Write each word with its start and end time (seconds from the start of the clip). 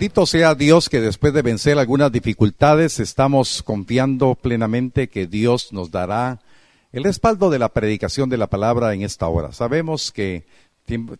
Bendito 0.00 0.24
sea 0.24 0.54
Dios 0.54 0.88
que 0.88 0.98
después 0.98 1.34
de 1.34 1.42
vencer 1.42 1.78
algunas 1.78 2.10
dificultades 2.10 2.98
estamos 3.00 3.62
confiando 3.62 4.34
plenamente 4.34 5.10
que 5.10 5.26
Dios 5.26 5.74
nos 5.74 5.90
dará 5.90 6.40
el 6.90 7.04
respaldo 7.04 7.50
de 7.50 7.58
la 7.58 7.68
predicación 7.68 8.30
de 8.30 8.38
la 8.38 8.46
palabra 8.46 8.94
en 8.94 9.02
esta 9.02 9.28
hora. 9.28 9.52
Sabemos 9.52 10.10
que 10.10 10.46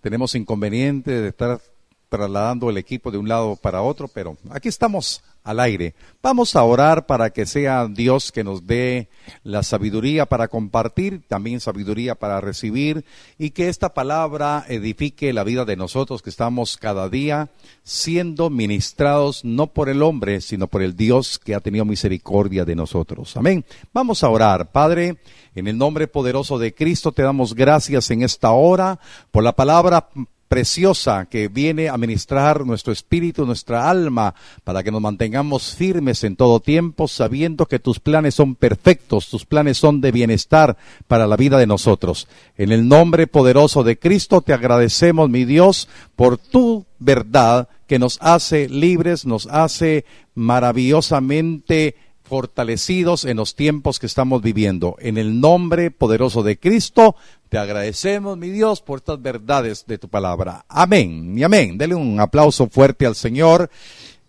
tenemos 0.01 0.35
inconveniente 0.35 1.11
de 1.11 1.29
estar 1.29 1.61
trasladando 2.09 2.71
el 2.71 2.79
equipo 2.79 3.11
de 3.11 3.19
un 3.19 3.29
lado 3.29 3.55
para 3.57 3.83
otro, 3.83 4.09
pero 4.09 4.39
aquí 4.49 4.71
estamos 4.71 5.23
al 5.43 5.61
aire. 5.61 5.95
Vamos 6.23 6.55
a 6.55 6.63
orar 6.63 7.07
para 7.07 7.31
que 7.31 7.47
sea 7.47 7.87
Dios 7.89 8.31
que 8.31 8.45
nos 8.45 8.67
dé 8.67 9.09
la 9.43 9.63
sabiduría 9.63 10.27
para 10.27 10.49
compartir, 10.49 11.23
también 11.27 11.61
sabiduría 11.61 12.15
para 12.15 12.41
recibir 12.41 13.05
y 13.39 13.51
que 13.51 13.69
esta 13.69 13.95
palabra 13.95 14.65
edifique 14.69 15.33
la 15.33 15.45
vida 15.45 15.65
de 15.65 15.77
nosotros 15.77 16.23
que 16.23 16.31
estamos 16.31 16.77
cada 16.77 17.09
día 17.09 17.49
siendo 17.83 18.51
ministrados 18.51 19.45
no 19.45 19.69
por 19.69 19.89
el 19.89 20.03
hombre, 20.03 20.41
sino 20.41 20.67
por 20.67 20.83
el 20.83 20.97
Dios 20.97 21.39
que 21.39 21.55
ha 21.55 21.61
tenido 21.61 21.85
misericordia 21.85 22.65
de 22.65 22.77
nosotros. 22.77 23.37
Amén. 23.37 23.65
Vamos 23.93 24.23
a 24.23 24.29
orar. 24.29 24.71
Padre, 24.71 25.19
en 25.55 25.67
el 25.67 25.79
nombre 25.79 26.07
poderoso 26.07 26.59
de 26.59 26.75
Cristo 26.75 27.13
te 27.13 27.23
damos 27.23 27.55
gracias 27.55 28.11
en 28.11 28.23
esta 28.23 28.51
hora 28.51 29.01
por 29.31 29.43
la 29.43 29.53
palabra 29.53 30.09
preciosa 30.51 31.27
que 31.27 31.47
viene 31.47 31.89
a 31.89 31.97
ministrar 31.97 32.67
nuestro 32.67 32.93
espíritu, 32.93 33.47
nuestra 33.47 33.89
alma, 33.89 34.35
para 34.65 34.83
que 34.83 34.91
nos 34.91 35.01
mantengamos 35.01 35.77
firmes 35.77 36.25
en 36.25 36.35
todo 36.35 36.59
tiempo, 36.59 37.07
sabiendo 37.07 37.67
que 37.67 37.79
tus 37.79 38.01
planes 38.01 38.35
son 38.35 38.57
perfectos, 38.57 39.29
tus 39.29 39.47
planes 39.47 39.79
son 39.79 40.01
de 40.01 40.11
bienestar 40.11 40.77
para 41.07 41.29
la 41.29 41.37
vida 41.37 41.57
de 41.57 41.69
nosotros. 41.69 42.27
En 42.59 42.73
el 42.73 42.89
nombre 42.89 43.29
poderoso 43.29 43.85
de 43.85 43.97
Cristo 43.97 44.41
te 44.41 44.53
agradecemos, 44.53 45.31
mi 45.31 45.45
Dios, 45.45 45.89
por 46.17 46.37
tu 46.37 46.85
verdad 46.99 47.69
que 47.87 48.01
nos 48.01 48.19
hace 48.21 48.69
libres, 48.69 49.27
nos 49.27 49.47
hace 49.47 50.05
maravillosamente 50.35 51.95
fortalecidos 52.25 53.25
en 53.25 53.37
los 53.37 53.57
tiempos 53.57 53.99
que 53.99 54.07
estamos 54.07 54.41
viviendo. 54.41 54.95
En 55.01 55.19
el 55.19 55.41
nombre 55.41 55.91
poderoso 55.91 56.45
de 56.45 56.61
Cristo, 56.61 57.17
te 57.51 57.59
agradecemos, 57.59 58.39
mi 58.39 58.49
Dios, 58.49 58.81
por 58.81 59.01
estas 59.01 59.21
verdades 59.21 59.85
de 59.85 59.99
tu 59.99 60.09
palabra. 60.09 60.65
Amén 60.69 61.37
y 61.37 61.43
amén. 61.43 61.77
Dele 61.77 61.97
un 61.97 62.21
aplauso 62.21 62.69
fuerte 62.69 63.07
al 63.07 63.17
Señor. 63.17 63.69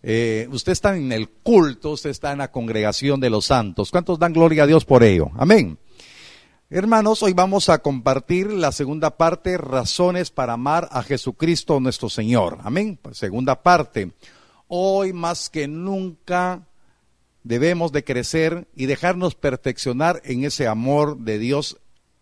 Eh, 0.01 0.47
usted 0.51 0.71
está 0.71 0.97
en 0.97 1.11
el 1.11 1.29
culto, 1.29 1.91
usted 1.91 2.09
está 2.09 2.31
en 2.31 2.39
la 2.39 2.51
congregación 2.51 3.19
de 3.19 3.29
los 3.29 3.45
santos. 3.45 3.91
¿Cuántos 3.91 4.17
dan 4.17 4.33
gloria 4.33 4.63
a 4.63 4.67
Dios 4.67 4.85
por 4.85 5.03
ello? 5.03 5.29
Amén. 5.37 5.77
Hermanos, 6.71 7.21
hoy 7.21 7.33
vamos 7.33 7.69
a 7.69 7.77
compartir 7.77 8.51
la 8.51 8.71
segunda 8.71 9.15
parte, 9.17 9.55
razones 9.55 10.31
para 10.31 10.53
amar 10.53 10.89
a 10.91 11.03
Jesucristo 11.03 11.79
nuestro 11.79 12.09
Señor. 12.09 12.57
Amén. 12.63 12.97
Segunda 13.11 13.61
parte. 13.61 14.13
Hoy 14.67 15.13
más 15.13 15.51
que 15.51 15.67
nunca 15.67 16.65
debemos 17.43 17.91
de 17.91 18.03
crecer 18.03 18.67
y 18.75 18.87
dejarnos 18.87 19.35
perfeccionar 19.35 20.23
en 20.25 20.43
ese 20.43 20.67
amor 20.67 21.17
de 21.19 21.37
Dios 21.37 21.77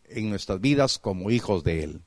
en 0.10 0.30
nuestras 0.30 0.60
vidas 0.62 1.00
como 1.00 1.32
hijos 1.32 1.64
de 1.64 1.84
Él. 1.84 2.02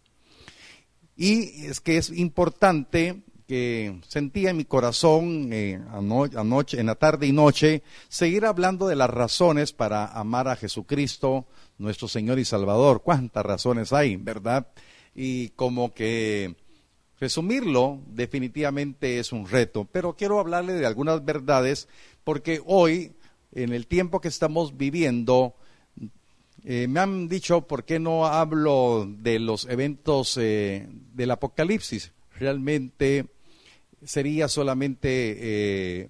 Y 1.17 1.67
es 1.67 1.81
que 1.81 1.99
es 1.99 2.11
importante 2.11 3.23
que 3.47 4.01
sentía 4.09 4.51
en 4.51 4.57
mi 4.57 4.65
corazón 4.65 5.51
eh, 5.53 5.81
anoche, 5.91 6.81
en 6.81 6.87
la 6.87 6.95
tarde 6.95 7.27
y 7.27 7.33
noche, 7.33 7.83
seguir 8.09 8.47
hablando 8.47 8.89
de 8.89 8.97
las 8.97 9.11
razones 9.11 9.73
para 9.73 10.07
amar 10.07 10.49
a 10.49 10.57
Jesucristo, 10.57 11.47
nuestro 11.79 12.09
Señor 12.09 12.39
y 12.39 12.45
Salvador. 12.45 13.03
¿Cuántas 13.03 13.45
razones 13.45 13.93
hay, 13.93 14.17
verdad? 14.17 14.69
Y 15.15 15.51
como 15.51 15.93
que 15.93 16.57
resumirlo 17.21 18.01
definitivamente 18.07 19.19
es 19.19 19.33
un 19.33 19.47
reto, 19.47 19.87
pero 19.93 20.17
quiero 20.17 20.41
hablarle 20.41 20.73
de 20.73 20.87
algunas 20.87 21.25
verdades 21.25 21.89
porque 22.25 22.61
hoy, 22.65 23.13
en 23.53 23.73
el 23.73 23.87
tiempo 23.87 24.21
que 24.21 24.29
estamos 24.29 24.77
viviendo, 24.77 25.55
eh, 26.65 26.87
me 26.89 27.01
han 27.01 27.29
dicho 27.29 27.67
por 27.67 27.85
qué 27.85 27.99
no 27.99 28.27
hablo 28.27 29.09
de 29.09 29.41
los 29.41 29.67
eventos 29.69 30.37
eh, 30.41 30.87
del 31.13 31.33
Apocalipsis. 31.33 32.13
Realmente 32.39 33.27
sería 34.05 34.47
solamente, 34.47 35.37
eh, 35.41 36.09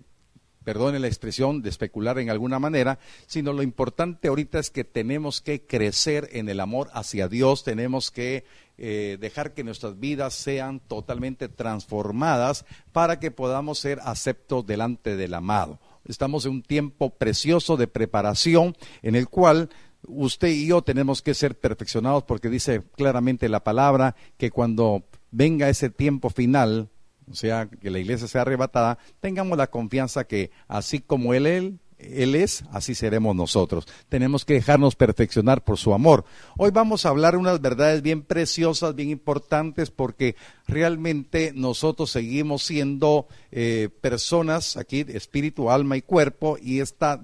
perdone 0.62 0.98
la 0.98 1.06
expresión, 1.06 1.62
de 1.62 1.70
especular 1.70 2.18
en 2.18 2.28
alguna 2.28 2.58
manera, 2.58 2.98
sino 3.26 3.52
lo 3.52 3.62
importante 3.62 4.28
ahorita 4.28 4.58
es 4.58 4.70
que 4.70 4.84
tenemos 4.84 5.40
que 5.40 5.66
crecer 5.66 6.28
en 6.32 6.48
el 6.50 6.60
amor 6.60 6.90
hacia 6.92 7.28
Dios, 7.28 7.64
tenemos 7.64 8.10
que 8.10 8.44
dejar 8.74 9.54
que 9.54 9.62
nuestras 9.62 10.00
vidas 10.00 10.34
sean 10.34 10.80
totalmente 10.80 11.48
transformadas 11.48 12.64
para 12.90 13.20
que 13.20 13.30
podamos 13.30 13.78
ser 13.78 14.00
aceptos 14.02 14.66
delante 14.66 15.14
del 15.16 15.34
amado. 15.34 15.78
Estamos 16.04 16.46
en 16.46 16.52
un 16.52 16.62
tiempo 16.62 17.10
precioso 17.10 17.76
de 17.76 17.86
preparación 17.86 18.76
en 19.02 19.14
el 19.14 19.28
cual 19.28 19.70
usted 20.06 20.48
y 20.48 20.66
yo 20.66 20.82
tenemos 20.82 21.22
que 21.22 21.34
ser 21.34 21.58
perfeccionados 21.58 22.24
porque 22.24 22.48
dice 22.48 22.82
claramente 22.96 23.48
la 23.48 23.64
palabra 23.64 24.16
que 24.36 24.50
cuando 24.50 25.04
venga 25.30 25.68
ese 25.68 25.90
tiempo 25.90 26.30
final, 26.30 26.88
o 27.30 27.34
sea, 27.34 27.66
que 27.68 27.90
la 27.90 27.98
iglesia 27.98 28.28
sea 28.28 28.42
arrebatada, 28.42 28.98
tengamos 29.20 29.56
la 29.56 29.70
confianza 29.70 30.24
que 30.24 30.50
así 30.68 31.00
como 31.00 31.34
él, 31.34 31.46
él 31.46 31.78
él 32.02 32.34
es, 32.34 32.64
así 32.72 32.94
seremos 32.94 33.34
nosotros. 33.34 33.86
Tenemos 34.08 34.44
que 34.44 34.54
dejarnos 34.54 34.96
perfeccionar 34.96 35.62
por 35.62 35.78
su 35.78 35.94
amor. 35.94 36.24
Hoy 36.56 36.70
vamos 36.70 37.06
a 37.06 37.10
hablar 37.10 37.36
unas 37.36 37.60
verdades 37.60 38.02
bien 38.02 38.22
preciosas, 38.22 38.94
bien 38.94 39.10
importantes, 39.10 39.90
porque 39.90 40.36
realmente 40.66 41.52
nosotros 41.54 42.10
seguimos 42.10 42.64
siendo 42.64 43.26
eh, 43.50 43.88
personas 44.00 44.76
aquí, 44.76 45.04
espíritu, 45.08 45.70
alma 45.70 45.96
y 45.96 46.02
cuerpo, 46.02 46.58
y 46.60 46.80
esta 46.80 47.20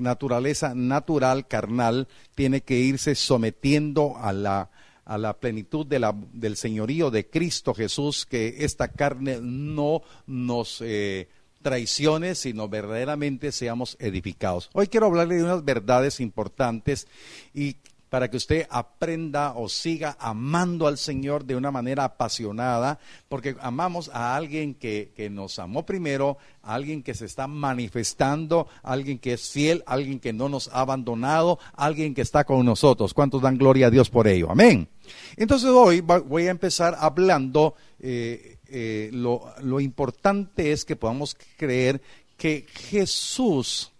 naturaleza 0.00 0.74
natural, 0.74 1.46
carnal, 1.46 2.08
tiene 2.34 2.62
que 2.62 2.78
irse 2.78 3.14
sometiendo 3.14 4.16
a 4.16 4.32
la, 4.32 4.70
a 5.04 5.18
la 5.18 5.34
plenitud 5.34 5.86
de 5.86 5.98
la, 5.98 6.14
del 6.32 6.56
señorío 6.56 7.10
de 7.10 7.28
Cristo 7.28 7.74
Jesús, 7.74 8.26
que 8.26 8.64
esta 8.64 8.88
carne 8.88 9.38
no 9.40 10.02
nos... 10.26 10.80
Eh, 10.80 11.28
traiciones, 11.62 12.38
sino 12.38 12.68
verdaderamente 12.68 13.52
seamos 13.52 13.96
edificados. 14.00 14.70
Hoy 14.72 14.88
quiero 14.88 15.06
hablarle 15.06 15.36
de 15.36 15.44
unas 15.44 15.64
verdades 15.64 16.20
importantes 16.20 17.06
y 17.52 17.76
para 18.10 18.28
que 18.28 18.36
usted 18.36 18.66
aprenda 18.68 19.54
o 19.54 19.68
siga 19.68 20.16
amando 20.20 20.86
al 20.86 20.98
Señor 20.98 21.44
de 21.44 21.56
una 21.56 21.70
manera 21.70 22.04
apasionada, 22.04 22.98
porque 23.28 23.56
amamos 23.60 24.10
a 24.12 24.36
alguien 24.36 24.74
que, 24.74 25.12
que, 25.16 25.30
nos 25.30 25.58
amó 25.58 25.86
primero, 25.86 26.36
a 26.62 26.74
alguien 26.74 27.02
que 27.02 27.14
se 27.14 27.24
está 27.24 27.46
manifestando, 27.46 28.66
a 28.82 28.92
alguien 28.92 29.18
que 29.18 29.32
es 29.32 29.48
fiel, 29.48 29.82
alguien 29.86 30.20
que 30.20 30.32
no 30.32 30.48
nos 30.48 30.68
ha 30.68 30.80
abandonado, 30.80 31.58
alguien 31.74 32.14
que 32.14 32.22
está 32.22 32.44
con 32.44 32.66
nosotros. 32.66 33.14
¿Cuántos 33.14 33.40
dan 33.40 33.56
gloria 33.56 33.86
a 33.86 33.90
Dios 33.90 34.10
por 34.10 34.26
ello? 34.26 34.50
Amén. 34.50 34.88
Entonces 35.36 35.70
hoy 35.70 36.00
voy 36.00 36.46
a 36.46 36.50
empezar 36.50 36.96
hablando 36.98 37.74
eh, 38.00 38.58
eh, 38.68 39.10
lo, 39.12 39.52
lo 39.62 39.80
importante 39.80 40.72
es 40.72 40.84
que 40.84 40.96
podamos 40.96 41.36
creer 41.56 42.00
que 42.36 42.64
Jesús, 42.72 43.92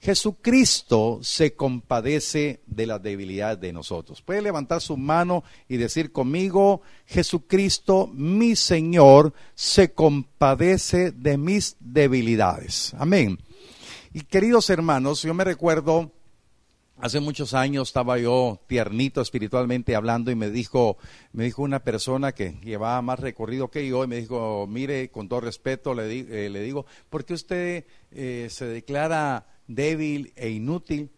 Jesucristo 0.00 1.20
se 1.22 1.54
compadece 1.54 2.62
de 2.66 2.86
las 2.86 3.02
debilidades 3.02 3.60
de 3.60 3.72
nosotros. 3.72 4.22
Puede 4.22 4.40
levantar 4.40 4.80
su 4.80 4.96
mano 4.96 5.44
y 5.68 5.76
decir 5.76 6.10
conmigo, 6.10 6.80
Jesucristo, 7.06 8.10
mi 8.12 8.56
Señor, 8.56 9.34
se 9.54 9.92
compadece 9.92 11.10
de 11.10 11.36
mis 11.36 11.76
debilidades. 11.80 12.94
Amén. 12.98 13.38
Y 14.14 14.22
queridos 14.22 14.70
hermanos, 14.70 15.22
yo 15.22 15.34
me 15.34 15.44
recuerdo 15.44 16.12
Hace 17.02 17.18
muchos 17.18 17.54
años 17.54 17.88
estaba 17.88 18.18
yo 18.18 18.60
tiernito 18.66 19.22
espiritualmente 19.22 19.96
hablando 19.96 20.30
y 20.30 20.34
me 20.34 20.50
dijo, 20.50 20.98
me 21.32 21.44
dijo 21.44 21.62
una 21.62 21.82
persona 21.82 22.32
que 22.32 22.60
llevaba 22.62 23.00
más 23.00 23.18
recorrido 23.18 23.70
que 23.70 23.88
yo 23.88 24.04
y 24.04 24.06
me 24.06 24.16
dijo, 24.16 24.66
mire, 24.68 25.10
con 25.10 25.26
todo 25.26 25.40
respeto 25.40 25.94
le, 25.94 26.04
eh, 26.10 26.50
le 26.50 26.60
digo, 26.60 26.84
¿por 27.08 27.24
qué 27.24 27.32
usted 27.32 27.86
eh, 28.10 28.48
se 28.50 28.66
declara 28.66 29.46
débil 29.74 30.32
e 30.36 30.50
inútil? 30.50 31.10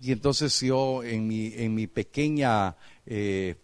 Y 0.00 0.12
entonces 0.12 0.60
yo 0.60 1.02
en 1.02 1.26
mi, 1.26 1.52
en 1.54 1.74
mi 1.74 1.86
pequeña 1.86 2.76
eh, 3.06 3.56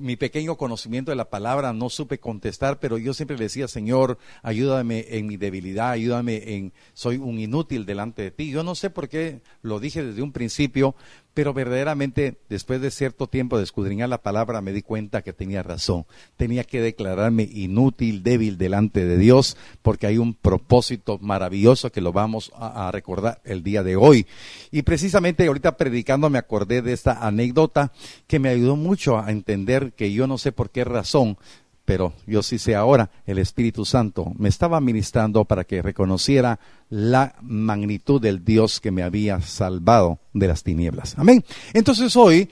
mi 0.00 0.16
pequeño 0.16 0.56
conocimiento 0.56 1.10
de 1.10 1.16
la 1.16 1.28
palabra 1.28 1.72
no 1.72 1.90
supe 1.90 2.18
contestar, 2.18 2.80
pero 2.80 2.96
yo 2.96 3.12
siempre 3.12 3.36
le 3.36 3.44
decía, 3.44 3.68
Señor, 3.68 4.18
ayúdame 4.42 5.04
en 5.10 5.26
mi 5.26 5.36
debilidad, 5.36 5.90
ayúdame 5.90 6.54
en, 6.54 6.72
soy 6.94 7.18
un 7.18 7.38
inútil 7.38 7.84
delante 7.84 8.22
de 8.22 8.30
ti. 8.30 8.50
Yo 8.50 8.62
no 8.62 8.74
sé 8.74 8.88
por 8.88 9.08
qué 9.08 9.40
lo 9.62 9.80
dije 9.80 10.02
desde 10.02 10.22
un 10.22 10.32
principio, 10.32 10.94
Pero 11.34 11.52
verdaderamente, 11.52 12.38
después 12.48 12.80
de 12.80 12.92
cierto 12.92 13.26
tiempo 13.26 13.58
de 13.58 13.64
escudriñar 13.64 14.08
la 14.08 14.22
palabra, 14.22 14.60
me 14.60 14.72
di 14.72 14.82
cuenta 14.82 15.22
que 15.22 15.32
tenía 15.32 15.64
razón. 15.64 16.06
Tenía 16.36 16.62
que 16.62 16.80
declararme 16.80 17.42
inútil, 17.52 18.22
débil 18.22 18.56
delante 18.56 19.04
de 19.04 19.18
Dios, 19.18 19.56
porque 19.82 20.06
hay 20.06 20.18
un 20.18 20.34
propósito 20.34 21.18
maravilloso 21.20 21.90
que 21.90 22.00
lo 22.00 22.12
vamos 22.12 22.52
a, 22.56 22.90
recordar 22.92 23.40
el 23.44 23.64
día 23.64 23.82
de 23.82 23.96
hoy. 23.96 24.26
Y 24.70 24.82
precisamente 24.82 25.46
ahorita 25.46 25.76
predicando 25.76 26.30
me 26.30 26.38
acordé 26.38 26.82
de 26.82 26.92
esta 26.92 27.26
anécdota 27.26 27.92
que 28.28 28.38
me 28.38 28.50
ayudó 28.50 28.76
mucho 28.76 29.18
a 29.18 29.30
entender 29.32 29.92
que 29.92 30.12
yo 30.12 30.26
no 30.26 30.38
sé 30.38 30.52
por 30.52 30.70
qué 30.70 30.84
razón 30.84 31.36
pero 31.84 32.14
yo 32.26 32.42
sí 32.42 32.58
sé 32.58 32.74
ahora, 32.74 33.10
el 33.26 33.38
Espíritu 33.38 33.84
Santo 33.84 34.32
me 34.38 34.48
estaba 34.48 34.80
ministrando 34.80 35.44
para 35.44 35.64
que 35.64 35.82
reconociera 35.82 36.58
la 36.88 37.36
magnitud 37.42 38.20
del 38.20 38.44
Dios 38.44 38.80
que 38.80 38.90
me 38.90 39.02
había 39.02 39.40
salvado 39.42 40.18
de 40.32 40.48
las 40.48 40.62
tinieblas. 40.62 41.14
Amén. 41.18 41.44
Entonces 41.72 42.16
hoy 42.16 42.48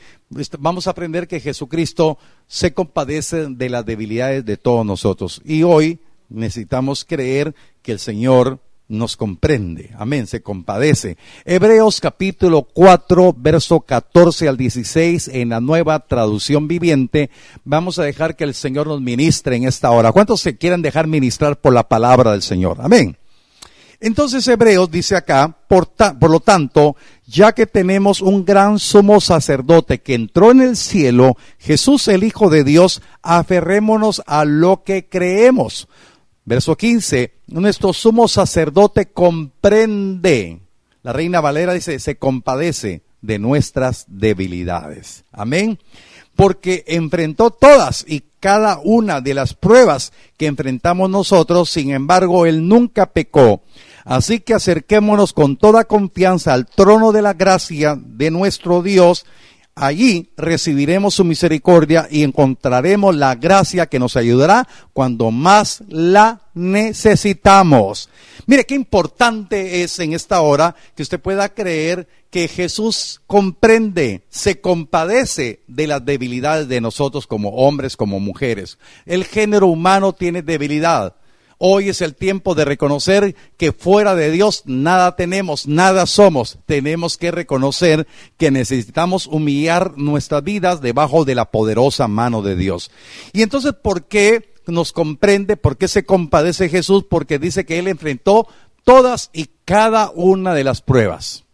vamos 0.58 0.86
a 0.86 0.90
aprender 0.90 1.28
que 1.28 1.40
Jesucristo 1.40 2.18
se 2.46 2.74
compadece 2.74 3.46
de 3.48 3.70
las 3.70 3.86
debilidades 3.86 4.44
de 4.44 4.56
todos 4.56 4.84
nosotros. 4.84 5.40
Y 5.44 5.62
hoy 5.62 6.00
necesitamos 6.28 7.04
creer 7.04 7.54
que 7.82 7.92
el 7.92 7.98
Señor 7.98 8.60
nos 8.92 9.16
comprende. 9.16 9.90
Amén, 9.98 10.26
se 10.26 10.42
compadece. 10.42 11.16
Hebreos 11.44 12.00
capítulo 12.00 12.62
4, 12.62 13.34
verso 13.36 13.80
14 13.80 14.48
al 14.48 14.56
16 14.56 15.28
en 15.28 15.48
la 15.48 15.60
nueva 15.60 15.98
traducción 16.00 16.68
viviente. 16.68 17.30
Vamos 17.64 17.98
a 17.98 18.04
dejar 18.04 18.36
que 18.36 18.44
el 18.44 18.54
Señor 18.54 18.86
nos 18.86 19.00
ministre 19.00 19.56
en 19.56 19.64
esta 19.64 19.90
hora. 19.90 20.12
¿Cuántos 20.12 20.40
se 20.40 20.56
quieren 20.56 20.82
dejar 20.82 21.06
ministrar 21.06 21.60
por 21.60 21.72
la 21.72 21.88
palabra 21.88 22.32
del 22.32 22.42
Señor? 22.42 22.78
Amén. 22.80 23.16
Entonces 24.02 24.46
Hebreos 24.48 24.90
dice 24.90 25.14
acá, 25.14 25.56
por, 25.68 25.90
por, 25.90 26.28
lo 26.28 26.40
tanto, 26.40 26.96
ya 27.24 27.52
que 27.52 27.66
tenemos 27.66 28.20
un 28.20 28.44
gran 28.44 28.80
sumo 28.80 29.20
sacerdote 29.20 30.00
que 30.00 30.14
entró 30.14 30.50
en 30.50 30.60
el 30.60 30.76
cielo, 30.76 31.36
Jesús 31.58 32.08
el 32.08 32.24
Hijo 32.24 32.50
de 32.50 32.64
Dios, 32.64 33.00
aferrémonos 33.22 34.20
a 34.26 34.44
lo 34.44 34.82
que 34.82 35.08
creemos. 35.08 35.86
Verso 36.44 36.76
15, 36.76 37.32
nuestro 37.48 37.92
sumo 37.92 38.26
sacerdote 38.26 39.06
comprende. 39.06 40.60
La 41.02 41.12
reina 41.12 41.40
Valera 41.40 41.72
dice, 41.72 41.98
se 41.98 42.16
compadece 42.16 43.02
de 43.20 43.38
nuestras 43.38 44.04
debilidades. 44.08 45.24
Amén. 45.32 45.78
Porque 46.34 46.84
enfrentó 46.88 47.50
todas 47.50 48.04
y 48.08 48.24
cada 48.40 48.80
una 48.82 49.20
de 49.20 49.34
las 49.34 49.54
pruebas 49.54 50.12
que 50.36 50.46
enfrentamos 50.46 51.08
nosotros, 51.08 51.70
sin 51.70 51.92
embargo, 51.92 52.44
él 52.46 52.66
nunca 52.66 53.06
pecó. 53.06 53.62
Así 54.04 54.40
que 54.40 54.54
acerquémonos 54.54 55.32
con 55.32 55.56
toda 55.56 55.84
confianza 55.84 56.52
al 56.52 56.66
trono 56.66 57.12
de 57.12 57.22
la 57.22 57.34
gracia 57.34 57.96
de 57.96 58.32
nuestro 58.32 58.82
Dios 58.82 59.26
Allí 59.74 60.30
recibiremos 60.36 61.14
su 61.14 61.24
misericordia 61.24 62.06
y 62.10 62.24
encontraremos 62.24 63.16
la 63.16 63.34
gracia 63.36 63.86
que 63.86 63.98
nos 63.98 64.16
ayudará 64.16 64.68
cuando 64.92 65.30
más 65.30 65.82
la 65.88 66.42
necesitamos. 66.52 68.10
Mire 68.46 68.64
qué 68.64 68.74
importante 68.74 69.82
es 69.82 69.98
en 69.98 70.12
esta 70.12 70.42
hora 70.42 70.76
que 70.94 71.02
usted 71.02 71.18
pueda 71.18 71.48
creer 71.48 72.06
que 72.30 72.48
Jesús 72.48 73.22
comprende, 73.26 74.24
se 74.28 74.60
compadece 74.60 75.60
de 75.68 75.86
las 75.86 76.04
debilidades 76.04 76.68
de 76.68 76.82
nosotros 76.82 77.26
como 77.26 77.50
hombres, 77.50 77.96
como 77.96 78.20
mujeres. 78.20 78.78
El 79.06 79.24
género 79.24 79.68
humano 79.68 80.12
tiene 80.12 80.42
debilidad. 80.42 81.14
Hoy 81.64 81.90
es 81.90 82.00
el 82.00 82.16
tiempo 82.16 82.56
de 82.56 82.64
reconocer 82.64 83.36
que 83.56 83.70
fuera 83.70 84.16
de 84.16 84.32
Dios 84.32 84.64
nada 84.66 85.14
tenemos, 85.14 85.68
nada 85.68 86.06
somos. 86.06 86.58
Tenemos 86.66 87.16
que 87.16 87.30
reconocer 87.30 88.08
que 88.36 88.50
necesitamos 88.50 89.28
humillar 89.28 89.92
nuestras 89.96 90.42
vidas 90.42 90.80
debajo 90.80 91.24
de 91.24 91.36
la 91.36 91.52
poderosa 91.52 92.08
mano 92.08 92.42
de 92.42 92.56
Dios. 92.56 92.90
Y 93.32 93.42
entonces, 93.42 93.74
¿por 93.80 94.06
qué 94.06 94.56
nos 94.66 94.90
comprende? 94.90 95.56
¿Por 95.56 95.76
qué 95.76 95.86
se 95.86 96.04
compadece 96.04 96.68
Jesús? 96.68 97.04
Porque 97.08 97.38
dice 97.38 97.64
que 97.64 97.78
Él 97.78 97.86
enfrentó 97.86 98.48
todas 98.82 99.30
y 99.32 99.48
cada 99.64 100.10
una 100.16 100.54
de 100.54 100.64
las 100.64 100.82
pruebas. 100.82 101.44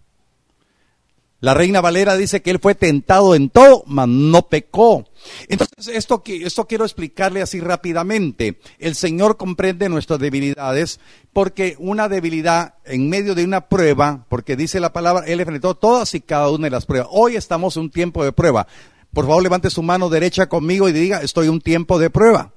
La 1.41 1.55
reina 1.55 1.81
Valera 1.81 2.17
dice 2.17 2.43
que 2.43 2.51
él 2.51 2.59
fue 2.59 2.75
tentado 2.75 3.37
en 3.37 3.49
todo, 3.49 3.85
mas 3.87 4.09
no 4.09 4.49
pecó. 4.49 5.05
Entonces, 5.49 5.95
esto, 5.95 6.21
esto 6.27 6.67
quiero 6.67 6.85
explicarle 6.85 7.43
así 7.43 7.61
rápidamente. 7.61 8.59
El 8.81 8.97
Señor 8.97 9.37
comprende 9.37 9.89
nuestras 9.89 10.19
debilidades 10.19 10.99
porque 11.33 11.77
una 11.79 12.09
debilidad 12.09 12.75
en 12.85 13.09
medio 13.09 13.37
de 13.37 13.45
una 13.45 13.69
prueba, 13.69 14.27
porque 14.29 14.57
dice 14.57 14.81
la 14.81 14.93
palabra, 14.93 15.27
Él 15.27 15.39
enfrentó 15.39 15.77
todas 15.77 16.13
y 16.15 16.21
cada 16.21 16.51
una 16.51 16.65
de 16.65 16.71
las 16.71 16.87
pruebas. 16.87 17.09
Hoy 17.13 17.37
estamos 17.37 17.77
en 17.77 17.85
un 17.85 17.91
tiempo 17.91 18.25
de 18.25 18.33
prueba. 18.33 18.67
Por 19.13 19.27
favor, 19.27 19.43
levante 19.43 19.71
su 19.71 19.83
mano 19.85 20.09
derecha 20.09 20.49
conmigo 20.49 20.89
y 20.89 20.93
diga, 20.93 21.23
estoy 21.23 21.47
en 21.47 21.53
un 21.53 21.61
tiempo 21.61 22.01
de 22.01 22.11
prueba. 22.11 22.53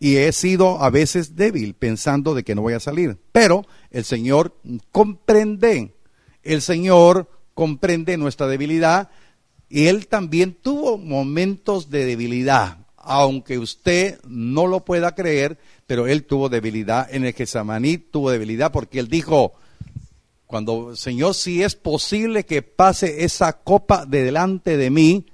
Y 0.00 0.16
he 0.16 0.32
sido 0.32 0.82
a 0.82 0.90
veces 0.90 1.36
débil 1.36 1.74
pensando 1.74 2.34
de 2.34 2.42
que 2.42 2.56
no 2.56 2.62
voy 2.62 2.74
a 2.74 2.80
salir. 2.80 3.16
Pero 3.30 3.64
el 3.92 4.04
Señor 4.04 4.56
comprende. 4.90 5.94
El 6.42 6.60
Señor 6.60 7.28
comprende 7.54 8.16
nuestra 8.16 8.46
debilidad 8.46 9.10
y 9.68 9.86
él 9.86 10.06
también 10.06 10.54
tuvo 10.54 10.98
momentos 10.98 11.90
de 11.90 12.04
debilidad, 12.04 12.78
aunque 12.96 13.58
usted 13.58 14.20
no 14.24 14.66
lo 14.66 14.84
pueda 14.84 15.14
creer, 15.14 15.58
pero 15.86 16.06
él 16.06 16.24
tuvo 16.24 16.48
debilidad 16.48 17.12
en 17.12 17.24
el 17.24 17.32
Getsemaní, 17.32 17.98
tuvo 17.98 18.30
debilidad 18.30 18.72
porque 18.72 18.98
él 18.98 19.08
dijo, 19.08 19.54
cuando, 20.46 20.94
Señor, 20.94 21.34
si 21.34 21.62
es 21.62 21.74
posible 21.74 22.44
que 22.44 22.62
pase 22.62 23.24
esa 23.24 23.52
copa 23.54 24.06
de 24.06 24.22
delante 24.22 24.76
de 24.76 24.90
mí, 24.90 25.26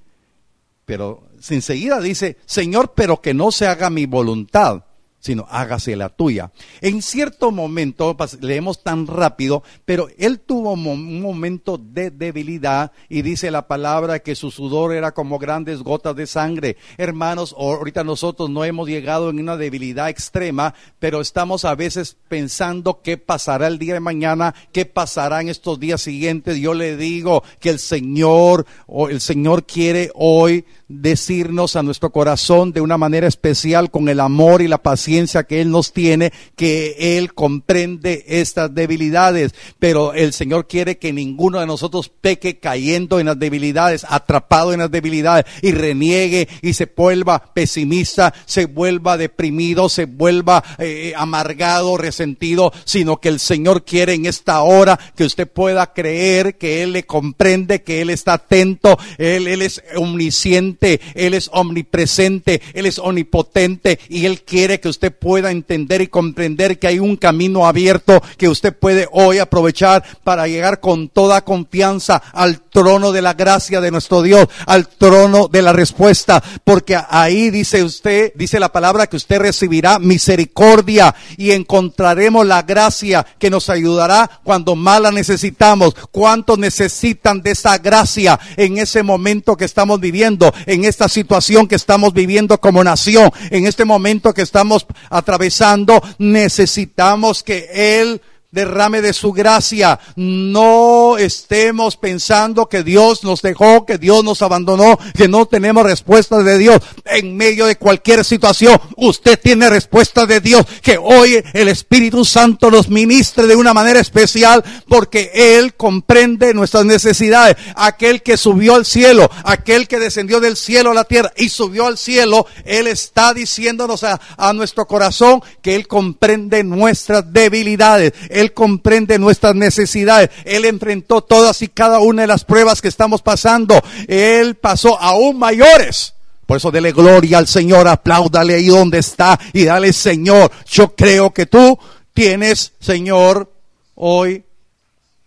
pero 0.84 1.28
enseguida 1.48 2.00
dice, 2.00 2.36
Señor, 2.46 2.92
pero 2.94 3.20
que 3.20 3.34
no 3.34 3.52
se 3.52 3.66
haga 3.66 3.90
mi 3.90 4.06
voluntad, 4.06 4.84
sino 5.20 5.46
hágase 5.50 5.94
la 5.96 6.08
tuya. 6.08 6.50
En 6.80 7.02
cierto 7.02 7.52
momento, 7.52 8.16
leemos 8.40 8.82
tan 8.82 9.06
rápido, 9.06 9.62
pero 9.84 10.08
él 10.18 10.40
tuvo 10.40 10.72
un 10.72 11.20
momento 11.20 11.78
de 11.78 12.10
debilidad 12.10 12.92
y 13.08 13.22
dice 13.22 13.50
la 13.50 13.68
palabra 13.68 14.20
que 14.20 14.34
su 14.34 14.50
sudor 14.50 14.94
era 14.94 15.12
como 15.12 15.38
grandes 15.38 15.82
gotas 15.82 16.16
de 16.16 16.26
sangre. 16.26 16.76
Hermanos, 16.96 17.54
ahorita 17.56 18.02
nosotros 18.02 18.48
no 18.48 18.64
hemos 18.64 18.88
llegado 18.88 19.30
en 19.30 19.40
una 19.40 19.56
debilidad 19.56 20.08
extrema, 20.08 20.74
pero 20.98 21.20
estamos 21.20 21.64
a 21.66 21.74
veces 21.74 22.16
pensando 22.28 23.02
qué 23.02 23.18
pasará 23.18 23.66
el 23.66 23.78
día 23.78 23.94
de 23.94 24.00
mañana, 24.00 24.54
qué 24.72 24.86
pasará 24.86 25.42
en 25.42 25.50
estos 25.50 25.78
días 25.78 26.00
siguientes. 26.00 26.56
Yo 26.56 26.72
le 26.72 26.96
digo 26.96 27.44
que 27.60 27.68
el 27.68 27.78
Señor, 27.78 28.66
o 28.86 29.08
el 29.08 29.20
Señor 29.20 29.64
quiere 29.64 30.10
hoy 30.14 30.64
decirnos 30.88 31.76
a 31.76 31.82
nuestro 31.82 32.10
corazón 32.10 32.72
de 32.72 32.80
una 32.80 32.98
manera 32.98 33.28
especial 33.28 33.90
con 33.90 34.08
el 34.08 34.18
amor 34.18 34.62
y 34.62 34.66
la 34.66 34.78
paciencia 34.78 35.09
que 35.46 35.60
Él 35.60 35.70
nos 35.70 35.92
tiene, 35.92 36.32
que 36.56 37.18
Él 37.18 37.34
comprende 37.34 38.24
estas 38.28 38.74
debilidades. 38.74 39.54
Pero 39.78 40.14
el 40.14 40.32
Señor 40.32 40.66
quiere 40.68 40.98
que 40.98 41.12
ninguno 41.12 41.60
de 41.60 41.66
nosotros 41.66 42.08
peque 42.08 42.58
cayendo 42.58 43.18
en 43.20 43.26
las 43.26 43.38
debilidades, 43.38 44.06
atrapado 44.08 44.72
en 44.72 44.80
las 44.80 44.90
debilidades 44.90 45.44
y 45.62 45.72
reniegue 45.72 46.48
y 46.62 46.74
se 46.74 46.90
vuelva 46.94 47.52
pesimista, 47.54 48.34
se 48.46 48.66
vuelva 48.66 49.16
deprimido, 49.16 49.88
se 49.88 50.04
vuelva 50.04 50.62
eh, 50.78 51.12
amargado, 51.16 51.96
resentido, 51.96 52.72
sino 52.84 53.18
que 53.18 53.28
el 53.28 53.40
Señor 53.40 53.84
quiere 53.84 54.14
en 54.14 54.26
esta 54.26 54.62
hora 54.62 54.98
que 55.16 55.24
usted 55.24 55.48
pueda 55.48 55.92
creer 55.92 56.58
que 56.58 56.82
Él 56.82 56.92
le 56.92 57.04
comprende, 57.04 57.82
que 57.82 58.02
Él 58.02 58.10
está 58.10 58.34
atento, 58.34 58.98
Él, 59.18 59.46
Él 59.46 59.62
es 59.62 59.82
omnisciente 59.96 61.00
él 61.14 61.34
es 61.34 61.50
omnipresente, 61.52 62.60
Él 62.74 62.86
es 62.86 62.98
omnipotente 62.98 63.98
y 64.08 64.26
Él 64.26 64.42
quiere 64.42 64.80
que 64.80 64.88
usted 64.88 64.99
pueda 65.10 65.50
entender 65.50 66.02
y 66.02 66.08
comprender 66.08 66.78
que 66.78 66.88
hay 66.88 66.98
un 66.98 67.16
camino 67.16 67.66
abierto 67.66 68.22
que 68.36 68.48
usted 68.48 68.76
puede 68.76 69.08
hoy 69.12 69.38
aprovechar 69.38 70.04
para 70.24 70.46
llegar 70.46 70.80
con 70.80 71.08
toda 71.08 71.44
confianza 71.44 72.22
al 72.32 72.60
trono 72.60 73.12
de 73.12 73.22
la 73.22 73.34
gracia 73.34 73.80
de 73.80 73.90
nuestro 73.90 74.22
Dios, 74.22 74.48
al 74.66 74.88
trono 74.88 75.48
de 75.48 75.62
la 75.62 75.72
respuesta, 75.72 76.42
porque 76.64 76.98
ahí 77.08 77.50
dice 77.50 77.82
usted, 77.82 78.32
dice 78.34 78.60
la 78.60 78.72
palabra 78.72 79.06
que 79.06 79.16
usted 79.16 79.38
recibirá 79.38 79.98
misericordia 79.98 81.14
y 81.36 81.52
encontraremos 81.52 82.46
la 82.46 82.62
gracia 82.62 83.26
que 83.38 83.50
nos 83.50 83.70
ayudará 83.70 84.30
cuando 84.44 84.76
más 84.76 85.00
la 85.00 85.10
necesitamos. 85.10 85.94
¿Cuántos 86.10 86.58
necesitan 86.58 87.42
de 87.42 87.52
esa 87.52 87.78
gracia 87.78 88.38
en 88.56 88.78
ese 88.78 89.02
momento 89.02 89.56
que 89.56 89.64
estamos 89.64 89.98
viviendo? 90.00 90.50
en 90.66 90.84
esta 90.84 91.08
situación 91.08 91.66
que 91.66 91.74
estamos 91.74 92.12
viviendo 92.12 92.58
como 92.60 92.82
nación, 92.82 93.30
en 93.50 93.66
este 93.66 93.84
momento 93.84 94.32
que 94.32 94.42
estamos 94.42 94.86
atravesando, 95.08 96.02
necesitamos 96.18 97.42
que 97.42 97.68
Él 97.72 98.20
derrame 98.50 99.00
de 99.00 99.12
su 99.12 99.32
gracia. 99.32 99.98
No 100.16 101.18
estemos 101.18 101.96
pensando 101.96 102.66
que 102.66 102.82
Dios 102.82 103.22
nos 103.24 103.42
dejó, 103.42 103.86
que 103.86 103.98
Dios 103.98 104.24
nos 104.24 104.42
abandonó, 104.42 104.98
que 105.16 105.28
no 105.28 105.46
tenemos 105.46 105.84
respuesta 105.84 106.38
de 106.38 106.58
Dios. 106.58 106.80
En 107.04 107.36
medio 107.36 107.66
de 107.66 107.76
cualquier 107.76 108.24
situación, 108.24 108.80
usted 108.96 109.38
tiene 109.40 109.70
respuesta 109.70 110.26
de 110.26 110.40
Dios. 110.40 110.66
Que 110.82 110.98
hoy 110.98 111.42
el 111.52 111.68
Espíritu 111.68 112.24
Santo 112.24 112.70
nos 112.70 112.88
ministre 112.88 113.46
de 113.46 113.56
una 113.56 113.74
manera 113.74 114.00
especial 114.00 114.64
porque 114.88 115.30
Él 115.34 115.74
comprende 115.74 116.54
nuestras 116.54 116.84
necesidades. 116.84 117.56
Aquel 117.76 118.22
que 118.22 118.36
subió 118.36 118.74
al 118.74 118.84
cielo, 118.84 119.30
aquel 119.44 119.88
que 119.88 119.98
descendió 119.98 120.40
del 120.40 120.56
cielo 120.56 120.90
a 120.90 120.94
la 120.94 121.04
tierra 121.04 121.32
y 121.36 121.48
subió 121.48 121.86
al 121.86 121.98
cielo, 121.98 122.46
Él 122.64 122.86
está 122.86 123.32
diciéndonos 123.34 124.04
a, 124.04 124.20
nuestro 124.54 124.86
corazón 124.86 125.42
que 125.62 125.76
Él 125.76 125.86
comprende 125.86 126.64
nuestras 126.64 127.32
debilidades. 127.32 128.12
Comprende 128.48 129.18
nuestras 129.18 129.54
necesidades. 129.54 130.30
Él 130.44 130.64
enfrentó 130.64 131.22
todas 131.22 131.62
y 131.62 131.68
cada 131.68 132.00
una 132.00 132.22
de 132.22 132.28
las 132.28 132.44
pruebas 132.44 132.80
que 132.80 132.88
estamos 132.88 133.22
pasando. 133.22 133.80
Él 134.08 134.56
pasó 134.56 135.00
aún 135.00 135.38
mayores. 135.38 136.14
Por 136.46 136.56
eso 136.56 136.70
dele 136.70 136.90
gloria 136.90 137.38
al 137.38 137.46
Señor, 137.46 137.86
apláudale 137.86 138.54
ahí 138.54 138.66
donde 138.66 138.98
está 138.98 139.38
y 139.52 139.66
dale 139.66 139.92
Señor. 139.92 140.50
Yo 140.66 140.96
creo 140.96 141.32
que 141.32 141.46
tú 141.46 141.78
tienes, 142.12 142.72
Señor, 142.80 143.52
hoy 143.94 144.44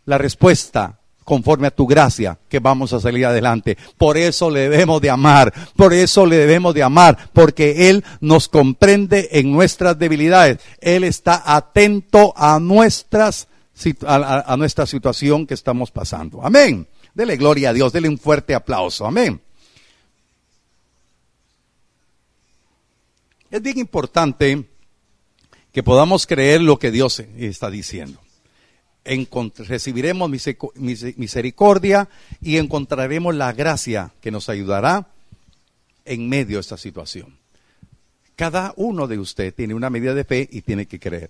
la 0.06 0.18
respuesta 0.18 1.00
conforme 1.24 1.68
a 1.68 1.72
tu 1.72 1.88
gracia 1.88 2.38
que 2.50 2.60
vamos 2.60 2.94
a 2.94 3.00
salir 3.00 3.26
adelante. 3.26 3.78
Por 3.98 4.18
eso 4.18 4.50
le 4.50 4.70
debemos 4.70 5.02
de 5.02 5.10
amar, 5.10 5.54
por 5.76 5.94
eso 5.94 6.26
le 6.26 6.38
debemos 6.38 6.74
de 6.74 6.84
amar, 6.84 7.30
porque 7.34 7.90
Él 7.90 8.04
nos 8.22 8.48
comprende 8.48 9.30
en 9.32 9.52
nuestras 9.52 9.98
debilidades. 9.98 10.60
Él 10.80 11.04
está 11.04 11.42
atento 11.46 12.34
a 12.36 12.60
nuestras 12.60 13.48
a, 14.06 14.54
a 14.54 14.58
nuestra 14.58 14.86
situación 14.86 15.48
que 15.48 15.54
estamos 15.54 15.92
pasando. 15.92 16.44
Amén. 16.44 16.88
Dele 17.14 17.38
gloria 17.38 17.70
a 17.70 17.74
Dios, 17.74 17.94
dele 17.94 18.10
un 18.10 18.18
fuerte 18.18 18.56
aplauso. 18.56 19.06
Amén. 19.06 19.42
Es 23.50 23.62
bien 23.62 23.78
importante 23.78 24.66
que 25.72 25.84
podamos 25.84 26.26
creer 26.26 26.62
lo 26.62 26.80
que 26.80 26.92
Dios 26.92 27.20
está 27.38 27.70
diciendo 27.70 28.20
recibiremos 29.06 30.30
misericordia 31.16 32.10
y 32.42 32.58
encontraremos 32.58 33.36
la 33.36 33.52
gracia 33.54 34.12
que 34.22 34.32
nos 34.32 34.50
ayudará 34.50 35.08
en 36.06 36.30
medio 36.30 36.58
de 36.58 36.62
esta 36.62 36.78
situación. 36.78 37.38
Cada 38.36 38.74
uno 38.78 39.08
de 39.08 39.20
ustedes 39.20 39.56
tiene 39.56 39.74
una 39.74 39.90
medida 39.90 40.14
de 40.14 40.24
fe 40.24 40.50
y 40.52 40.62
tiene 40.62 40.86
que 40.86 41.00
creer. 41.00 41.30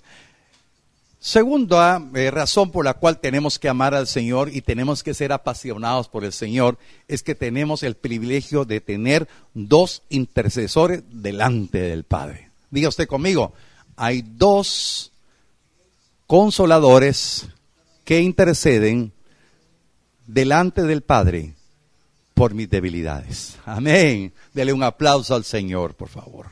Segunda 1.20 2.06
eh, 2.16 2.32
razón 2.32 2.70
por 2.70 2.84
la 2.84 2.96
cual 2.96 3.20
tenemos 3.20 3.58
que 3.58 3.70
amar 3.70 3.96
al 3.96 4.08
Señor 4.08 4.50
y 4.54 4.62
tenemos 4.62 5.04
que 5.04 5.14
ser 5.14 5.32
apasionados 5.32 6.10
por 6.10 6.26
el 6.26 6.34
Señor 6.34 6.78
es 7.08 7.24
que 7.24 7.34
tenemos 7.34 7.82
el 7.84 7.96
privilegio 7.96 8.66
de 8.66 8.82
tener 8.82 9.30
dos 9.54 10.04
intercesores 10.10 11.02
delante 11.10 11.80
del 11.80 12.04
Padre. 12.04 12.50
Diga 12.72 12.90
usted 12.90 13.08
conmigo, 13.08 13.54
hay 13.96 14.22
dos 14.22 15.14
consoladores 16.28 17.48
que 18.04 18.22
interceden 18.22 19.14
delante 20.28 20.84
del 20.84 21.02
Padre 21.02 21.54
por 22.34 22.54
mis 22.54 22.70
debilidades. 22.70 23.58
Amén. 23.66 24.34
Dele 24.54 24.74
un 24.74 24.84
aplauso 24.84 25.36
al 25.36 25.44
Señor, 25.44 25.96
por 25.96 26.10
favor. 26.10 26.48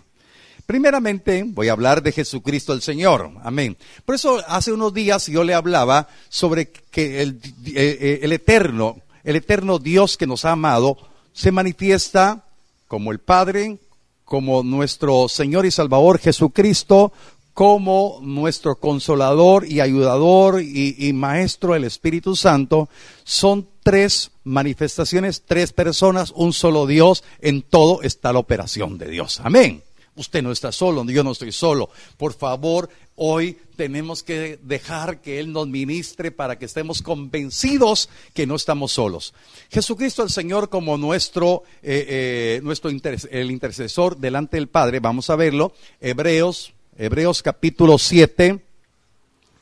Primeramente, 0.66 1.44
voy 1.46 1.68
a 1.68 1.74
hablar 1.74 2.02
de 2.02 2.12
Jesucristo 2.12 2.72
el 2.74 2.82
Señor. 2.82 3.32
Amén. 3.44 3.76
Por 4.06 4.16
eso 4.16 4.42
hace 4.48 4.72
unos 4.72 4.94
días 4.94 5.28
yo 5.28 5.44
le 5.44 5.54
hablaba 5.54 6.08
sobre 6.30 6.72
que 6.72 7.22
el, 7.22 7.42
eh, 7.66 7.98
eh, 8.00 8.20
el 8.22 8.32
eterno, 8.32 9.02
el 9.24 9.36
eterno 9.36 9.80
Dios 9.80 10.18
que 10.18 10.28
nos 10.28 10.46
ha 10.46 10.52
amado, 10.52 10.98
se 11.34 11.52
manifiesta 11.52 12.46
como 12.88 13.12
el 13.12 13.20
Padre, 13.20 13.80
como 14.24 14.64
nuestro 14.64 15.28
Señor 15.28 15.66
y 15.66 15.72
Salvador 15.72 16.20
Jesucristo, 16.20 17.12
como 17.54 18.20
nuestro 18.22 18.76
consolador 18.76 19.66
y 19.66 19.82
ayudador 19.82 20.62
y, 20.62 21.12
maestro 21.14 21.76
el 21.76 21.84
Espíritu 21.84 22.36
Santo, 22.36 22.90
son 23.24 23.68
tres 23.84 24.32
manifestaciones, 24.44 25.44
tres 25.46 25.74
personas, 25.74 26.32
un 26.36 26.54
solo 26.54 26.88
Dios, 26.88 27.24
en 27.40 27.62
todo 27.62 28.02
está 28.02 28.32
la 28.34 28.40
operación 28.40 28.98
de 28.98 29.10
Dios. 29.10 29.42
Amén. 29.44 29.84
Usted 30.16 30.42
no 30.44 30.52
está 30.52 30.72
solo, 30.72 31.06
yo 31.06 31.24
no 31.24 31.32
estoy 31.32 31.52
solo. 31.52 31.90
Por 32.18 32.34
favor, 32.34 32.90
hoy 33.16 33.58
tenemos 33.76 34.24
que 34.24 34.60
dejar 34.62 35.22
que 35.22 35.40
Él 35.40 35.52
nos 35.52 35.68
ministre 35.68 36.32
para 36.32 36.60
que 36.60 36.66
estemos 36.66 37.02
convencidos 37.02 38.10
que 38.34 38.46
no 38.46 38.56
estamos 38.56 38.92
solos. 38.92 39.34
Jesucristo 39.70 40.22
el 40.22 40.30
Señor 40.30 40.70
como 40.70 40.98
nuestro, 40.98 41.64
eh, 41.82 42.06
eh, 42.08 42.62
nuestro 42.62 42.90
el 42.90 43.52
intercesor 43.52 44.18
delante 44.18 44.58
del 44.58 44.68
Padre, 44.68 45.00
vamos 45.00 45.30
a 45.30 45.36
verlo, 45.36 45.74
Hebreos 46.02 46.74
Hebreos 47.04 47.42
capítulo 47.42 47.98
7, 47.98 48.64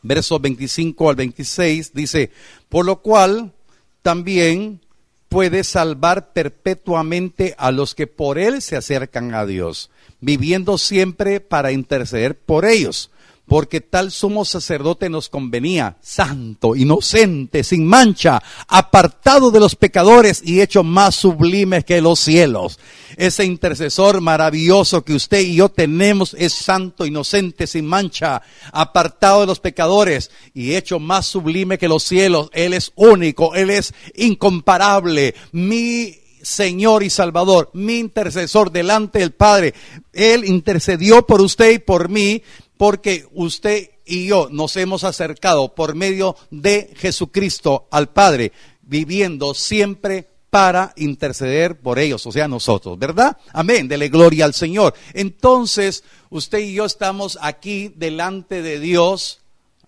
versos 0.01 0.41
25 0.41 1.09
al 1.09 1.15
26, 1.15 1.93
dice, 1.93 2.31
por 2.67 2.85
lo 2.85 2.97
cual 3.01 3.53
también 4.01 4.81
puede 5.29 5.63
salvar 5.63 6.33
perpetuamente 6.33 7.55
a 7.57 7.71
los 7.71 7.95
que 7.95 8.07
por 8.07 8.39
él 8.39 8.61
se 8.61 8.75
acercan 8.75 9.33
a 9.33 9.45
Dios, 9.45 9.89
viviendo 10.19 10.77
siempre 10.77 11.39
para 11.39 11.71
interceder 11.71 12.37
por 12.37 12.65
ellos 12.65 13.09
porque 13.49 13.81
tal 13.81 14.11
sumo 14.11 14.45
sacerdote 14.45 15.09
nos 15.09 15.27
convenía, 15.27 15.97
santo, 16.01 16.75
inocente, 16.75 17.63
sin 17.63 17.85
mancha, 17.85 18.41
apartado 18.67 19.49
de 19.49 19.59
los 19.59 19.75
pecadores 19.75 20.41
y 20.45 20.61
hecho 20.61 20.83
más 20.83 21.15
sublime 21.15 21.83
que 21.83 21.99
los 21.99 22.19
cielos. 22.19 22.79
Ese 23.17 23.43
intercesor 23.43 24.21
maravilloso 24.21 25.03
que 25.03 25.15
usted 25.15 25.41
y 25.41 25.55
yo 25.55 25.69
tenemos 25.69 26.35
es 26.37 26.53
santo, 26.53 27.07
inocente, 27.07 27.65
sin 27.65 27.87
mancha, 27.87 28.43
apartado 28.71 29.41
de 29.41 29.47
los 29.47 29.59
pecadores 29.59 30.29
y 30.53 30.75
hecho 30.75 30.99
más 30.99 31.25
sublime 31.25 31.79
que 31.79 31.87
los 31.87 32.03
cielos. 32.03 32.51
Él 32.53 32.73
es 32.73 32.91
único, 32.95 33.55
Él 33.55 33.71
es 33.71 33.95
incomparable. 34.15 35.33
Mi 35.51 36.19
Señor 36.43 37.03
y 37.03 37.09
Salvador, 37.09 37.71
mi 37.73 37.97
intercesor 37.97 38.71
delante 38.71 39.19
del 39.19 39.31
Padre. 39.31 39.73
Él 40.13 40.45
intercedió 40.45 41.25
por 41.25 41.41
usted 41.41 41.71
y 41.71 41.79
por 41.79 42.09
mí 42.09 42.43
porque 42.79 43.27
usted 43.33 43.89
y 44.05 44.27
yo 44.27 44.47
nos 44.49 44.77
hemos 44.77 45.03
acercado 45.03 45.75
por 45.75 45.95
medio 45.95 46.37
de 46.49 46.93
Jesucristo 46.95 47.89
al 47.91 48.07
Padre, 48.07 48.53
viviendo 48.83 49.53
siempre 49.53 50.29
para 50.49 50.93
interceder 50.95 51.81
por 51.81 51.99
ellos, 51.99 52.25
o 52.25 52.31
sea, 52.31 52.47
nosotros, 52.47 52.97
¿verdad? 52.97 53.35
Amén, 53.51 53.89
dele 53.89 54.07
gloria 54.07 54.45
al 54.45 54.53
Señor. 54.53 54.93
Entonces, 55.13 56.05
usted 56.29 56.59
y 56.59 56.73
yo 56.73 56.85
estamos 56.85 57.37
aquí 57.41 57.91
delante 57.97 58.61
de 58.61 58.79
Dios, 58.79 59.41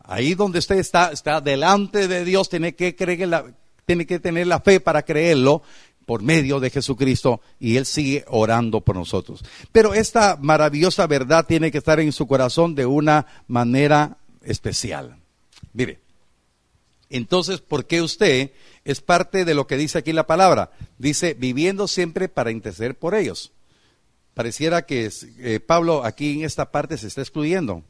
ahí 0.03 0.35
donde 0.35 0.59
usted 0.59 0.75
está, 0.77 1.13
está 1.13 1.39
delante 1.39 2.09
de 2.09 2.25
Dios, 2.25 2.49
tiene 2.49 2.75
que 2.75 2.93
creer 2.93 3.29
la, 3.29 3.45
tiene 3.85 4.05
que 4.05 4.19
tener 4.19 4.47
la 4.47 4.59
fe 4.59 4.81
para 4.81 5.03
creerlo, 5.03 5.63
por 6.11 6.23
medio 6.23 6.59
de 6.59 6.69
Jesucristo 6.69 7.39
y 7.57 7.77
Él 7.77 7.85
sigue 7.85 8.25
orando 8.27 8.81
por 8.81 8.97
nosotros. 8.97 9.45
Pero 9.71 9.93
esta 9.93 10.35
maravillosa 10.35 11.07
verdad 11.07 11.45
tiene 11.47 11.71
que 11.71 11.77
estar 11.77 12.01
en 12.01 12.11
su 12.11 12.27
corazón 12.27 12.75
de 12.75 12.85
una 12.85 13.27
manera 13.47 14.17
especial. 14.41 15.15
Mire, 15.71 16.01
entonces, 17.09 17.61
¿por 17.61 17.85
qué 17.85 18.01
usted 18.01 18.51
es 18.83 18.99
parte 18.99 19.45
de 19.45 19.53
lo 19.53 19.67
que 19.67 19.77
dice 19.77 19.99
aquí 19.99 20.11
la 20.11 20.27
palabra? 20.27 20.73
Dice, 20.97 21.33
viviendo 21.33 21.87
siempre 21.87 22.27
para 22.27 22.51
interceder 22.51 22.99
por 22.99 23.15
ellos. 23.15 23.53
Pareciera 24.33 24.85
que 24.85 25.09
eh, 25.39 25.61
Pablo 25.61 26.03
aquí 26.03 26.33
en 26.33 26.43
esta 26.43 26.73
parte 26.73 26.97
se 26.97 27.07
está 27.07 27.21
excluyendo. 27.21 27.85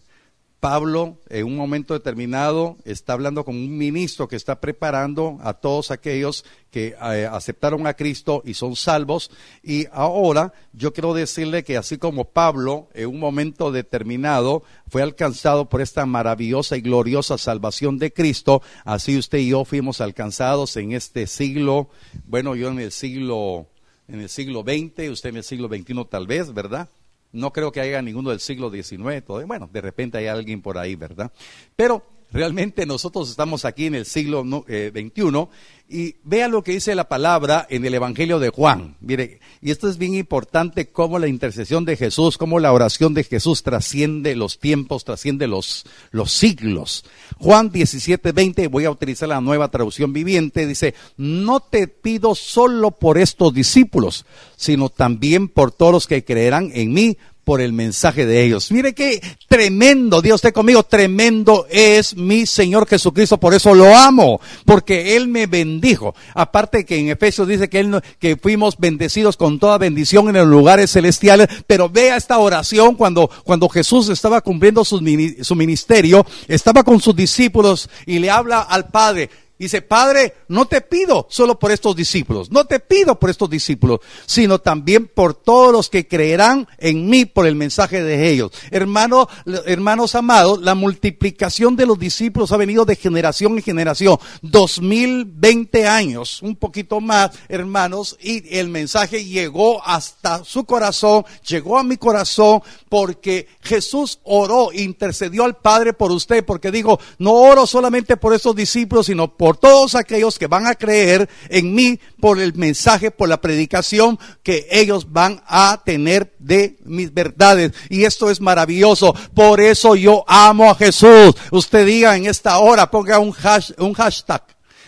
Pablo 0.62 1.18
en 1.28 1.48
un 1.48 1.56
momento 1.56 1.96
determinado 1.96 2.78
está 2.86 3.14
hablando 3.14 3.44
con 3.44 3.56
un 3.56 3.80
ministro 3.80 4.28
que 4.28 4.36
está 4.36 4.62
preparando 4.62 5.40
a 5.42 5.56
todos 5.56 5.90
aquellos 5.90 6.46
que 6.70 6.90
eh, 7.02 7.28
aceptaron 7.30 7.88
a 7.88 7.96
Cristo 7.96 8.44
y 8.46 8.54
son 8.54 8.76
salvos. 8.76 9.32
Y 9.64 9.88
ahora 9.92 10.54
yo 10.72 10.94
quiero 10.94 11.16
decirle 11.16 11.64
que 11.64 11.78
así 11.78 11.98
como 11.98 12.26
Pablo 12.26 12.90
en 12.94 13.10
un 13.10 13.20
momento 13.20 13.72
determinado 13.72 14.62
fue 14.88 15.02
alcanzado 15.02 15.68
por 15.68 15.82
esta 15.82 16.06
maravillosa 16.06 16.78
y 16.78 16.82
gloriosa 16.82 17.40
salvación 17.40 17.98
de 17.98 18.14
Cristo, 18.14 18.62
así 18.86 19.18
usted 19.18 19.40
y 19.40 19.50
yo 19.50 19.66
fuimos 19.66 20.00
alcanzados 20.00 20.78
en 20.78 20.92
este 20.92 21.26
siglo, 21.26 21.90
bueno, 22.28 22.56
yo 22.56 22.70
en 22.70 22.80
el 22.80 22.92
siglo, 22.92 23.66
en 24.08 24.22
el 24.22 24.30
siglo 24.30 24.62
XX, 24.62 25.10
usted 25.10 25.30
en 25.30 25.38
el 25.38 25.44
siglo 25.44 25.70
XXI 25.70 26.06
tal 26.08 26.28
vez, 26.28 26.54
¿verdad? 26.54 26.88
No 27.32 27.54
creo 27.54 27.72
que 27.72 27.82
haya 27.82 28.02
ninguno 28.02 28.30
del 28.30 28.40
siglo 28.40 28.70
XIX, 28.70 29.24
bueno, 29.48 29.70
de 29.72 29.82
repente 29.82 30.18
hay 30.18 30.28
alguien 30.28 30.62
por 30.62 30.78
ahí, 30.78 30.96
¿verdad? 30.96 31.32
Pero 31.76 32.04
Realmente 32.32 32.86
nosotros 32.86 33.30
estamos 33.30 33.66
aquí 33.66 33.88
en 33.88 33.96
el 33.96 34.06
siglo 34.06 34.44
XXI 34.44 35.48
y 35.90 36.16
vea 36.24 36.48
lo 36.48 36.64
que 36.64 36.72
dice 36.72 36.96
la 36.96 37.10
palabra 37.10 37.68
en 37.70 37.84
el 37.84 37.94
Evangelio 37.94 38.40
de 38.40 38.50
Juan. 38.50 38.96
Mire, 39.02 39.42
y 39.62 39.72
esto 39.72 39.90
es 39.90 39.98
bien 39.98 40.14
importante, 40.14 40.90
cómo 40.90 41.20
la 41.20 41.28
intercesión 41.28 41.84
de 41.84 41.98
Jesús, 41.98 42.38
cómo 42.38 42.60
la 42.60 42.72
oración 42.72 43.14
de 43.14 43.26
Jesús 43.26 43.64
trasciende 43.64 44.38
los 44.38 44.60
tiempos, 44.60 45.04
trasciende 45.04 45.48
los, 45.48 45.86
los 46.12 46.32
siglos. 46.32 47.04
Juan 47.38 47.70
17, 47.72 48.32
20, 48.32 48.68
voy 48.68 48.86
a 48.86 48.92
utilizar 48.92 49.28
la 49.28 49.42
nueva 49.42 49.68
traducción 49.68 50.14
viviente, 50.14 50.66
dice, 50.66 50.94
no 51.18 51.60
te 51.60 51.90
pido 51.90 52.34
solo 52.36 52.92
por 52.92 53.18
estos 53.18 53.54
discípulos, 53.54 54.26
sino 54.56 54.88
también 54.88 55.50
por 55.50 55.74
todos 55.74 55.92
los 55.92 56.08
que 56.08 56.24
creerán 56.24 56.72
en 56.74 56.94
mí 56.94 57.18
por 57.52 57.60
el 57.60 57.74
mensaje 57.74 58.26
de 58.26 58.46
ellos. 58.46 58.72
Mire 58.72 58.94
qué 58.94 59.22
tremendo, 59.50 60.22
Dios 60.22 60.36
esté 60.36 60.54
conmigo, 60.54 60.84
tremendo 60.84 61.68
es 61.70 62.16
mi 62.16 62.46
Señor 62.46 62.88
Jesucristo, 62.88 63.38
por 63.38 63.54
eso 63.54 63.76
lo 63.76 63.94
amo, 63.94 64.40
porque 64.64 65.18
Él 65.18 65.28
me 65.28 65.48
bendijo. 65.48 66.16
Aparte 66.34 66.86
que 66.86 66.98
en 66.98 67.10
Efesios 67.10 67.50
dice 67.50 67.68
que, 67.68 67.82
él, 67.82 68.02
que 68.20 68.38
fuimos 68.38 68.78
bendecidos 68.78 69.36
con 69.36 69.60
toda 69.60 69.78
bendición 69.78 70.30
en 70.30 70.36
los 70.36 70.48
lugares 70.48 70.94
celestiales, 70.94 71.50
pero 71.68 71.90
vea 71.90 72.16
esta 72.16 72.38
oración 72.38 72.96
cuando, 72.96 73.30
cuando 73.44 73.68
Jesús 73.68 74.08
estaba 74.08 74.40
cumpliendo 74.40 74.86
su, 74.86 75.00
su 75.42 75.56
ministerio, 75.58 76.26
estaba 76.48 76.86
con 76.86 77.02
sus 77.02 77.18
discípulos 77.18 77.90
y 78.06 78.20
le 78.20 78.32
habla 78.32 78.62
al 78.62 78.88
Padre, 78.88 79.30
Dice, 79.62 79.84
Padre, 79.84 80.34
no 80.48 80.66
te 80.66 80.82
pido 80.82 81.28
solo 81.30 81.60
por 81.60 81.72
estos 81.72 81.96
discípulos, 81.96 82.50
no 82.50 82.66
te 82.66 82.80
pido 82.80 83.20
por 83.20 83.30
estos 83.30 83.48
discípulos, 83.48 84.00
sino 84.26 84.58
también 84.58 85.06
por 85.06 85.36
todos 85.36 85.72
los 85.72 85.88
que 85.88 86.08
creerán 86.08 86.68
en 86.80 87.08
mí 87.08 87.26
por 87.26 87.46
el 87.46 87.54
mensaje 87.54 88.02
de 88.02 88.32
ellos. 88.32 88.50
Hermano, 88.72 89.28
hermanos 89.68 90.16
amados, 90.16 90.60
la 90.62 90.74
multiplicación 90.74 91.76
de 91.76 91.86
los 91.86 92.00
discípulos 92.00 92.52
ha 92.52 92.58
venido 92.58 92.86
de 92.86 92.96
generación 92.96 93.56
en 93.56 93.62
generación. 93.62 94.18
Dos 94.42 94.82
mil 94.82 95.26
veinte 95.26 95.88
años, 95.88 96.42
un 96.42 96.56
poquito 96.56 97.00
más, 97.00 97.30
hermanos, 97.48 98.18
y 98.20 98.58
el 98.58 98.68
mensaje 98.68 99.26
llegó 99.26 99.86
hasta 99.86 100.44
su 100.44 100.66
corazón, 100.66 101.24
llegó 101.48 101.78
a 101.78 101.84
mi 101.84 101.98
corazón, 101.98 102.64
porque 102.90 103.48
Jesús 103.62 104.18
oró, 104.24 104.72
intercedió 104.74 105.44
al 105.44 105.58
Padre 105.58 105.94
por 105.94 106.12
usted, 106.12 106.44
porque 106.44 106.72
dijo, 106.72 107.00
no 107.20 107.34
oro 107.34 107.68
solamente 107.68 108.18
por 108.18 108.34
estos 108.34 108.56
discípulos, 108.56 109.06
sino 109.06 109.38
por 109.38 109.51
por 109.52 109.58
todos 109.58 109.96
aquellos 109.96 110.40
que 110.40 110.48
van 110.48 110.66
a 110.66 110.76
creer 110.76 111.30
en 111.50 111.76
mí 111.76 112.00
por 112.22 112.40
el 112.40 112.54
mensaje, 112.54 113.12
por 113.12 113.28
la 113.28 113.42
predicación 113.42 114.18
que 114.44 114.66
ellos 114.72 115.12
van 115.12 115.44
a 115.46 115.82
tener 115.84 116.34
de 116.40 116.78
mis 116.86 117.14
verdades. 117.14 117.74
Y 117.90 118.06
esto 118.06 118.32
es 118.32 118.40
maravilloso. 118.40 119.14
Por 119.34 119.60
eso 119.60 119.96
yo 119.96 120.24
amo 120.26 120.72
a 120.72 120.76
Jesús. 120.76 121.36
Usted 121.52 121.86
diga 121.86 122.16
en 122.16 122.28
esta 122.28 122.60
hora, 122.60 122.90
ponga 122.90 123.20
un, 123.20 123.36
un 123.80 123.94
hashtag 123.94 124.42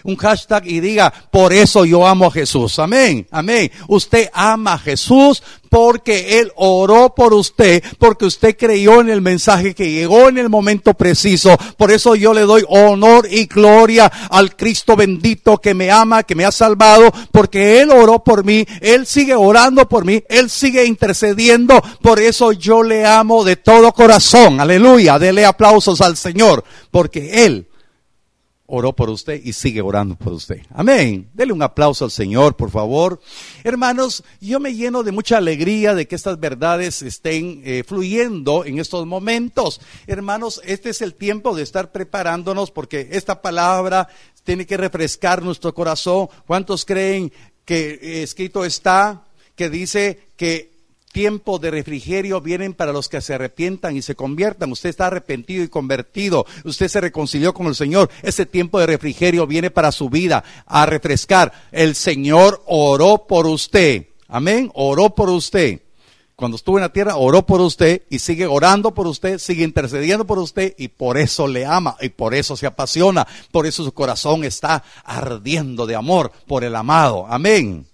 un 0.04 0.16
hashtag 0.18 0.68
y 0.68 0.80
diga, 0.80 1.14
por 1.32 1.54
eso 1.54 1.86
yo 1.86 2.06
amo 2.06 2.28
a 2.28 2.32
Jesús. 2.32 2.80
Amén, 2.80 3.28
amén. 3.32 3.72
Usted 3.88 4.30
ama 4.34 4.74
a 4.74 4.80
Jesús 4.80 5.42
porque 5.70 6.40
Él 6.40 6.52
oró 6.56 7.16
por 7.16 7.34
usted, 7.34 7.84
porque 7.98 8.26
usted 8.26 8.56
creyó 8.56 9.02
en 9.02 9.10
el 9.10 9.22
mensaje 9.22 9.74
que 9.74 9.92
llegó 9.92 10.30
en 10.30 10.38
el 10.38 10.48
momento 10.48 10.94
preciso. 10.94 11.58
Por 11.78 11.92
eso 11.92 12.14
yo 12.14 12.32
le 12.32 12.42
doy 12.42 12.64
honor 12.68 13.28
y 13.28 13.46
gloria 13.46 14.06
al 14.30 14.56
Cristo 14.56 14.96
bendito 14.96 15.58
que 15.58 15.74
me 15.74 15.90
ama, 15.90 16.22
que 16.22 16.36
me 16.36 16.46
ha 16.46 16.52
salvado, 16.52 17.12
porque 17.32 17.82
Él 17.82 17.90
oró 17.90 18.24
por 18.24 18.44
mí, 18.44 18.66
Él 18.82 19.08
sigue 19.08 19.34
orando 19.34 19.90
por 19.90 20.06
mí, 20.06 20.24
Él 20.30 20.52
sigue 20.52 20.86
intercediendo. 20.86 21.82
Por 22.04 22.20
eso 22.20 22.52
yo 22.52 22.84
le 22.84 23.08
amo 23.08 23.44
de 23.44 23.56
todo 23.56 23.94
corazón. 23.94 24.60
Aleluya. 24.60 25.18
Dele 25.18 25.44
aplausos 25.44 26.02
al 26.02 26.18
Señor, 26.18 26.64
porque 26.92 27.46
Él 27.46 27.68
oró 28.75 28.92
por 28.92 29.12
usted 29.12 29.39
y 29.44 29.53
sigue 29.53 29.82
orando 29.82 30.15
por 30.15 30.34
usted. 30.34 30.62
Amén. 30.72 31.30
Dele 31.32 31.53
un 31.53 31.62
aplauso 31.62 32.06
al 32.06 32.10
Señor, 32.10 32.56
por 32.56 32.72
favor. 32.72 33.22
Hermanos, 33.63 34.24
yo 34.42 34.60
me 34.60 34.74
lleno 34.74 35.03
de 35.03 35.12
mucha 35.12 35.38
alegría 35.38 35.94
de 35.94 36.08
que 36.08 36.15
estas 36.15 36.39
verdades 36.39 37.03
estén 37.03 37.62
eh, 37.65 37.84
fluyendo 37.86 38.65
en 38.65 38.80
estos 38.80 39.06
momentos. 39.06 39.80
Hermanos, 40.08 40.60
este 40.65 40.89
es 40.89 41.03
el 41.03 41.13
tiempo 41.13 41.56
de 41.56 41.62
estar 41.62 41.92
preparándonos 41.92 42.72
porque 42.72 43.10
esta 43.12 43.44
palabra 43.44 44.08
tiene 44.44 44.65
que 44.65 44.75
refrescar 44.75 45.44
nuestro 45.44 45.75
corazón. 45.75 46.30
¿Cuántos 46.48 46.84
creen 46.84 47.32
que 47.65 48.00
eh, 48.02 48.24
escrito 48.24 48.65
está 48.65 49.21
que 49.56 49.69
dice 49.69 50.30
que 50.36 50.73
tiempo 51.13 51.60
de 51.60 51.71
refrigerio 51.71 52.41
vienen 52.41 52.73
para 52.73 52.91
los 52.91 53.08
que 53.08 53.21
se 53.21 53.36
arrepientan 53.36 53.95
y 53.95 54.02
se 54.02 54.15
conviertan. 54.15 54.71
Usted 54.71 54.89
está 54.89 55.08
arrepentido 55.08 55.63
y 55.63 55.69
convertido. 55.69 56.45
Usted 56.65 56.89
se 56.89 56.99
reconcilió 56.99 57.54
con 57.54 57.67
el 57.67 57.76
Señor. 57.76 58.10
Ese 58.23 58.45
tiempo 58.45 58.80
de 58.80 58.88
refrigerio 58.88 59.47
viene 59.47 59.71
para 59.71 59.93
su 59.93 60.10
vida 60.10 60.43
a 60.65 60.86
refrescar. 60.86 61.54
El 61.71 61.95
Señor 61.95 62.62
oró 62.65 63.26
por 63.28 63.47
usted. 63.47 64.08
Amén. 64.28 64.69
Oró 64.73 65.12
por 65.12 65.30
usted. 65.30 65.80
Cuando 66.36 66.58
estuvo 66.58 66.78
en 66.78 66.82
la 66.82 66.91
tierra, 66.91 67.15
oró 67.15 67.45
por 67.45 67.62
usted 67.62 68.02
y 68.10 68.17
sigue 68.17 68.47
orando 68.47 68.91
por 68.91 69.06
usted, 69.06 69.38
sigue 69.38 69.63
intercediendo 69.63 70.26
por 70.26 70.39
usted 70.39 70.73
y 70.80 70.88
por 70.88 71.19
eso 71.19 71.47
le 71.47 71.63
ama 71.63 71.95
y 72.02 72.10
por 72.10 72.34
eso 72.34 72.58
se 72.58 72.65
apasiona. 72.65 73.28
Por 73.52 73.67
eso 73.67 73.84
su 73.84 73.93
corazón 73.93 74.43
está 74.43 74.84
ardiendo 75.06 75.86
de 75.86 75.95
amor 75.95 76.32
por 76.47 76.63
el 76.63 76.76
amado. 76.76 77.28
Amén. 77.30 77.86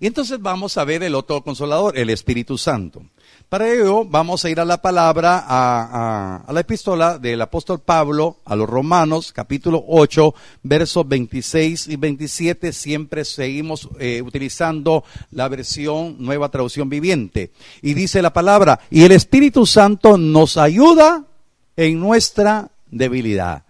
Y 0.00 0.06
entonces 0.06 0.40
vamos 0.40 0.76
a 0.76 0.84
ver 0.84 1.02
el 1.02 1.14
otro 1.14 1.42
consolador, 1.42 1.96
el 1.98 2.10
Espíritu 2.10 2.58
Santo. 2.58 3.02
Para 3.48 3.72
ello 3.72 4.04
vamos 4.04 4.44
a 4.44 4.50
ir 4.50 4.58
a 4.58 4.64
la 4.64 4.82
palabra, 4.82 5.44
a, 5.46 6.52
la 6.52 6.60
epístola 6.60 7.18
del 7.18 7.40
apóstol 7.40 7.80
Pablo 7.80 8.38
a 8.44 8.56
los 8.56 8.68
Romanos, 8.68 9.32
capítulo 9.32 9.84
8, 9.86 10.34
versos 10.64 11.06
26 11.06 11.88
y 11.88 11.96
27. 11.96 12.72
Siempre 12.72 13.24
seguimos 13.24 13.88
eh, 14.00 14.20
utilizando 14.20 15.04
la 15.30 15.48
versión 15.48 16.16
nueva 16.18 16.48
traducción 16.48 16.88
viviente. 16.88 17.52
Y 17.82 17.94
dice 17.94 18.20
la 18.20 18.32
palabra, 18.32 18.80
y 18.90 19.04
el 19.04 19.12
Espíritu 19.12 19.64
Santo 19.64 20.18
nos 20.18 20.56
ayuda 20.56 21.24
en 21.76 22.00
nuestra 22.00 22.70
debilidad. 22.90 23.65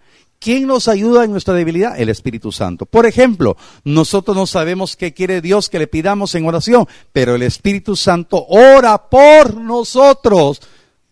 ¿Quién 0.46 0.68
nos 0.68 0.86
ayuda 0.86 1.24
en 1.24 1.32
nuestra 1.32 1.54
debilidad? 1.54 1.98
El 1.98 2.08
Espíritu 2.08 2.52
Santo. 2.52 2.86
Por 2.86 3.04
ejemplo, 3.04 3.56
nosotros 3.82 4.36
no 4.36 4.46
sabemos 4.46 4.94
qué 4.94 5.12
quiere 5.12 5.40
Dios 5.40 5.68
que 5.68 5.80
le 5.80 5.88
pidamos 5.88 6.36
en 6.36 6.46
oración, 6.46 6.86
pero 7.12 7.34
el 7.34 7.42
Espíritu 7.42 7.96
Santo 7.96 8.46
ora 8.48 8.96
por 9.10 9.56
nosotros. 9.56 10.62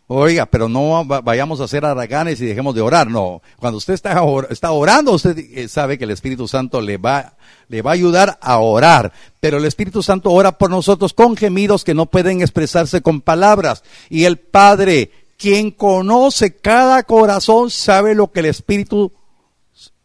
Oiga, 0.07 0.47
pero 0.47 0.69
no 0.69 1.05
vayamos 1.05 1.59
a 1.59 1.67
ser 1.67 1.85
araganes 1.85 2.41
y 2.41 2.47
dejemos 2.47 2.77
de 2.77 2.83
orar. 2.83 3.11
No, 3.11 3.43
cuando 3.59 3.79
usted 3.79 3.95
está, 3.95 4.23
orando, 4.23 5.11
usted 5.11 5.37
eh, 5.37 5.67
sabe 5.67 5.99
que 5.99 6.05
el 6.05 6.13
Espíritu 6.13 6.47
Santo 6.47 6.81
le 6.81 6.97
va, 6.97 7.35
le 7.67 7.83
va 7.83 7.91
a 7.91 7.95
ayudar 7.95 8.39
a 8.41 8.59
orar. 8.59 9.13
Pero 9.41 9.57
el 9.57 9.65
Espíritu 9.65 10.01
Santo 10.05 10.31
ora 10.31 10.59
por 10.59 10.71
nosotros 10.71 11.13
con 11.13 11.37
gemidos 11.37 11.83
que 11.83 11.95
no 11.95 12.07
pueden 12.07 12.41
expresarse 12.41 13.03
con 13.03 13.21
palabras. 13.21 13.83
Y 14.09 14.27
el 14.27 14.39
Padre 14.39 15.11
quien 15.37 15.73
conoce 15.73 16.55
cada 16.55 17.03
corazón 17.03 17.69
sabe 17.69 18.15
lo 18.15 18.31
que 18.31 18.39
el 18.39 18.47
Espíritu 18.47 19.11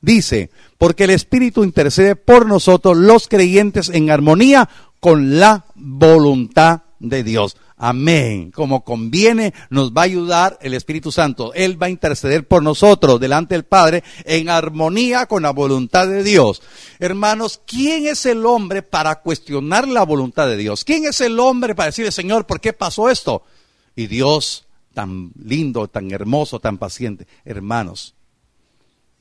dice, 0.01 0.49
porque 0.77 1.05
el 1.05 1.11
Espíritu 1.11 1.63
intercede 1.63 2.15
por 2.15 2.45
nosotros 2.45 2.97
los 2.97 3.27
creyentes 3.27 3.89
en 3.89 4.09
armonía 4.11 4.69
con 4.99 5.39
la 5.39 5.65
voluntad 5.75 6.81
de 6.99 7.23
Dios. 7.23 7.57
Amén. 7.81 8.51
Como 8.51 8.83
conviene, 8.83 9.53
nos 9.69 9.93
va 9.93 10.01
a 10.01 10.05
ayudar 10.05 10.59
el 10.61 10.73
Espíritu 10.73 11.13
Santo. 11.13 11.53
Él 11.53 11.81
va 11.81 11.87
a 11.87 11.89
interceder 11.89 12.45
por 12.45 12.61
nosotros 12.61 13.21
delante 13.21 13.55
del 13.55 13.63
Padre 13.63 14.03
en 14.25 14.49
armonía 14.49 15.27
con 15.27 15.43
la 15.43 15.51
voluntad 15.51 16.05
de 16.05 16.21
Dios. 16.21 16.61
Hermanos, 16.99 17.61
¿quién 17.65 18.05
es 18.05 18.25
el 18.25 18.45
hombre 18.45 18.81
para 18.81 19.21
cuestionar 19.21 19.87
la 19.87 20.03
voluntad 20.03 20.47
de 20.47 20.57
Dios? 20.57 20.83
¿Quién 20.83 21.05
es 21.05 21.21
el 21.21 21.39
hombre 21.39 21.73
para 21.73 21.87
decirle, 21.87 22.11
Señor, 22.11 22.45
¿por 22.45 22.59
qué 22.59 22.73
pasó 22.73 23.09
esto? 23.09 23.43
Y 23.95 24.07
Dios 24.07 24.65
tan 24.93 25.31
lindo, 25.41 25.87
tan 25.87 26.11
hermoso, 26.11 26.59
tan 26.59 26.77
paciente. 26.77 27.27
Hermanos, 27.45 28.13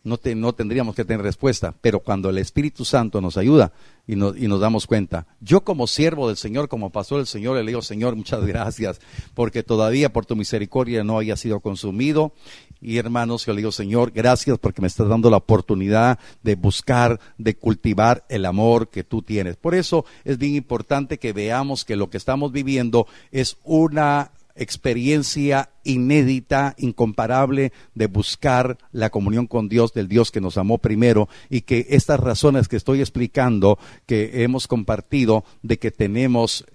no, 0.08 0.18
no 0.36 0.52
tendríamos 0.54 0.94
que 0.94 1.04
tener 1.04 1.22
respuesta, 1.22 1.74
pero 1.80 2.00
cuando 2.00 2.30
el 2.30 2.38
Espíritu 2.38 2.84
Santo 2.84 3.20
nos 3.20 3.36
ayuda 3.36 3.72
y, 4.06 4.14
y 4.14 4.48
nos 4.48 4.60
damos 4.60 4.86
cuenta, 4.86 5.26
yo 5.40 5.62
como 5.62 5.86
siervo 5.86 6.28
del 6.28 6.36
Señor, 6.36 6.68
como 6.68 6.90
pastor 6.90 7.18
del 7.18 7.26
Señor, 7.26 7.56
le 7.56 7.64
digo, 7.64 7.82
Señor, 7.82 8.16
muchas 8.16 8.44
gracias, 8.44 9.00
porque 9.34 9.62
todavía 9.62 10.12
por 10.12 10.26
tu 10.26 10.34
misericordia 10.34 11.04
no 11.04 11.18
haya 11.18 11.36
sido 11.36 11.60
consumido. 11.60 12.32
Y 12.80 12.98
hermanos, 12.98 13.44
yo 13.44 13.52
le 13.52 13.58
digo, 13.58 13.72
Señor, 13.72 14.12
gracias 14.12 14.58
porque 14.58 14.80
me 14.80 14.88
estás 14.88 15.08
dando 15.08 15.30
la 15.30 15.38
oportunidad 15.38 16.18
de 16.42 16.54
buscar, 16.54 17.20
de 17.36 17.56
cultivar 17.56 18.24
el 18.28 18.46
amor 18.46 18.88
que 18.88 19.04
tú 19.04 19.22
tienes. 19.22 19.56
Por 19.56 19.74
eso 19.74 20.04
es 20.24 20.38
bien 20.38 20.54
importante 20.54 21.18
que 21.18 21.32
veamos 21.32 21.84
que 21.84 21.96
lo 21.96 22.08
que 22.08 22.16
estamos 22.16 22.52
viviendo 22.52 23.06
es 23.32 23.58
una 23.64 24.32
experiencia 24.58 25.70
inédita, 25.84 26.74
incomparable 26.78 27.72
de 27.94 28.06
buscar 28.06 28.78
la 28.92 29.10
comunión 29.10 29.46
con 29.46 29.68
Dios, 29.68 29.92
del 29.92 30.08
Dios 30.08 30.30
que 30.30 30.40
nos 30.40 30.58
amó 30.58 30.78
primero 30.78 31.28
y 31.48 31.62
que 31.62 31.86
estas 31.90 32.20
razones 32.20 32.68
que 32.68 32.76
estoy 32.76 33.00
explicando, 33.00 33.78
que 34.06 34.42
hemos 34.42 34.66
compartido, 34.66 35.44
de 35.62 35.78
que 35.78 35.90
tenemos, 35.90 36.66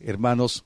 hermanos, 0.00 0.64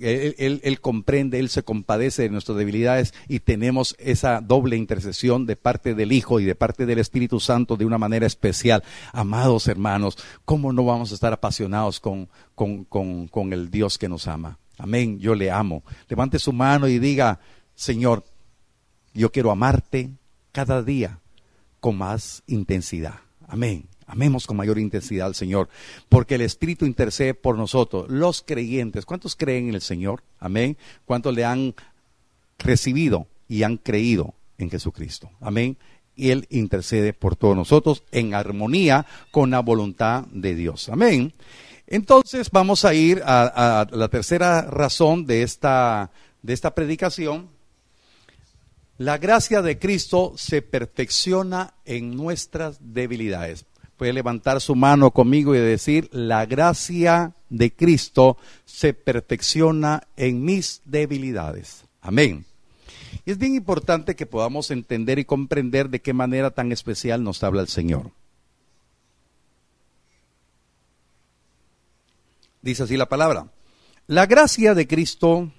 él, 0.00 0.80
comprende, 0.80 1.38
Él 1.38 1.48
se 1.48 1.62
compadece 1.62 2.22
de 2.22 2.30
nuestras 2.30 2.56
debilidades 2.56 3.14
y 3.28 3.40
tenemos 3.40 3.96
esa 3.98 4.40
doble 4.40 4.76
intercesión 4.76 5.46
de 5.46 5.56
parte 5.56 5.94
del 5.94 6.12
Hijo 6.12 6.40
y 6.40 6.44
de 6.44 6.54
parte 6.54 6.86
del 6.86 6.98
Espíritu 6.98 7.40
Santo 7.40 7.76
de 7.76 7.84
una 7.84 7.98
manera 7.98 8.26
especial. 8.26 8.82
Amados 9.12 9.66
hermanos, 9.66 10.16
¿cómo 10.44 10.72
no 10.72 10.84
vamos 10.84 11.10
a 11.10 11.14
estar 11.14 11.32
apasionados 11.32 12.00
con, 12.00 12.28
con, 12.54 12.84
con 12.84 13.52
el 13.52 13.70
Dios 13.70 13.98
que 13.98 14.08
nos 14.08 14.28
ama? 14.28 14.58
Amén, 14.82 15.18
yo 15.18 15.34
le 15.34 15.50
amo. 15.50 15.82
Levante 16.08 16.38
su 16.38 16.52
mano 16.52 16.88
y 16.88 16.98
diga, 16.98 17.40
Señor, 17.74 18.24
yo 19.14 19.30
quiero 19.32 19.50
amarte 19.50 20.10
cada 20.52 20.82
día 20.82 21.18
con 21.80 21.96
más 21.96 22.42
intensidad. 22.46 23.20
Amén. 23.48 23.86
Amemos 24.06 24.46
con 24.46 24.56
mayor 24.56 24.78
intensidad 24.78 25.28
al 25.28 25.36
Señor, 25.36 25.68
porque 26.08 26.34
el 26.34 26.40
Espíritu 26.40 26.84
intercede 26.84 27.32
por 27.32 27.56
nosotros, 27.56 28.10
los 28.10 28.42
creyentes. 28.42 29.06
¿Cuántos 29.06 29.36
creen 29.36 29.68
en 29.68 29.74
el 29.76 29.82
Señor? 29.82 30.24
Amén. 30.40 30.76
¿Cuántos 31.04 31.32
le 31.32 31.44
han 31.44 31.74
recibido 32.58 33.28
y 33.48 33.62
han 33.62 33.76
creído 33.76 34.34
en 34.58 34.68
Jesucristo? 34.68 35.30
Amén. 35.40 35.76
Y 36.16 36.30
Él 36.30 36.46
intercede 36.50 37.12
por 37.12 37.36
todos 37.36 37.54
nosotros 37.54 38.02
en 38.10 38.34
armonía 38.34 39.06
con 39.30 39.50
la 39.50 39.60
voluntad 39.60 40.24
de 40.32 40.56
Dios. 40.56 40.88
Amén. 40.88 41.32
Entonces 41.90 42.50
vamos 42.50 42.86
a 42.86 42.94
ir 42.94 43.22
a, 43.24 43.86
la 43.90 44.08
tercera 44.08 44.62
razón 44.62 45.26
de 45.26 45.42
esta, 45.42 46.10
de 46.40 46.54
esta 46.54 46.74
predicación. 46.74 47.50
La 48.96 49.18
gracia 49.18 49.60
de 49.60 49.78
Cristo 49.78 50.32
se 50.36 50.62
perfecciona 50.62 51.74
en 51.84 52.16
nuestras 52.16 52.78
debilidades 52.80 53.66
puede 54.00 54.14
levantar 54.14 54.62
su 54.62 54.74
mano 54.74 55.10
conmigo 55.10 55.54
y 55.54 55.58
decir, 55.58 56.08
la 56.10 56.46
gracia 56.46 57.34
de 57.50 57.70
Cristo 57.70 58.38
se 58.64 58.94
perfecciona 58.94 60.04
en 60.16 60.42
mis 60.42 60.80
debilidades. 60.86 61.84
Amén. 62.00 62.46
Y 63.26 63.30
es 63.30 63.36
bien 63.36 63.54
importante 63.54 64.16
que 64.16 64.24
podamos 64.24 64.70
entender 64.70 65.18
y 65.18 65.26
comprender 65.26 65.90
de 65.90 66.00
qué 66.00 66.14
manera 66.14 66.50
tan 66.50 66.72
especial 66.72 67.22
nos 67.22 67.42
habla 67.42 67.60
el 67.60 67.68
Señor. 67.68 68.10
Dice 72.62 72.82
así 72.82 72.96
la 72.96 73.08
palabra. 73.08 73.50
La 74.06 74.26
gracia 74.26 74.74
de 74.74 74.86
Cristo 74.86 75.50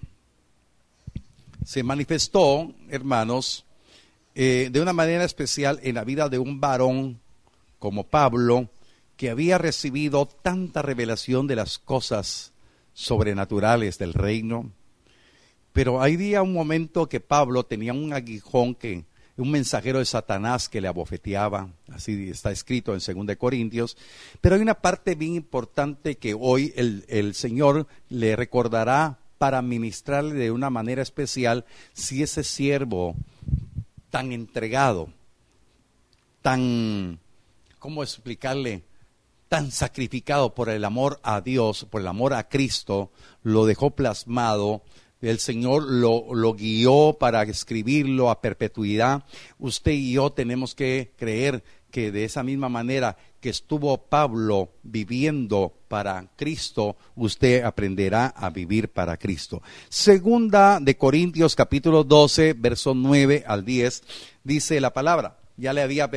se 1.65 1.83
manifestó, 1.83 2.73
hermanos, 2.89 3.65
eh, 4.35 4.69
de 4.71 4.81
una 4.81 4.93
manera 4.93 5.23
especial 5.23 5.79
en 5.83 5.95
la 5.95 6.03
vida 6.03 6.29
de 6.29 6.37
un 6.37 6.59
varón 6.59 7.19
como 7.79 8.05
Pablo, 8.05 8.69
que 9.17 9.29
había 9.29 9.57
recibido 9.57 10.27
tanta 10.27 10.81
revelación 10.81 11.47
de 11.47 11.55
las 11.55 11.79
cosas 11.79 12.53
sobrenaturales 12.93 13.97
del 13.97 14.13
reino. 14.13 14.71
Pero 15.73 16.01
había 16.01 16.43
un 16.43 16.53
momento 16.53 17.09
que 17.09 17.19
Pablo 17.19 17.63
tenía 17.63 17.93
un 17.93 18.13
aguijón 18.13 18.75
que 18.75 19.05
un 19.41 19.51
mensajero 19.51 19.99
de 19.99 20.05
Satanás 20.05 20.69
que 20.69 20.81
le 20.81 20.87
abofeteaba, 20.87 21.69
así 21.91 22.29
está 22.29 22.51
escrito 22.51 22.93
en 22.93 23.25
2 23.25 23.35
Corintios, 23.37 23.97
pero 24.39 24.55
hay 24.55 24.61
una 24.61 24.75
parte 24.75 25.15
bien 25.15 25.35
importante 25.35 26.15
que 26.15 26.35
hoy 26.39 26.73
el, 26.75 27.05
el 27.07 27.35
Señor 27.35 27.87
le 28.09 28.35
recordará 28.35 29.19
para 29.37 29.61
ministrarle 29.61 30.35
de 30.35 30.51
una 30.51 30.69
manera 30.69 31.01
especial 31.01 31.65
si 31.93 32.21
ese 32.21 32.43
siervo 32.43 33.15
tan 34.11 34.31
entregado, 34.31 35.09
tan 36.41 37.19
¿cómo 37.81 38.03
explicarle? 38.03 38.83
Tan 39.49 39.71
sacrificado 39.71 40.53
por 40.53 40.69
el 40.69 40.85
amor 40.85 41.19
a 41.23 41.41
Dios, 41.41 41.87
por 41.89 42.01
el 42.01 42.07
amor 42.07 42.35
a 42.35 42.47
Cristo, 42.47 43.09
lo 43.41 43.65
dejó 43.65 43.89
plasmado. 43.89 44.83
El 45.21 45.37
Señor 45.37 45.83
lo, 45.83 46.53
guió 46.53 47.17
para 47.19 47.43
escribirlo 47.43 48.31
a 48.31 48.41
perpetuidad. 48.41 49.23
Usted 49.59 49.91
y 49.91 50.13
yo 50.13 50.31
tenemos 50.31 50.73
que 50.73 51.13
creer 51.15 51.63
que 51.91 52.11
de 52.11 52.23
esa 52.23 52.41
misma 52.41 52.69
manera 52.69 53.17
que 53.39 53.49
estuvo 53.49 53.97
Pablo 53.97 54.71
viviendo 54.81 55.73
para 55.87 56.27
Cristo, 56.35 56.95
usted 57.15 57.63
aprenderá 57.63 58.27
a 58.27 58.49
vivir 58.49 58.89
para 58.89 59.17
Cristo. 59.17 59.61
Segunda 59.89 60.79
de 60.79 60.97
Corintios 60.97 61.55
capítulo 61.55 62.03
12, 62.03 62.53
verso 62.53 62.95
9 62.95 63.43
al 63.45 63.63
10, 63.65 64.03
dice 64.43 64.81
la 64.81 64.93
palabra. 64.93 65.37
Ya 65.57 65.73
le 65.73 65.81
había 65.81 66.09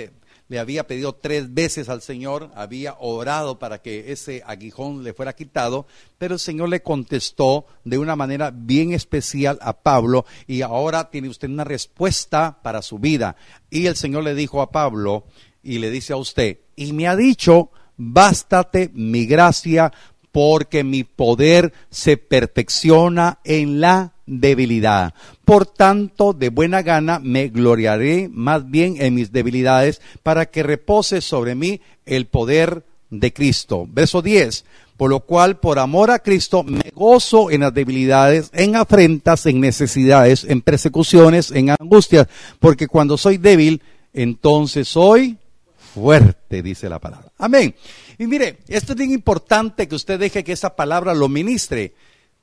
le 0.48 0.58
había 0.58 0.86
pedido 0.86 1.14
tres 1.14 1.54
veces 1.54 1.88
al 1.88 2.02
Señor, 2.02 2.50
había 2.54 2.96
orado 2.98 3.58
para 3.58 3.80
que 3.80 4.12
ese 4.12 4.42
aguijón 4.46 5.02
le 5.02 5.14
fuera 5.14 5.34
quitado, 5.34 5.86
pero 6.18 6.34
el 6.34 6.40
Señor 6.40 6.68
le 6.68 6.82
contestó 6.82 7.66
de 7.84 7.98
una 7.98 8.14
manera 8.14 8.50
bien 8.54 8.92
especial 8.92 9.58
a 9.62 9.72
Pablo 9.72 10.26
y 10.46 10.62
ahora 10.62 11.10
tiene 11.10 11.28
usted 11.28 11.48
una 11.48 11.64
respuesta 11.64 12.58
para 12.62 12.82
su 12.82 12.98
vida. 12.98 13.36
Y 13.70 13.86
el 13.86 13.96
Señor 13.96 14.24
le 14.24 14.34
dijo 14.34 14.60
a 14.60 14.70
Pablo 14.70 15.24
y 15.62 15.78
le 15.78 15.90
dice 15.90 16.12
a 16.12 16.16
usted, 16.16 16.58
y 16.76 16.92
me 16.92 17.08
ha 17.08 17.16
dicho, 17.16 17.70
bástate 17.96 18.90
mi 18.92 19.24
gracia 19.24 19.92
porque 20.30 20.84
mi 20.84 21.04
poder 21.04 21.72
se 21.90 22.16
perfecciona 22.16 23.38
en 23.44 23.80
la 23.80 24.14
debilidad. 24.26 25.14
Por 25.44 25.66
tanto, 25.66 26.32
de 26.32 26.48
buena 26.48 26.82
gana 26.82 27.18
me 27.18 27.48
gloriaré 27.48 28.30
más 28.32 28.70
bien 28.70 28.96
en 28.98 29.14
mis 29.14 29.30
debilidades 29.30 30.00
para 30.22 30.46
que 30.46 30.62
repose 30.62 31.20
sobre 31.20 31.54
mí 31.54 31.80
el 32.06 32.26
poder 32.26 32.84
de 33.10 33.32
Cristo. 33.32 33.86
Verso 33.90 34.22
10. 34.22 34.64
Por 34.96 35.10
lo 35.10 35.20
cual, 35.20 35.58
por 35.58 35.78
amor 35.78 36.10
a 36.10 36.20
Cristo, 36.20 36.62
me 36.62 36.92
gozo 36.94 37.50
en 37.50 37.62
las 37.62 37.74
debilidades, 37.74 38.50
en 38.52 38.76
afrentas, 38.76 39.44
en 39.46 39.60
necesidades, 39.60 40.44
en 40.44 40.62
persecuciones, 40.62 41.50
en 41.50 41.70
angustias, 41.70 42.28
porque 42.60 42.86
cuando 42.86 43.18
soy 43.18 43.38
débil, 43.38 43.82
entonces 44.12 44.86
soy 44.86 45.36
fuerte, 45.94 46.62
dice 46.62 46.88
la 46.88 47.00
palabra. 47.00 47.32
Amén. 47.38 47.74
Y 48.18 48.26
mire, 48.28 48.58
esto 48.68 48.92
es 48.92 48.98
bien 48.98 49.10
importante 49.10 49.88
que 49.88 49.96
usted 49.96 50.18
deje 50.18 50.44
que 50.44 50.52
esa 50.52 50.76
palabra 50.76 51.12
lo 51.12 51.28
ministre 51.28 51.92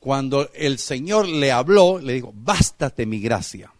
cuando 0.01 0.49
el 0.55 0.79
Señor 0.79 1.27
le 1.27 1.51
habló, 1.51 1.99
le 1.99 2.13
dijo, 2.13 2.33
bástate 2.35 3.05
mi 3.05 3.19
gracia. 3.19 3.71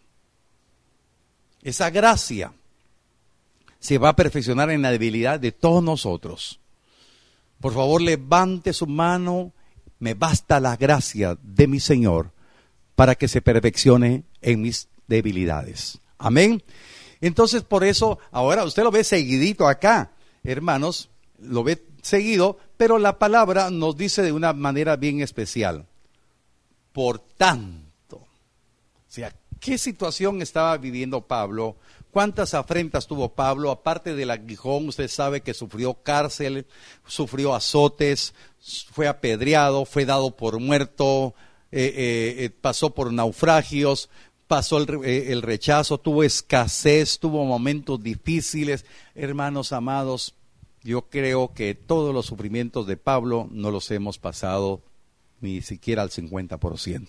Esa 1.62 1.90
gracia 1.90 2.52
se 3.80 3.98
va 3.98 4.10
a 4.10 4.16
perfeccionar 4.16 4.70
en 4.70 4.82
la 4.82 4.92
debilidad 4.92 5.40
de 5.40 5.50
todos 5.50 5.82
nosotros. 5.82 6.60
Por 7.60 7.74
favor, 7.74 8.00
levante 8.00 8.72
su 8.72 8.86
mano, 8.86 9.52
me 9.98 10.14
basta 10.14 10.60
la 10.60 10.76
gracia 10.76 11.36
de 11.42 11.66
mi 11.66 11.80
Señor 11.80 12.30
para 12.94 13.16
que 13.16 13.26
se 13.26 13.42
perfeccione 13.42 14.22
en 14.42 14.62
mis 14.62 14.86
debilidades. 15.08 15.98
Amén. 16.18 16.62
Entonces, 17.20 17.64
por 17.64 17.82
eso, 17.82 18.20
ahora 18.30 18.62
usted 18.62 18.84
lo 18.84 18.92
ve 18.92 19.02
seguidito 19.02 19.66
acá, 19.66 20.12
hermanos, 20.44 21.10
lo 21.40 21.64
ve 21.64 21.84
seguido, 22.00 22.58
pero 22.76 23.00
la 23.00 23.18
palabra 23.18 23.70
nos 23.70 23.96
dice 23.96 24.22
de 24.22 24.30
una 24.30 24.52
manera 24.52 24.94
bien 24.94 25.20
especial 25.20 25.88
por 26.92 27.18
tanto. 27.18 28.16
O 28.16 28.28
sea, 29.08 29.34
¿qué 29.60 29.78
situación 29.78 30.42
estaba 30.42 30.76
viviendo 30.76 31.26
Pablo? 31.26 31.76
¿Cuántas 32.10 32.52
afrentas 32.52 33.06
tuvo 33.06 33.30
Pablo? 33.30 33.70
Aparte 33.70 34.14
del 34.14 34.30
aguijón, 34.30 34.88
usted 34.88 35.08
sabe 35.08 35.40
que 35.40 35.54
sufrió 35.54 35.94
cárcel, 35.94 36.66
sufrió 37.06 37.54
azotes, 37.54 38.34
fue 38.92 39.08
apedreado, 39.08 39.86
fue 39.86 40.04
dado 40.04 40.36
por 40.36 40.60
muerto, 40.60 41.34
eh, 41.70 41.86
eh, 41.96 42.44
eh, 42.44 42.50
pasó 42.50 42.90
por 42.90 43.12
naufragios, 43.14 44.10
pasó 44.46 44.76
el, 44.76 45.04
el, 45.04 45.40
rechazo, 45.40 45.96
tuvo 45.96 46.22
escasez, 46.22 47.18
tuvo 47.18 47.46
momentos 47.46 48.02
difíciles. 48.02 48.84
Hermanos 49.14 49.72
amados, 49.72 50.34
yo 50.82 51.08
creo 51.08 51.54
que 51.54 51.74
todos 51.74 52.14
los 52.14 52.26
sufrimientos 52.26 52.86
de 52.86 52.98
Pablo 52.98 53.48
no 53.50 53.70
los 53.70 53.90
hemos 53.90 54.18
pasado 54.18 54.82
ni 55.42 55.60
siquiera 55.60 56.02
al 56.02 56.10
50%. 56.10 57.08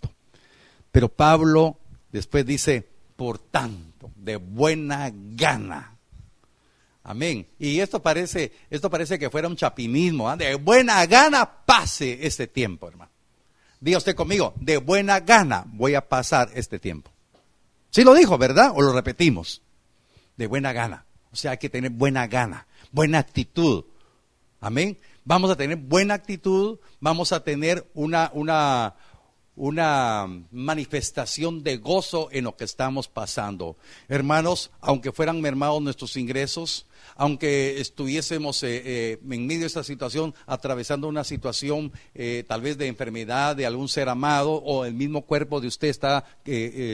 Pero 0.91 1.09
Pablo 1.09 1.79
después 2.11 2.45
dice, 2.45 2.87
por 3.15 3.39
tanto, 3.39 4.11
de 4.15 4.35
buena 4.35 5.11
gana. 5.13 5.97
Amén. 7.03 7.47
Y 7.59 7.79
esto 7.79 8.01
parece, 8.01 8.51
esto 8.69 8.89
parece 8.89 9.19
que 9.19 9.29
fuera 9.29 9.47
un 9.47 9.55
chapinismo. 9.55 10.29
¿ah? 10.29 10.37
De 10.37 10.55
buena 10.55 11.05
gana 11.05 11.65
pase 11.65 12.25
este 12.25 12.47
tiempo, 12.47 12.87
hermano. 12.87 13.11
Diga 13.79 13.97
usted 13.97 14.15
conmigo, 14.15 14.53
de 14.57 14.77
buena 14.77 15.19
gana 15.19 15.65
voy 15.67 15.95
a 15.95 16.07
pasar 16.07 16.49
este 16.53 16.79
tiempo. 16.79 17.11
Sí 17.89 18.03
lo 18.03 18.13
dijo, 18.13 18.37
¿verdad? 18.37 18.71
O 18.73 18.81
lo 18.81 18.93
repetimos. 18.93 19.61
De 20.37 20.47
buena 20.47 20.71
gana. 20.71 21.05
O 21.31 21.35
sea, 21.35 21.51
hay 21.51 21.57
que 21.57 21.69
tener 21.69 21.91
buena 21.91 22.27
gana, 22.27 22.65
buena 22.91 23.19
actitud. 23.19 23.83
Amén 24.61 24.97
vamos 25.25 25.51
a 25.51 25.55
tener 25.55 25.77
buena 25.77 26.13
actitud, 26.13 26.79
vamos 26.99 27.31
a 27.31 27.43
tener 27.43 27.89
una, 27.93 28.31
una, 28.33 28.95
una 29.55 30.27
manifestación 30.51 31.63
de 31.63 31.77
gozo 31.77 32.29
en 32.31 32.45
lo 32.45 32.55
que 32.55 32.63
estamos 32.63 33.07
pasando. 33.07 33.77
Hermanos, 34.07 34.71
aunque 34.81 35.11
fueran 35.11 35.41
mermados 35.41 35.81
nuestros 35.81 36.17
ingresos, 36.17 36.87
aunque 37.15 37.79
estuviésemos 37.79 38.63
eh, 38.63 38.81
eh, 38.85 39.19
en 39.29 39.47
medio 39.47 39.61
de 39.61 39.67
esta 39.67 39.83
situación, 39.83 40.33
atravesando 40.45 41.07
una 41.07 41.23
situación 41.23 41.91
eh, 42.15 42.43
tal 42.47 42.61
vez 42.61 42.77
de 42.77 42.87
enfermedad 42.87 43.55
de 43.55 43.65
algún 43.65 43.89
ser 43.89 44.09
amado 44.09 44.53
o 44.53 44.85
el 44.85 44.93
mismo 44.93 45.23
cuerpo 45.23 45.61
de 45.61 45.67
usted 45.67 45.89
está 45.89 46.25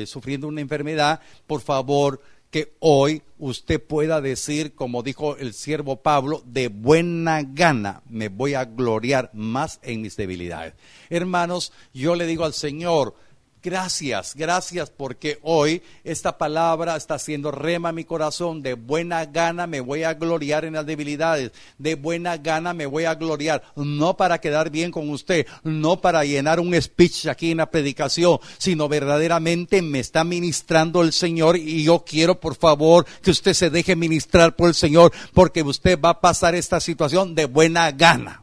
sufriendo 0.05 0.47
una 0.47 0.61
enfermedad, 0.61 1.21
por 1.47 1.61
favor, 1.61 2.21
que 2.51 2.75
hoy 2.79 3.21
usted 3.37 3.81
pueda 3.81 4.21
decir, 4.21 4.73
como 4.73 5.03
dijo 5.03 5.37
el 5.37 5.53
siervo 5.53 6.01
Pablo, 6.01 6.43
de 6.45 6.67
buena 6.67 7.43
gana 7.43 8.01
me 8.09 8.29
voy 8.29 8.55
a 8.55 8.65
gloriar 8.65 9.29
más 9.33 9.79
en 9.83 10.01
mis 10.01 10.15
debilidades. 10.15 10.73
Hermanos, 11.09 11.71
yo 11.93 12.15
le 12.15 12.25
digo 12.25 12.45
al 12.45 12.53
Señor, 12.53 13.15
Gracias, 13.61 14.35
gracias 14.35 14.89
porque 14.89 15.37
hoy 15.41 15.83
esta 16.05 16.37
palabra 16.37 16.95
está 16.95 17.15
haciendo 17.15 17.51
rema 17.51 17.91
mi 17.91 18.05
corazón. 18.05 18.61
De 18.61 18.75
buena 18.75 19.25
gana 19.25 19.67
me 19.67 19.81
voy 19.81 20.03
a 20.03 20.13
gloriar 20.13 20.63
en 20.63 20.75
las 20.75 20.85
debilidades. 20.85 21.51
De 21.77 21.95
buena 21.95 22.37
gana 22.37 22.73
me 22.73 22.85
voy 22.85 23.03
a 23.03 23.15
gloriar. 23.15 23.61
No 23.75 24.15
para 24.15 24.39
quedar 24.39 24.69
bien 24.69 24.91
con 24.91 25.09
usted, 25.09 25.45
no 25.63 25.99
para 25.99 26.23
llenar 26.23 26.61
un 26.61 26.73
speech 26.81 27.25
aquí 27.25 27.51
en 27.51 27.57
la 27.57 27.69
predicación, 27.69 28.39
sino 28.57 28.87
verdaderamente 28.87 29.81
me 29.81 29.99
está 29.99 30.23
ministrando 30.23 31.01
el 31.01 31.11
Señor 31.11 31.57
y 31.57 31.83
yo 31.83 32.05
quiero 32.05 32.39
por 32.39 32.55
favor 32.55 33.05
que 33.21 33.31
usted 33.31 33.53
se 33.53 33.69
deje 33.69 33.97
ministrar 33.97 34.55
por 34.55 34.69
el 34.69 34.75
Señor 34.75 35.11
porque 35.33 35.63
usted 35.63 35.99
va 35.99 36.11
a 36.11 36.21
pasar 36.21 36.55
esta 36.55 36.79
situación 36.79 37.35
de 37.35 37.43
buena 37.43 37.91
gana. 37.91 38.41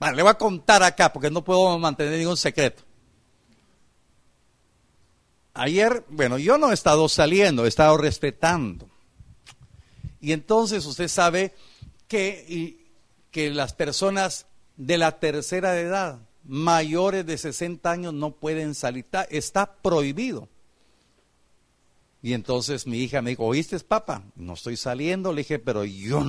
le 0.00 0.22
voy 0.22 0.30
a 0.32 0.34
contar 0.34 0.82
acá 0.82 1.12
porque 1.12 1.30
no 1.30 1.44
puedo 1.44 1.78
mantener 1.78 2.18
ningún 2.18 2.36
secreto. 2.36 2.85
Ayer, 5.58 6.04
bueno, 6.10 6.36
yo 6.38 6.58
no 6.58 6.70
he 6.70 6.74
estado 6.74 7.08
saliendo, 7.08 7.64
he 7.64 7.68
estado 7.68 7.96
respetando. 7.96 8.90
Y 10.20 10.32
entonces 10.32 10.84
usted 10.84 11.08
sabe 11.08 11.54
que, 12.08 12.90
que 13.30 13.50
las 13.50 13.72
personas 13.72 14.46
de 14.76 14.98
la 14.98 15.18
tercera 15.18 15.80
edad, 15.80 16.18
mayores 16.44 17.24
de 17.24 17.38
60 17.38 17.90
años, 17.90 18.12
no 18.12 18.32
pueden 18.32 18.74
salir. 18.74 19.06
Está, 19.30 19.76
prohibido. 19.76 20.46
Y 22.22 22.34
entonces 22.34 22.86
mi 22.86 22.98
hija 22.98 23.22
me 23.22 23.30
dijo, 23.30 23.46
¿oíste, 23.46 23.78
papá? 23.80 24.24
No 24.34 24.54
estoy 24.54 24.76
saliendo. 24.76 25.32
Le 25.32 25.40
dije, 25.40 25.58
pero 25.58 25.84
yo 25.84 26.22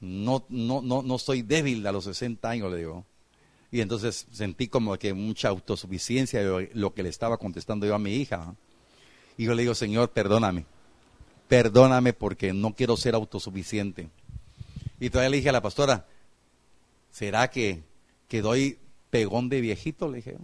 no, 0.00 0.46
no, 0.48 0.82
no, 0.82 1.02
no 1.02 1.16
estoy 1.16 1.42
débil 1.42 1.84
a 1.84 1.90
los 1.90 2.04
60 2.04 2.48
años, 2.48 2.70
le 2.70 2.78
digo. 2.78 3.04
Y 3.70 3.80
entonces 3.80 4.26
sentí 4.30 4.68
como 4.68 4.96
que 4.98 5.12
mucha 5.12 5.48
autosuficiencia 5.48 6.42
de 6.42 6.70
lo 6.74 6.94
que 6.94 7.02
le 7.02 7.08
estaba 7.08 7.36
contestando 7.36 7.86
yo 7.86 7.94
a 7.94 7.98
mi 7.98 8.14
hija. 8.14 8.54
Y 9.36 9.44
yo 9.44 9.54
le 9.54 9.62
digo, 9.62 9.74
Señor, 9.74 10.10
perdóname. 10.10 10.64
Perdóname 11.48 12.12
porque 12.12 12.52
no 12.52 12.74
quiero 12.74 12.96
ser 12.96 13.14
autosuficiente. 13.14 14.08
Y 15.00 15.10
todavía 15.10 15.30
le 15.30 15.36
dije 15.36 15.50
a 15.50 15.52
la 15.52 15.62
pastora, 15.62 16.06
¿será 17.10 17.48
que, 17.48 17.82
que 18.26 18.42
doy 18.42 18.78
pegón 19.10 19.48
de 19.48 19.60
viejito? 19.60 20.08
Le 20.08 20.16
dije, 20.16 20.36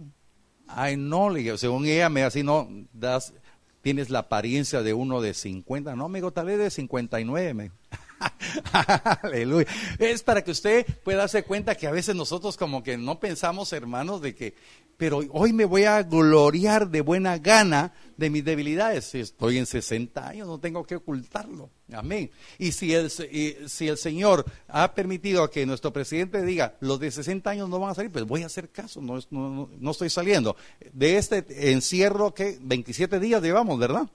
ay, 0.67 0.97
no, 0.97 1.29
le 1.29 1.39
dije, 1.39 1.57
según 1.57 1.85
ella 1.85 2.09
me 2.09 2.23
así, 2.23 2.43
no, 2.43 2.69
das, 2.93 3.33
tienes 3.81 4.09
la 4.09 4.19
apariencia 4.19 4.81
de 4.81 4.93
uno 4.93 5.21
de 5.21 5.33
50. 5.33 5.95
No, 5.95 6.05
amigo, 6.05 6.31
tal 6.31 6.47
vez 6.47 6.57
de 6.57 6.69
59. 6.69 7.53
Me 7.53 7.71
Aleluya. 9.23 9.67
Es 9.99 10.23
para 10.23 10.43
que 10.43 10.51
usted 10.51 10.85
pueda 11.03 11.19
darse 11.19 11.43
cuenta 11.43 11.75
que 11.75 11.87
a 11.87 11.91
veces 11.91 12.15
nosotros 12.15 12.57
como 12.57 12.83
que 12.83 12.97
no 12.97 13.19
pensamos, 13.19 13.73
hermanos, 13.73 14.21
de 14.21 14.35
que, 14.35 14.55
pero 14.97 15.21
hoy 15.31 15.53
me 15.53 15.65
voy 15.65 15.83
a 15.83 16.01
gloriar 16.03 16.89
de 16.89 17.01
buena 17.01 17.37
gana 17.37 17.93
de 18.17 18.29
mis 18.29 18.45
debilidades. 18.45 19.13
Estoy 19.15 19.57
en 19.57 19.65
60 19.65 20.27
años, 20.27 20.47
no 20.47 20.59
tengo 20.59 20.85
que 20.85 20.95
ocultarlo. 20.95 21.69
Amén. 21.93 22.31
Y 22.57 22.71
si 22.71 22.93
el, 22.93 23.09
si 23.11 23.87
el 23.87 23.97
Señor 23.97 24.45
ha 24.67 24.93
permitido 24.93 25.49
que 25.49 25.65
nuestro 25.65 25.91
presidente 25.91 26.41
diga, 26.43 26.75
los 26.79 26.99
de 26.99 27.11
60 27.11 27.49
años 27.49 27.69
no 27.69 27.79
van 27.79 27.91
a 27.91 27.95
salir, 27.95 28.11
pues 28.11 28.25
voy 28.25 28.43
a 28.43 28.47
hacer 28.47 28.69
caso, 28.69 29.01
no, 29.01 29.19
no, 29.29 29.69
no 29.77 29.91
estoy 29.91 30.09
saliendo. 30.09 30.55
De 30.93 31.17
este 31.17 31.71
encierro 31.71 32.33
que 32.33 32.57
27 32.61 33.19
días 33.19 33.41
llevamos, 33.41 33.77
¿verdad? 33.77 34.09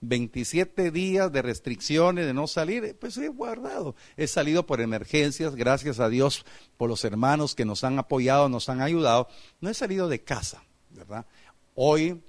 27 0.00 0.90
días 0.90 1.30
de 1.30 1.42
restricciones, 1.42 2.26
de 2.26 2.34
no 2.34 2.46
salir, 2.46 2.96
pues 2.98 3.16
he 3.18 3.28
guardado. 3.28 3.94
He 4.16 4.26
salido 4.26 4.66
por 4.66 4.80
emergencias, 4.80 5.54
gracias 5.54 6.00
a 6.00 6.08
Dios 6.08 6.44
por 6.76 6.88
los 6.88 7.04
hermanos 7.04 7.54
que 7.54 7.64
nos 7.64 7.84
han 7.84 7.98
apoyado, 7.98 8.48
nos 8.48 8.68
han 8.68 8.80
ayudado. 8.80 9.28
No 9.60 9.68
he 9.68 9.74
salido 9.74 10.08
de 10.08 10.22
casa, 10.22 10.64
¿verdad? 10.90 11.26
Hoy 11.74 12.22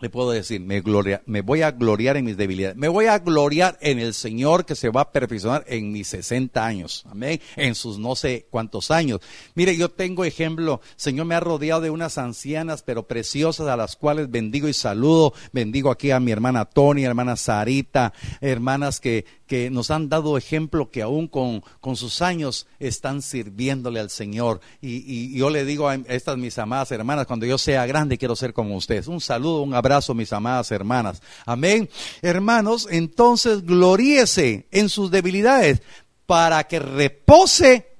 le 0.00 0.10
puedo 0.10 0.30
decir, 0.30 0.60
me, 0.60 0.80
gloria, 0.80 1.22
me 1.26 1.40
voy 1.40 1.62
a 1.62 1.70
gloriar 1.70 2.16
en 2.16 2.24
mis 2.24 2.36
debilidades, 2.36 2.76
me 2.76 2.88
voy 2.88 3.06
a 3.06 3.18
gloriar 3.18 3.78
en 3.80 3.98
el 3.98 4.12
Señor 4.12 4.66
que 4.66 4.74
se 4.74 4.90
va 4.90 5.02
a 5.02 5.12
perfeccionar 5.12 5.64
en 5.68 5.92
mis 5.92 6.08
60 6.08 6.64
años, 6.64 7.04
amén, 7.08 7.40
en 7.56 7.74
sus 7.74 7.98
no 7.98 8.14
sé 8.14 8.46
cuántos 8.50 8.90
años. 8.90 9.20
Mire, 9.54 9.76
yo 9.76 9.90
tengo 9.90 10.24
ejemplo, 10.24 10.80
Señor 10.96 11.26
me 11.26 11.34
ha 11.34 11.40
rodeado 11.40 11.80
de 11.80 11.90
unas 11.90 12.18
ancianas 12.18 12.82
pero 12.82 13.06
preciosas 13.06 13.68
a 13.68 13.76
las 13.76 13.96
cuales 13.96 14.30
bendigo 14.30 14.68
y 14.68 14.74
saludo, 14.74 15.32
bendigo 15.52 15.90
aquí 15.90 16.10
a 16.10 16.20
mi 16.20 16.30
hermana 16.30 16.66
Tony, 16.66 17.04
hermana 17.04 17.36
Sarita, 17.36 18.12
hermanas 18.40 19.00
que, 19.00 19.24
que 19.46 19.70
nos 19.70 19.90
han 19.90 20.08
dado 20.08 20.36
ejemplo 20.36 20.90
que 20.90 21.02
aún 21.02 21.28
con, 21.28 21.62
con 21.80 21.96
sus 21.96 22.20
años 22.22 22.66
están 22.78 23.22
sirviéndole 23.22 24.00
al 24.00 24.10
Señor. 24.10 24.60
Y, 24.80 24.96
y, 25.06 25.38
yo 25.38 25.50
le 25.50 25.64
digo 25.64 25.88
a 25.88 25.94
estas 25.94 26.36
mis 26.36 26.58
amadas 26.58 26.90
hermanas, 26.92 27.26
cuando 27.26 27.46
yo 27.46 27.58
sea 27.58 27.86
grande 27.86 28.18
quiero 28.18 28.36
ser 28.36 28.52
como 28.52 28.76
ustedes. 28.76 29.06
Un 29.06 29.20
saludo, 29.20 29.62
un 29.62 29.74
abrazo, 29.74 30.14
mis 30.14 30.32
amadas 30.32 30.70
hermanas. 30.70 31.22
Amén. 31.44 31.88
Hermanos, 32.22 32.88
entonces 32.90 33.64
gloríese 33.64 34.66
en 34.70 34.88
sus 34.88 35.10
debilidades 35.10 35.80
para 36.26 36.64
que 36.64 36.80
repose 36.80 37.96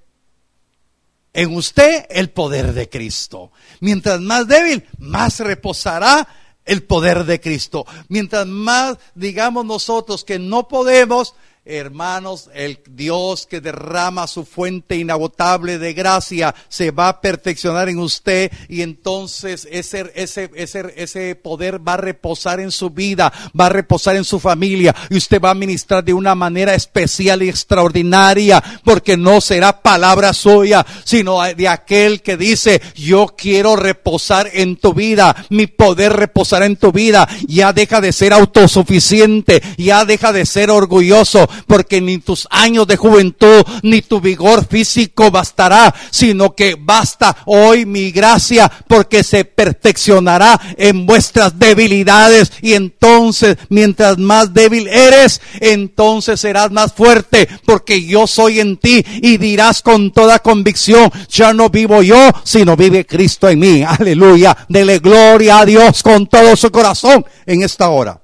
en 1.32 1.54
usted 1.54 2.06
el 2.10 2.30
poder 2.30 2.72
de 2.72 2.88
Cristo. 2.88 3.52
Mientras 3.80 4.20
más 4.20 4.48
débil, 4.48 4.84
más 4.98 5.38
reposará 5.40 6.26
el 6.66 6.82
poder 6.82 7.24
de 7.24 7.40
Cristo. 7.40 7.86
Mientras 8.08 8.46
más 8.46 8.98
digamos 9.14 9.64
nosotros 9.64 10.24
que 10.24 10.38
no 10.38 10.68
podemos, 10.68 11.34
Hermanos, 11.68 12.48
el 12.54 12.78
Dios 12.88 13.44
que 13.46 13.60
derrama 13.60 14.28
su 14.28 14.44
fuente 14.44 14.94
inagotable 14.94 15.78
de 15.78 15.94
gracia 15.94 16.54
se 16.68 16.92
va 16.92 17.08
a 17.08 17.20
perfeccionar 17.20 17.88
en 17.88 17.98
usted 17.98 18.52
y 18.68 18.82
entonces 18.82 19.66
ese, 19.68 20.12
ese, 20.14 20.48
ese, 20.54 20.94
ese 20.96 21.34
poder 21.34 21.86
va 21.86 21.94
a 21.94 21.96
reposar 21.96 22.60
en 22.60 22.70
su 22.70 22.90
vida, 22.90 23.32
va 23.58 23.66
a 23.66 23.70
reposar 23.70 24.14
en 24.14 24.22
su 24.22 24.38
familia 24.38 24.94
y 25.10 25.16
usted 25.16 25.40
va 25.40 25.50
a 25.50 25.54
ministrar 25.54 26.04
de 26.04 26.14
una 26.14 26.36
manera 26.36 26.72
especial 26.72 27.42
y 27.42 27.48
extraordinaria 27.48 28.62
porque 28.84 29.16
no 29.16 29.40
será 29.40 29.82
palabra 29.82 30.32
suya, 30.34 30.86
sino 31.02 31.42
de 31.42 31.66
aquel 31.66 32.22
que 32.22 32.36
dice, 32.36 32.80
yo 32.94 33.34
quiero 33.36 33.74
reposar 33.74 34.48
en 34.52 34.76
tu 34.76 34.94
vida, 34.94 35.34
mi 35.50 35.66
poder 35.66 36.12
reposará 36.12 36.66
en 36.66 36.76
tu 36.76 36.92
vida, 36.92 37.28
ya 37.48 37.72
deja 37.72 38.00
de 38.00 38.12
ser 38.12 38.32
autosuficiente, 38.32 39.60
ya 39.76 40.04
deja 40.04 40.32
de 40.32 40.46
ser 40.46 40.70
orgulloso, 40.70 41.48
porque 41.66 42.00
ni 42.00 42.18
tus 42.18 42.46
años 42.50 42.86
de 42.86 42.96
juventud 42.96 43.64
ni 43.82 44.02
tu 44.02 44.20
vigor 44.20 44.66
físico 44.66 45.30
bastará, 45.30 45.94
sino 46.10 46.54
que 46.54 46.76
basta 46.78 47.36
hoy 47.46 47.86
mi 47.86 48.10
gracia 48.10 48.70
porque 48.88 49.22
se 49.22 49.44
perfeccionará 49.44 50.60
en 50.76 51.06
vuestras 51.06 51.58
debilidades 51.58 52.52
y 52.62 52.74
entonces 52.74 53.56
mientras 53.68 54.18
más 54.18 54.52
débil 54.52 54.88
eres, 54.88 55.40
entonces 55.60 56.40
serás 56.40 56.70
más 56.70 56.92
fuerte 56.92 57.48
porque 57.64 58.04
yo 58.04 58.26
soy 58.26 58.60
en 58.60 58.76
ti 58.76 59.04
y 59.22 59.38
dirás 59.38 59.82
con 59.82 60.10
toda 60.12 60.38
convicción, 60.38 61.10
ya 61.28 61.52
no 61.52 61.68
vivo 61.68 62.02
yo, 62.02 62.30
sino 62.44 62.76
vive 62.76 63.06
Cristo 63.06 63.48
en 63.48 63.58
mí. 63.58 63.82
Aleluya. 63.82 64.56
Dele 64.68 64.98
gloria 64.98 65.60
a 65.60 65.64
Dios 65.64 66.02
con 66.02 66.26
todo 66.26 66.56
su 66.56 66.70
corazón 66.70 67.24
en 67.46 67.62
esta 67.62 67.88
hora. 67.88 68.20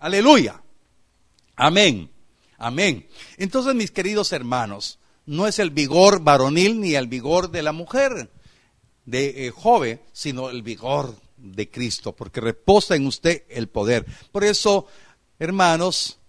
Aleluya. 0.00 0.60
Amén. 1.58 2.08
Amén. 2.56 3.08
Entonces, 3.36 3.74
mis 3.74 3.90
queridos 3.90 4.32
hermanos, 4.32 5.00
no 5.26 5.48
es 5.48 5.58
el 5.58 5.70
vigor 5.70 6.22
varonil 6.22 6.80
ni 6.80 6.94
el 6.94 7.08
vigor 7.08 7.50
de 7.50 7.62
la 7.62 7.72
mujer, 7.72 8.30
de 9.04 9.46
eh, 9.46 9.50
joven, 9.50 10.00
sino 10.12 10.50
el 10.50 10.62
vigor 10.62 11.14
de 11.36 11.68
Cristo, 11.68 12.14
porque 12.14 12.40
reposa 12.40 12.94
en 12.94 13.06
usted 13.08 13.42
el 13.48 13.68
poder. 13.68 14.06
Por 14.30 14.44
eso, 14.44 14.86
hermanos, 15.40 16.20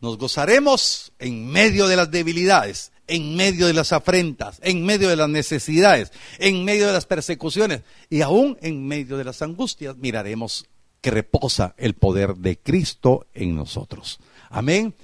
nos 0.00 0.16
gozaremos 0.16 1.12
en 1.18 1.48
medio 1.48 1.88
de 1.88 1.96
las 1.96 2.10
debilidades, 2.12 2.92
en 3.08 3.34
medio 3.34 3.66
de 3.66 3.74
las 3.74 3.92
afrentas, 3.92 4.60
en 4.62 4.84
medio 4.84 5.08
de 5.08 5.16
las 5.16 5.28
necesidades, 5.28 6.12
en 6.38 6.64
medio 6.64 6.86
de 6.86 6.92
las 6.92 7.06
persecuciones 7.06 7.82
y 8.10 8.20
aún 8.20 8.56
en 8.60 8.86
medio 8.86 9.16
de 9.16 9.24
las 9.24 9.42
angustias, 9.42 9.96
miraremos 9.96 10.66
que 11.00 11.10
reposa 11.10 11.74
el 11.78 11.94
poder 11.94 12.36
de 12.36 12.58
Cristo 12.58 13.26
en 13.34 13.56
nosotros. 13.56 14.20
Amén. 14.48 14.94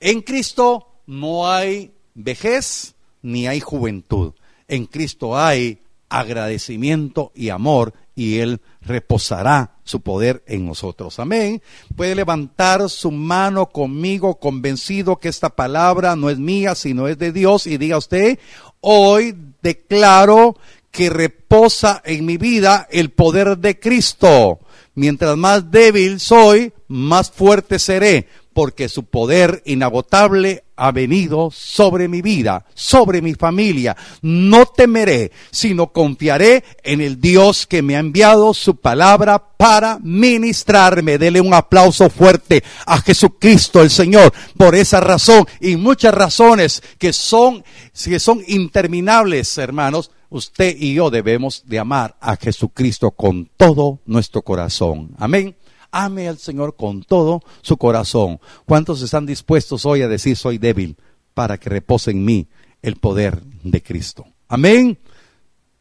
En 0.00 0.22
Cristo 0.22 0.88
no 1.06 1.48
hay 1.48 1.92
vejez 2.14 2.94
ni 3.22 3.46
hay 3.46 3.60
juventud. 3.60 4.32
en 4.66 4.86
Cristo 4.86 5.36
hay 5.36 5.80
agradecimiento 6.08 7.32
y 7.34 7.48
amor 7.50 7.92
y 8.14 8.38
Él 8.38 8.60
reposará 8.80 9.72
su 9.82 10.00
poder 10.00 10.42
en 10.46 10.66
nosotros. 10.66 11.18
Amén. 11.18 11.60
Puede 11.96 12.14
levantar 12.14 12.88
su 12.88 13.10
mano 13.10 13.66
conmigo 13.66 14.38
convencido 14.38 15.16
que 15.16 15.28
esta 15.28 15.50
palabra 15.50 16.14
no 16.16 16.30
es 16.30 16.38
mía, 16.38 16.74
sino 16.74 17.08
es 17.08 17.18
de 17.18 17.32
Dios 17.32 17.66
y 17.66 17.78
diga 17.78 17.98
usted, 17.98 18.38
hoy 18.80 19.34
declaro 19.62 20.56
que 20.90 21.10
reposa 21.10 22.00
en 22.04 22.24
mi 22.24 22.36
vida 22.36 22.86
el 22.90 23.10
poder 23.10 23.58
de 23.58 23.80
Cristo. 23.80 24.60
Mientras 24.94 25.36
más 25.36 25.72
débil 25.72 26.20
soy, 26.20 26.72
más 26.86 27.32
fuerte 27.32 27.80
seré, 27.80 28.28
porque 28.54 28.88
su 28.88 29.04
poder 29.04 29.62
inagotable 29.66 30.64
ha 30.76 30.92
venido 30.92 31.50
sobre 31.52 32.08
mi 32.08 32.22
vida, 32.22 32.64
sobre 32.74 33.20
mi 33.20 33.34
familia. 33.34 33.96
No 34.22 34.66
temeré, 34.66 35.32
sino 35.50 35.92
confiaré 35.92 36.64
en 36.82 37.00
el 37.00 37.20
Dios 37.20 37.66
que 37.66 37.82
me 37.82 37.96
ha 37.96 38.00
enviado 38.00 38.54
su 38.54 38.76
palabra 38.76 39.56
para 39.56 39.98
ministrarme. 40.00 41.18
Dele 41.18 41.40
un 41.40 41.52
aplauso 41.52 42.08
fuerte 42.08 42.62
a 42.86 43.00
Jesucristo 43.00 43.82
el 43.82 43.90
Señor 43.90 44.32
por 44.56 44.74
esa 44.74 45.00
razón 45.00 45.46
y 45.60 45.76
muchas 45.76 46.14
razones 46.14 46.82
que 46.98 47.12
son, 47.12 47.64
que 48.04 48.20
son 48.20 48.42
interminables, 48.46 49.58
hermanos. 49.58 50.10
Usted 50.30 50.76
y 50.78 50.94
yo 50.94 51.10
debemos 51.10 51.62
de 51.66 51.78
amar 51.78 52.16
a 52.20 52.36
Jesucristo 52.36 53.12
con 53.12 53.50
todo 53.56 54.00
nuestro 54.06 54.42
corazón. 54.42 55.10
Amén 55.18 55.56
ame 55.94 56.28
al 56.28 56.38
Señor 56.38 56.74
con 56.76 57.02
todo 57.02 57.42
su 57.62 57.76
corazón. 57.76 58.40
¿Cuántos 58.66 59.00
están 59.00 59.24
dispuestos 59.24 59.86
hoy 59.86 60.02
a 60.02 60.08
decir 60.08 60.36
soy 60.36 60.58
débil 60.58 60.96
para 61.32 61.56
que 61.56 61.70
repose 61.70 62.10
en 62.10 62.24
mí 62.24 62.48
el 62.82 62.96
poder 62.96 63.42
de 63.62 63.82
Cristo? 63.82 64.26
Amén. 64.48 64.98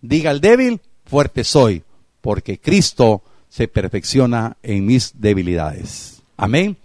Diga 0.01 0.31
el 0.31 0.39
débil, 0.39 0.79
fuerte 1.05 1.43
soy, 1.43 1.83
porque 2.21 2.59
Cristo 2.59 3.23
se 3.49 3.67
perfecciona 3.67 4.57
en 4.61 4.85
mis 4.85 5.19
debilidades. 5.19 6.21
Amén. 6.37 6.77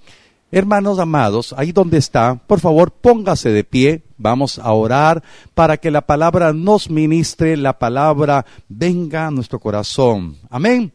Hermanos 0.51 0.99
amados, 0.99 1.55
ahí 1.59 1.73
donde 1.73 1.99
está, 1.99 2.35
por 2.47 2.61
favor 2.61 2.91
póngase 2.91 3.51
de 3.51 3.65
pie, 3.65 4.03
vamos 4.17 4.59
a 4.59 4.73
orar 4.73 5.23
para 5.53 5.77
que 5.77 5.91
la 5.91 6.01
palabra 6.01 6.55
nos 6.55 6.89
ministre, 6.89 7.55
la 7.59 7.79
palabra 7.79 8.47
venga 8.67 9.27
a 9.27 9.31
nuestro 9.31 9.61
corazón. 9.61 10.37
Amén. 10.49 10.93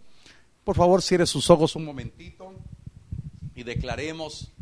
Por 0.64 0.76
favor, 0.76 1.02
cierre 1.02 1.26
sus 1.26 1.50
ojos 1.50 1.76
un 1.76 1.86
momentito 1.86 2.54
y 3.54 3.64
declaremos 3.64 4.54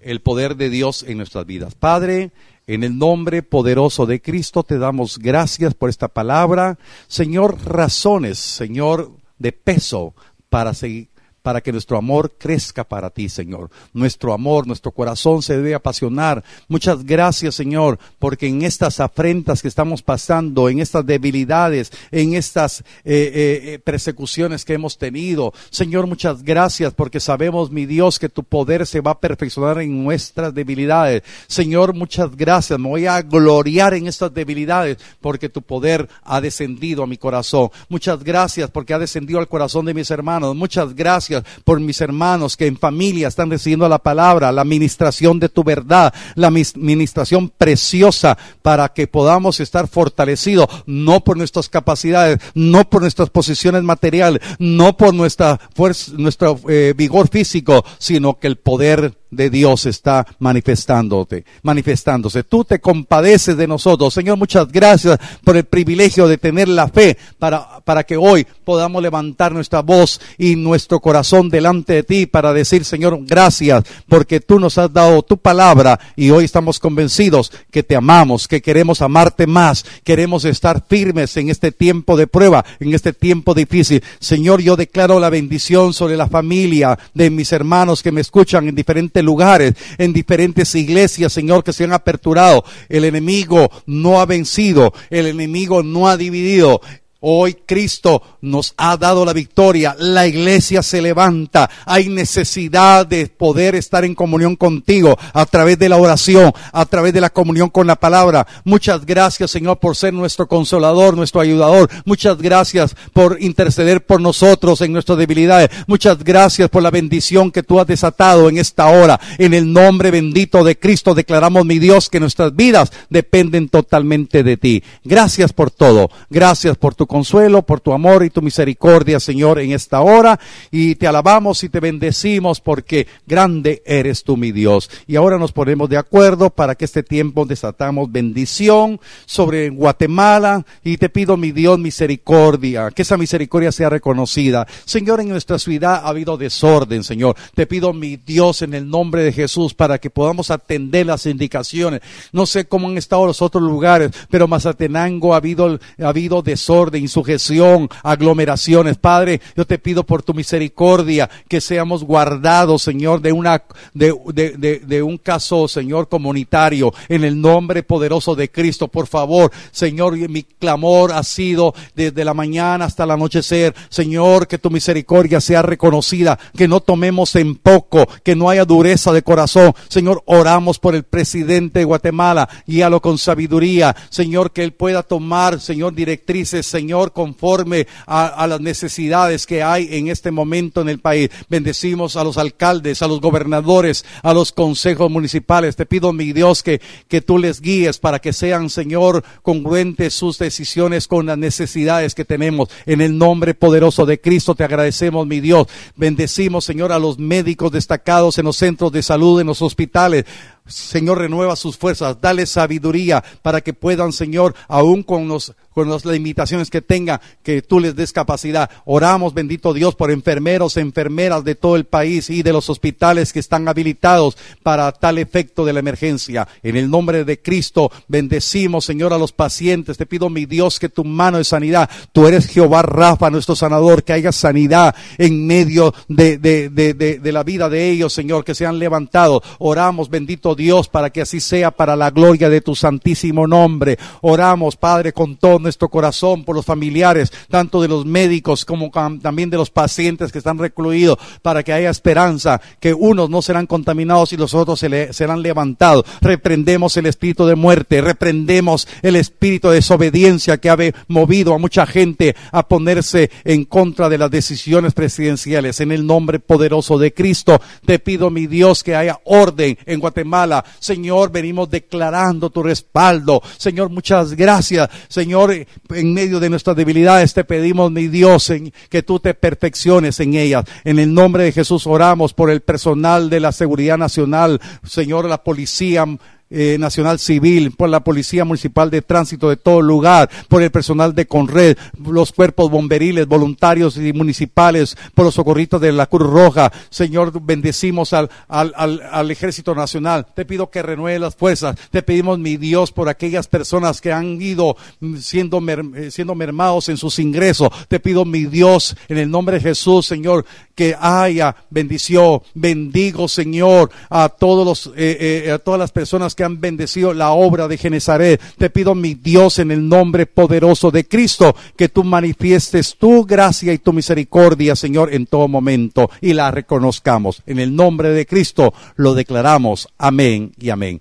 el 0.00 0.20
poder 0.20 0.56
de 0.56 0.68
Dios 0.68 1.04
en 1.04 1.16
nuestras 1.16 1.46
vidas. 1.46 1.74
Padre, 1.74 2.32
en 2.66 2.82
el 2.82 2.98
nombre 2.98 3.42
poderoso 3.42 4.04
de 4.04 4.20
Cristo 4.20 4.64
te 4.64 4.78
damos 4.78 5.18
gracias 5.18 5.74
por 5.74 5.90
esta 5.90 6.08
palabra. 6.08 6.78
Señor, 7.06 7.58
razones, 7.64 8.38
Señor, 8.38 9.12
de 9.38 9.52
peso 9.52 10.14
para 10.48 10.74
seguir 10.74 11.13
para 11.44 11.60
que 11.60 11.72
nuestro 11.72 11.98
amor 11.98 12.32
crezca 12.38 12.84
para 12.84 13.10
ti, 13.10 13.28
Señor. 13.28 13.68
Nuestro 13.92 14.32
amor, 14.32 14.66
nuestro 14.66 14.92
corazón 14.92 15.42
se 15.42 15.58
debe 15.58 15.74
apasionar. 15.74 16.42
Muchas 16.68 17.04
gracias, 17.04 17.54
Señor, 17.54 17.98
porque 18.18 18.46
en 18.46 18.62
estas 18.62 18.98
afrentas 18.98 19.60
que 19.60 19.68
estamos 19.68 20.00
pasando, 20.00 20.70
en 20.70 20.80
estas 20.80 21.04
debilidades, 21.04 21.92
en 22.10 22.32
estas 22.32 22.80
eh, 22.80 22.84
eh, 23.04 23.60
eh, 23.74 23.78
persecuciones 23.78 24.64
que 24.64 24.72
hemos 24.72 24.96
tenido, 24.96 25.52
Señor, 25.68 26.06
muchas 26.06 26.42
gracias 26.42 26.94
porque 26.94 27.20
sabemos, 27.20 27.70
mi 27.70 27.84
Dios, 27.84 28.18
que 28.18 28.30
tu 28.30 28.42
poder 28.42 28.86
se 28.86 29.02
va 29.02 29.10
a 29.10 29.20
perfeccionar 29.20 29.82
en 29.82 30.02
nuestras 30.02 30.54
debilidades. 30.54 31.24
Señor, 31.46 31.92
muchas 31.92 32.34
gracias. 32.34 32.78
Me 32.78 32.88
voy 32.88 33.04
a 33.04 33.20
gloriar 33.20 33.92
en 33.92 34.06
estas 34.06 34.32
debilidades 34.32 34.96
porque 35.20 35.50
tu 35.50 35.60
poder 35.60 36.08
ha 36.22 36.40
descendido 36.40 37.02
a 37.02 37.06
mi 37.06 37.18
corazón. 37.18 37.68
Muchas 37.90 38.24
gracias 38.24 38.70
porque 38.70 38.94
ha 38.94 38.98
descendido 38.98 39.40
al 39.40 39.48
corazón 39.48 39.84
de 39.84 39.92
mis 39.92 40.10
hermanos. 40.10 40.56
Muchas 40.56 40.94
gracias 40.94 41.33
por 41.64 41.80
mis 41.80 42.00
hermanos 42.00 42.56
que 42.56 42.66
en 42.66 42.76
familia 42.76 43.28
están 43.28 43.50
recibiendo 43.50 43.88
la 43.88 43.98
palabra, 43.98 44.52
la 44.52 44.62
administración 44.62 45.40
de 45.40 45.48
tu 45.48 45.64
verdad, 45.64 46.12
la 46.34 46.48
administración 46.48 47.50
preciosa 47.56 48.36
para 48.62 48.88
que 48.90 49.06
podamos 49.06 49.60
estar 49.60 49.88
fortalecidos, 49.88 50.66
no 50.86 51.22
por 51.22 51.36
nuestras 51.36 51.68
capacidades, 51.68 52.38
no 52.54 52.88
por 52.88 53.02
nuestras 53.02 53.30
posiciones 53.30 53.82
materiales, 53.82 54.40
no 54.58 54.96
por 54.96 55.14
nuestra 55.14 55.60
fuerza, 55.74 56.12
nuestro 56.16 56.60
eh, 56.68 56.94
vigor 56.96 57.28
físico, 57.28 57.84
sino 57.98 58.38
que 58.38 58.46
el 58.46 58.56
poder 58.56 59.14
de 59.34 59.50
Dios 59.50 59.86
está 59.86 60.26
manifestándote, 60.38 61.44
manifestándose. 61.62 62.42
Tú 62.44 62.64
te 62.64 62.80
compadeces 62.80 63.56
de 63.56 63.66
nosotros. 63.66 64.14
Señor, 64.14 64.36
muchas 64.36 64.70
gracias 64.70 65.18
por 65.42 65.56
el 65.56 65.64
privilegio 65.64 66.28
de 66.28 66.38
tener 66.38 66.68
la 66.68 66.88
fe 66.88 67.16
para, 67.38 67.80
para 67.80 68.04
que 68.04 68.16
hoy 68.16 68.46
podamos 68.64 69.02
levantar 69.02 69.52
nuestra 69.52 69.82
voz 69.82 70.20
y 70.38 70.56
nuestro 70.56 71.00
corazón 71.00 71.48
delante 71.48 71.94
de 71.94 72.02
ti 72.02 72.26
para 72.26 72.52
decir, 72.52 72.84
Señor, 72.84 73.18
gracias 73.22 73.84
porque 74.08 74.40
tú 74.40 74.58
nos 74.58 74.78
has 74.78 74.92
dado 74.92 75.22
tu 75.22 75.38
palabra 75.38 75.98
y 76.16 76.30
hoy 76.30 76.44
estamos 76.44 76.78
convencidos 76.78 77.52
que 77.70 77.82
te 77.82 77.96
amamos, 77.96 78.48
que 78.48 78.62
queremos 78.62 79.02
amarte 79.02 79.46
más, 79.46 79.84
queremos 80.04 80.44
estar 80.44 80.84
firmes 80.88 81.36
en 81.36 81.50
este 81.50 81.72
tiempo 81.72 82.16
de 82.16 82.26
prueba, 82.26 82.64
en 82.80 82.94
este 82.94 83.12
tiempo 83.12 83.54
difícil. 83.54 84.02
Señor, 84.20 84.60
yo 84.60 84.76
declaro 84.76 85.18
la 85.20 85.30
bendición 85.30 85.92
sobre 85.92 86.16
la 86.16 86.28
familia 86.28 86.98
de 87.14 87.30
mis 87.30 87.52
hermanos 87.52 88.02
que 88.02 88.12
me 88.12 88.20
escuchan 88.20 88.68
en 88.68 88.74
diferentes 88.74 89.23
lugares, 89.24 89.74
en 89.98 90.12
diferentes 90.12 90.74
iglesias, 90.74 91.32
Señor, 91.32 91.64
que 91.64 91.72
se 91.72 91.84
han 91.84 91.92
aperturado. 91.92 92.64
El 92.88 93.04
enemigo 93.04 93.70
no 93.86 94.20
ha 94.20 94.26
vencido, 94.26 94.92
el 95.10 95.26
enemigo 95.26 95.82
no 95.82 96.08
ha 96.08 96.16
dividido, 96.16 96.80
Hoy 97.26 97.56
Cristo 97.64 98.20
nos 98.42 98.74
ha 98.76 98.98
dado 98.98 99.24
la 99.24 99.32
victoria. 99.32 99.96
La 99.98 100.26
iglesia 100.26 100.82
se 100.82 101.00
levanta. 101.00 101.70
Hay 101.86 102.10
necesidad 102.10 103.06
de 103.06 103.28
poder 103.28 103.74
estar 103.76 104.04
en 104.04 104.14
comunión 104.14 104.56
contigo 104.56 105.16
a 105.32 105.46
través 105.46 105.78
de 105.78 105.88
la 105.88 105.96
oración, 105.96 106.52
a 106.70 106.84
través 106.84 107.14
de 107.14 107.22
la 107.22 107.30
comunión 107.30 107.70
con 107.70 107.86
la 107.86 107.96
palabra. 107.96 108.46
Muchas 108.64 109.06
gracias, 109.06 109.50
Señor, 109.50 109.78
por 109.78 109.96
ser 109.96 110.12
nuestro 110.12 110.46
consolador, 110.46 111.16
nuestro 111.16 111.40
ayudador. 111.40 111.88
Muchas 112.04 112.36
gracias 112.36 112.94
por 113.14 113.38
interceder 113.40 114.04
por 114.04 114.20
nosotros 114.20 114.82
en 114.82 114.92
nuestras 114.92 115.16
debilidades. 115.16 115.70
Muchas 115.86 116.22
gracias 116.22 116.68
por 116.68 116.82
la 116.82 116.90
bendición 116.90 117.50
que 117.50 117.62
tú 117.62 117.80
has 117.80 117.86
desatado 117.86 118.50
en 118.50 118.58
esta 118.58 118.88
hora. 118.88 119.18
En 119.38 119.54
el 119.54 119.72
nombre 119.72 120.10
bendito 120.10 120.62
de 120.62 120.78
Cristo 120.78 121.14
declaramos, 121.14 121.64
mi 121.64 121.78
Dios, 121.78 122.10
que 122.10 122.20
nuestras 122.20 122.54
vidas 122.54 122.92
dependen 123.08 123.70
totalmente 123.70 124.42
de 124.42 124.58
ti. 124.58 124.82
Gracias 125.04 125.54
por 125.54 125.70
todo. 125.70 126.10
Gracias 126.28 126.76
por 126.76 126.94
tu 126.94 127.06
consuelo, 127.14 127.62
por 127.62 127.78
tu 127.78 127.92
amor 127.92 128.24
y 128.24 128.30
tu 128.30 128.42
misericordia, 128.42 129.20
Señor, 129.20 129.60
en 129.60 129.70
esta 129.70 130.00
hora. 130.00 130.40
Y 130.72 130.96
te 130.96 131.06
alabamos 131.06 131.62
y 131.62 131.68
te 131.68 131.78
bendecimos 131.78 132.60
porque 132.60 133.06
grande 133.24 133.84
eres 133.86 134.24
tú, 134.24 134.36
mi 134.36 134.50
Dios. 134.50 134.90
Y 135.06 135.14
ahora 135.14 135.38
nos 135.38 135.52
ponemos 135.52 135.88
de 135.88 135.96
acuerdo 135.96 136.50
para 136.50 136.74
que 136.74 136.84
este 136.84 137.04
tiempo 137.04 137.46
desatamos 137.46 138.10
bendición 138.10 138.98
sobre 139.26 139.70
Guatemala. 139.70 140.66
Y 140.82 140.96
te 140.96 141.08
pido, 141.08 141.36
mi 141.36 141.52
Dios, 141.52 141.78
misericordia, 141.78 142.90
que 142.90 143.02
esa 143.02 143.16
misericordia 143.16 143.70
sea 143.70 143.90
reconocida. 143.90 144.66
Señor, 144.84 145.20
en 145.20 145.28
nuestra 145.28 145.60
ciudad 145.60 146.00
ha 146.02 146.08
habido 146.08 146.36
desorden, 146.36 147.04
Señor. 147.04 147.36
Te 147.54 147.68
pido, 147.68 147.92
mi 147.92 148.16
Dios, 148.16 148.62
en 148.62 148.74
el 148.74 148.90
nombre 148.90 149.22
de 149.22 149.30
Jesús, 149.30 149.72
para 149.72 149.98
que 149.98 150.10
podamos 150.10 150.50
atender 150.50 151.06
las 151.06 151.26
indicaciones. 151.26 152.00
No 152.32 152.44
sé 152.44 152.64
cómo 152.64 152.88
han 152.88 152.98
estado 152.98 153.24
los 153.24 153.40
otros 153.40 153.62
lugares, 153.62 154.10
pero 154.28 154.48
Mazatenango 154.48 155.32
ha 155.32 155.36
habido, 155.36 155.78
ha 156.02 156.08
habido 156.08 156.42
desorden 156.42 157.03
insujeción, 157.04 157.88
aglomeraciones. 158.02 158.98
Padre, 158.98 159.40
yo 159.56 159.64
te 159.66 159.78
pido 159.78 160.04
por 160.04 160.22
tu 160.22 160.34
misericordia 160.34 161.30
que 161.48 161.60
seamos 161.60 162.04
guardados, 162.04 162.82
Señor, 162.82 163.20
de 163.20 163.32
una, 163.32 163.62
de, 163.92 164.14
de, 164.32 164.80
de, 164.80 165.02
un 165.02 165.18
caso, 165.18 165.68
Señor, 165.68 166.08
comunitario, 166.08 166.92
en 167.08 167.24
el 167.24 167.40
nombre 167.40 167.82
poderoso 167.82 168.34
de 168.34 168.50
Cristo. 168.50 168.88
Por 168.88 169.06
favor, 169.06 169.52
Señor, 169.70 170.16
mi 170.28 170.42
clamor 170.42 171.12
ha 171.12 171.22
sido 171.22 171.74
desde 171.94 172.24
la 172.24 172.34
mañana 172.34 172.86
hasta 172.86 173.04
el 173.04 173.12
anochecer. 173.12 173.74
Señor, 173.88 174.48
que 174.48 174.58
tu 174.58 174.70
misericordia 174.70 175.40
sea 175.40 175.62
reconocida, 175.62 176.38
que 176.56 176.68
no 176.68 176.80
tomemos 176.80 177.36
en 177.36 177.54
poco, 177.56 178.06
que 178.22 178.34
no 178.34 178.48
haya 178.48 178.64
dureza 178.64 179.12
de 179.12 179.22
corazón. 179.22 179.74
Señor, 179.88 180.22
oramos 180.26 180.78
por 180.78 180.94
el 180.94 181.04
presidente 181.04 181.80
de 181.80 181.84
Guatemala, 181.84 182.48
guíalo 182.66 183.00
con 183.00 183.18
sabiduría. 183.18 183.94
Señor, 184.10 184.52
que 184.52 184.64
él 184.64 184.72
pueda 184.72 185.02
tomar, 185.02 185.60
Señor, 185.60 185.94
directrices, 185.94 186.66
Señor 186.66 186.83
Señor, 186.84 187.12
conforme 187.12 187.86
a, 188.06 188.46
las 188.46 188.60
necesidades 188.60 189.46
que 189.46 189.62
hay 189.62 189.88
en 189.92 190.08
este 190.08 190.30
momento 190.30 190.82
en 190.82 190.90
el 190.90 190.98
país. 190.98 191.30
Bendecimos 191.48 192.14
a 192.14 192.24
los 192.24 192.36
alcaldes, 192.36 193.00
a 193.00 193.08
los 193.08 193.22
gobernadores, 193.22 194.04
a 194.22 194.34
los 194.34 194.52
consejos 194.52 195.10
municipales. 195.10 195.76
Te 195.76 195.86
pido, 195.86 196.12
mi 196.12 196.34
Dios, 196.34 196.62
que, 196.62 196.82
que 197.08 197.22
tú 197.22 197.38
les 197.38 197.62
guíes 197.62 197.96
para 197.96 198.18
que 198.18 198.34
sean, 198.34 198.68
Señor, 198.68 199.24
congruentes 199.40 200.12
sus 200.12 200.36
decisiones 200.38 201.08
con 201.08 201.24
las 201.24 201.38
necesidades 201.38 202.14
que 202.14 202.26
tenemos. 202.26 202.68
En 202.84 203.00
el 203.00 203.16
nombre 203.16 203.54
poderoso 203.54 204.04
de 204.04 204.20
Cristo 204.20 204.54
te 204.54 204.64
agradecemos, 204.64 205.26
mi 205.26 205.40
Dios. 205.40 205.66
Bendecimos, 205.96 206.66
Señor, 206.66 206.92
a 206.92 206.98
los 206.98 207.18
médicos 207.18 207.72
destacados 207.72 208.36
en 208.36 208.44
los 208.44 208.58
centros 208.58 208.92
de 208.92 209.02
salud, 209.02 209.40
en 209.40 209.46
los 209.46 209.62
hospitales 209.62 210.26
Señor, 210.66 211.18
renueva 211.18 211.56
sus 211.56 211.76
fuerzas, 211.76 212.18
dale 212.22 212.46
sabiduría 212.46 213.22
para 213.42 213.60
que 213.60 213.74
puedan, 213.74 214.12
Señor, 214.12 214.54
aún 214.66 215.02
con 215.02 215.28
los 215.28 215.54
con 215.74 215.90
las 215.90 216.04
limitaciones 216.04 216.70
que 216.70 216.80
tenga, 216.80 217.20
que 217.42 217.60
tú 217.60 217.80
les 217.80 217.96
des 217.96 218.12
capacidad. 218.12 218.70
Oramos, 218.84 219.34
bendito 219.34 219.74
Dios, 219.74 219.96
por 219.96 220.10
enfermeros, 220.10 220.76
enfermeras 220.76 221.44
de 221.44 221.56
todo 221.56 221.76
el 221.76 221.84
país 221.84 222.30
y 222.30 222.42
de 222.42 222.52
los 222.52 222.70
hospitales 222.70 223.32
que 223.32 223.40
están 223.40 223.66
habilitados 223.66 224.36
para 224.62 224.92
tal 224.92 225.18
efecto 225.18 225.64
de 225.64 225.72
la 225.72 225.80
emergencia. 225.80 226.46
En 226.62 226.76
el 226.76 226.88
nombre 226.88 227.24
de 227.24 227.42
Cristo, 227.42 227.90
bendecimos, 228.06 228.84
Señor, 228.84 229.12
a 229.12 229.18
los 229.18 229.32
pacientes. 229.32 229.98
Te 229.98 230.06
pido, 230.06 230.30
mi 230.30 230.46
Dios, 230.46 230.78
que 230.78 230.88
tu 230.88 231.04
mano 231.04 231.38
de 231.38 231.44
sanidad, 231.44 231.90
tú 232.12 232.28
eres 232.28 232.46
Jehová 232.46 232.82
Rafa, 232.82 233.30
nuestro 233.30 233.56
sanador, 233.56 234.04
que 234.04 234.12
haya 234.12 234.30
sanidad 234.30 234.94
en 235.18 235.44
medio 235.44 235.92
de, 236.06 236.38
de, 236.38 236.68
de, 236.68 236.94
de, 236.94 237.32
la 237.32 237.42
vida 237.42 237.68
de 237.68 237.90
ellos, 237.90 238.12
Señor, 238.12 238.44
que 238.44 238.54
se 238.54 238.64
han 238.64 238.78
levantado. 238.78 239.42
Oramos, 239.58 240.08
bendito 240.08 240.53
Dios, 240.54 240.88
para 240.88 241.10
que 241.10 241.22
así 241.22 241.40
sea 241.40 241.70
para 241.70 241.96
la 241.96 242.10
gloria 242.10 242.48
de 242.48 242.60
tu 242.60 242.74
santísimo 242.74 243.46
nombre. 243.46 243.98
Oramos, 244.22 244.76
Padre, 244.76 245.12
con 245.12 245.36
todo 245.36 245.58
nuestro 245.58 245.88
corazón 245.88 246.44
por 246.44 246.56
los 246.56 246.64
familiares, 246.64 247.32
tanto 247.48 247.80
de 247.80 247.88
los 247.88 248.04
médicos 248.04 248.64
como 248.64 248.90
también 249.20 249.50
de 249.50 249.56
los 249.56 249.70
pacientes 249.70 250.32
que 250.32 250.38
están 250.38 250.58
recluidos, 250.58 251.18
para 251.42 251.62
que 251.62 251.72
haya 251.72 251.90
esperanza, 251.90 252.60
que 252.80 252.94
unos 252.94 253.30
no 253.30 253.42
serán 253.42 253.66
contaminados 253.66 254.32
y 254.32 254.36
los 254.36 254.54
otros 254.54 254.80
se 254.80 255.12
serán 255.12 255.42
levantados. 255.42 256.04
Reprendemos 256.20 256.96
el 256.96 257.06
espíritu 257.06 257.46
de 257.46 257.54
muerte, 257.54 258.00
reprendemos 258.00 258.86
el 259.02 259.16
espíritu 259.16 259.68
de 259.68 259.76
desobediencia 259.76 260.58
que 260.58 260.70
ha 260.70 260.76
movido 261.08 261.54
a 261.54 261.58
mucha 261.58 261.86
gente 261.86 262.34
a 262.52 262.66
ponerse 262.66 263.30
en 263.44 263.64
contra 263.64 264.08
de 264.08 264.18
las 264.18 264.30
decisiones 264.30 264.94
presidenciales. 264.94 265.80
En 265.80 265.92
el 265.92 266.06
nombre 266.06 266.38
poderoso 266.38 266.98
de 266.98 267.12
Cristo, 267.12 267.60
te 267.84 267.98
pido, 267.98 268.30
mi 268.30 268.46
Dios, 268.46 268.82
que 268.82 268.96
haya 268.96 269.20
orden 269.24 269.78
en 269.86 270.00
Guatemala. 270.00 270.43
Señor, 270.78 271.30
venimos 271.30 271.70
declarando 271.70 272.50
tu 272.50 272.62
respaldo. 272.62 273.42
Señor, 273.56 273.90
muchas 273.90 274.34
gracias. 274.34 274.88
Señor, 275.08 275.52
en 275.52 276.14
medio 276.14 276.40
de 276.40 276.50
nuestras 276.50 276.76
debilidades 276.76 277.34
te 277.34 277.44
pedimos, 277.44 277.90
mi 277.90 278.08
Dios, 278.08 278.50
en, 278.50 278.72
que 278.88 279.02
tú 279.02 279.20
te 279.20 279.34
perfecciones 279.34 280.20
en 280.20 280.34
ellas. 280.34 280.64
En 280.84 280.98
el 280.98 281.12
nombre 281.12 281.44
de 281.44 281.52
Jesús 281.52 281.86
oramos 281.86 282.34
por 282.34 282.50
el 282.50 282.62
personal 282.62 283.30
de 283.30 283.40
la 283.40 283.52
Seguridad 283.52 283.98
Nacional, 283.98 284.60
Señor, 284.84 285.28
la 285.28 285.42
policía 285.42 286.04
eh, 286.50 286.76
Nacional 286.78 287.18
Civil, 287.18 287.72
por 287.72 287.88
la 287.88 288.04
Policía 288.04 288.44
Municipal 288.44 288.90
de 288.90 289.02
Tránsito 289.02 289.48
de 289.48 289.56
todo 289.56 289.80
lugar, 289.80 290.30
por 290.48 290.62
el 290.62 290.70
personal 290.70 291.14
de 291.14 291.26
Conred, 291.26 291.76
los 292.04 292.32
cuerpos 292.32 292.70
bomberiles, 292.70 293.26
voluntarios 293.26 293.96
y 293.96 294.12
municipales, 294.12 294.96
por 295.14 295.24
los 295.24 295.34
socorritos 295.34 295.80
de 295.80 295.92
la 295.92 296.06
Cruz 296.06 296.28
Roja. 296.28 296.70
Señor, 296.90 297.32
bendecimos 297.42 298.12
al, 298.12 298.30
al, 298.48 298.72
al, 298.76 299.30
Ejército 299.30 299.74
Nacional. 299.74 300.26
Te 300.34 300.44
pido 300.44 300.70
que 300.70 300.82
renueve 300.82 301.18
las 301.18 301.34
fuerzas. 301.34 301.76
Te 301.90 302.02
pedimos, 302.02 302.38
mi 302.38 302.56
Dios, 302.56 302.92
por 302.92 303.08
aquellas 303.08 303.48
personas 303.48 304.00
que 304.00 304.12
han 304.12 304.40
ido 304.40 304.76
siendo, 305.18 305.62
eh, 305.96 306.10
siendo 306.10 306.34
mermados 306.34 306.88
en 306.88 306.98
sus 306.98 307.18
ingresos. 307.18 307.70
Te 307.88 308.00
pido, 308.00 308.24
mi 308.24 308.44
Dios, 308.44 308.96
en 309.08 309.18
el 309.18 309.30
nombre 309.30 309.56
de 309.56 309.62
Jesús, 309.62 310.06
Señor, 310.06 310.44
que 310.74 310.94
haya 311.00 311.56
bendición. 311.70 312.42
Bendigo, 312.54 313.28
Señor, 313.28 313.90
a 314.10 314.28
todos 314.28 314.66
los, 314.66 314.94
eh, 314.96 315.50
a 315.52 315.58
todas 315.58 315.80
las 315.80 315.90
personas 315.90 316.33
que 316.34 316.44
han 316.44 316.60
bendecido 316.60 317.14
la 317.14 317.30
obra 317.30 317.68
de 317.68 317.78
Genezaret. 317.78 318.40
Te 318.58 318.70
pido, 318.70 318.94
mi 318.94 319.14
Dios, 319.14 319.58
en 319.58 319.70
el 319.70 319.88
nombre 319.88 320.26
poderoso 320.26 320.90
de 320.90 321.06
Cristo, 321.06 321.54
que 321.76 321.88
tú 321.88 322.04
manifiestes 322.04 322.96
tu 322.96 323.24
gracia 323.24 323.72
y 323.72 323.78
tu 323.78 323.92
misericordia, 323.92 324.76
Señor, 324.76 325.12
en 325.12 325.26
todo 325.26 325.48
momento 325.48 326.10
y 326.20 326.32
la 326.32 326.50
reconozcamos. 326.50 327.42
En 327.46 327.58
el 327.58 327.74
nombre 327.74 328.10
de 328.10 328.26
Cristo 328.26 328.74
lo 328.96 329.14
declaramos. 329.14 329.88
Amén 329.98 330.52
y 330.58 330.70
amén. 330.70 331.00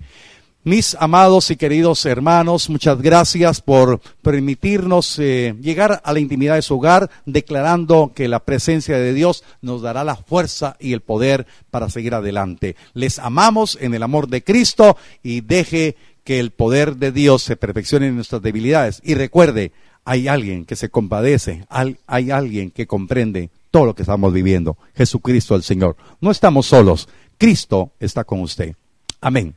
Mis 0.66 0.96
amados 0.98 1.52
y 1.52 1.58
queridos 1.58 2.06
hermanos, 2.06 2.70
muchas 2.70 3.02
gracias 3.02 3.60
por 3.60 4.00
permitirnos 4.22 5.20
eh, 5.20 5.54
llegar 5.60 6.02
a 6.02 6.14
la 6.14 6.22
intimidad 6.22 6.56
de 6.56 6.62
su 6.62 6.76
hogar, 6.76 7.10
declarando 7.26 8.14
que 8.16 8.30
la 8.30 8.40
presencia 8.40 8.98
de 8.98 9.14
Dios 9.14 9.44
nos 9.62 9.82
dará 9.82 10.06
la 10.06 10.16
fuerza 10.16 10.78
y 10.80 10.94
el 10.94 11.02
poder 11.02 11.48
para 11.70 11.90
seguir 11.90 12.14
adelante. 12.14 12.78
Les 12.94 13.20
amamos 13.20 13.78
en 13.82 13.94
el 13.94 14.04
amor 14.04 14.30
de 14.30 14.42
Cristo 14.42 14.96
y 15.22 15.42
deje 15.42 15.98
que 16.24 16.40
el 16.40 16.52
poder 16.52 16.96
de 16.96 17.12
Dios 17.12 17.44
se 17.44 17.58
perfeccione 17.58 18.08
en 18.08 18.16
nuestras 18.16 18.42
debilidades. 18.42 19.02
Y 19.04 19.16
recuerde, 19.16 19.74
hay 20.06 20.30
alguien 20.30 20.64
que 20.64 20.78
se 20.78 20.88
compadece, 20.88 21.66
hay 21.70 22.32
alguien 22.32 22.72
que 22.72 22.88
comprende 22.88 23.50
todo 23.70 23.88
lo 23.88 23.96
que 23.96 24.04
estamos 24.04 24.32
viviendo. 24.32 24.78
Jesucristo 24.96 25.56
el 25.56 25.64
Señor. 25.64 25.98
No 26.22 26.32
estamos 26.32 26.68
solos, 26.68 27.10
Cristo 27.38 27.92
está 28.00 28.24
con 28.24 28.40
usted. 28.40 28.78
Amén. 29.20 29.56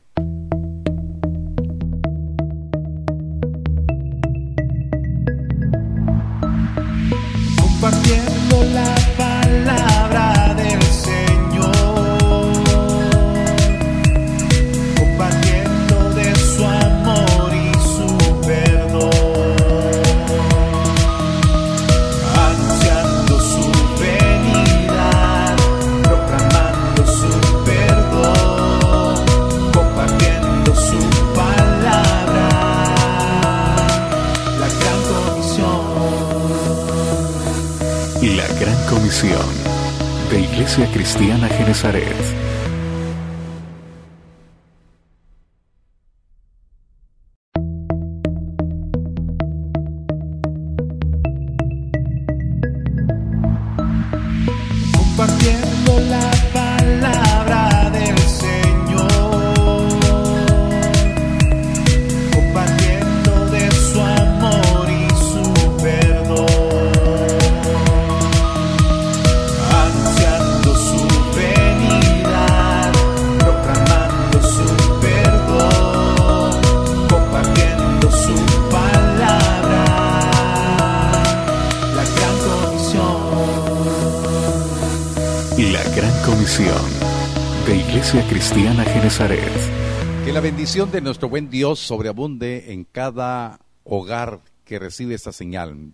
Bendición 90.67 90.91
de 90.91 90.99
nuestro 90.99 91.29
buen 91.29 91.49
Dios 91.49 91.79
sobreabunde 91.79 92.73
en 92.73 92.83
cada 92.83 93.61
hogar 93.85 94.41
que 94.65 94.79
recibe 94.79 95.15
esta 95.15 95.31
señal. 95.31 95.93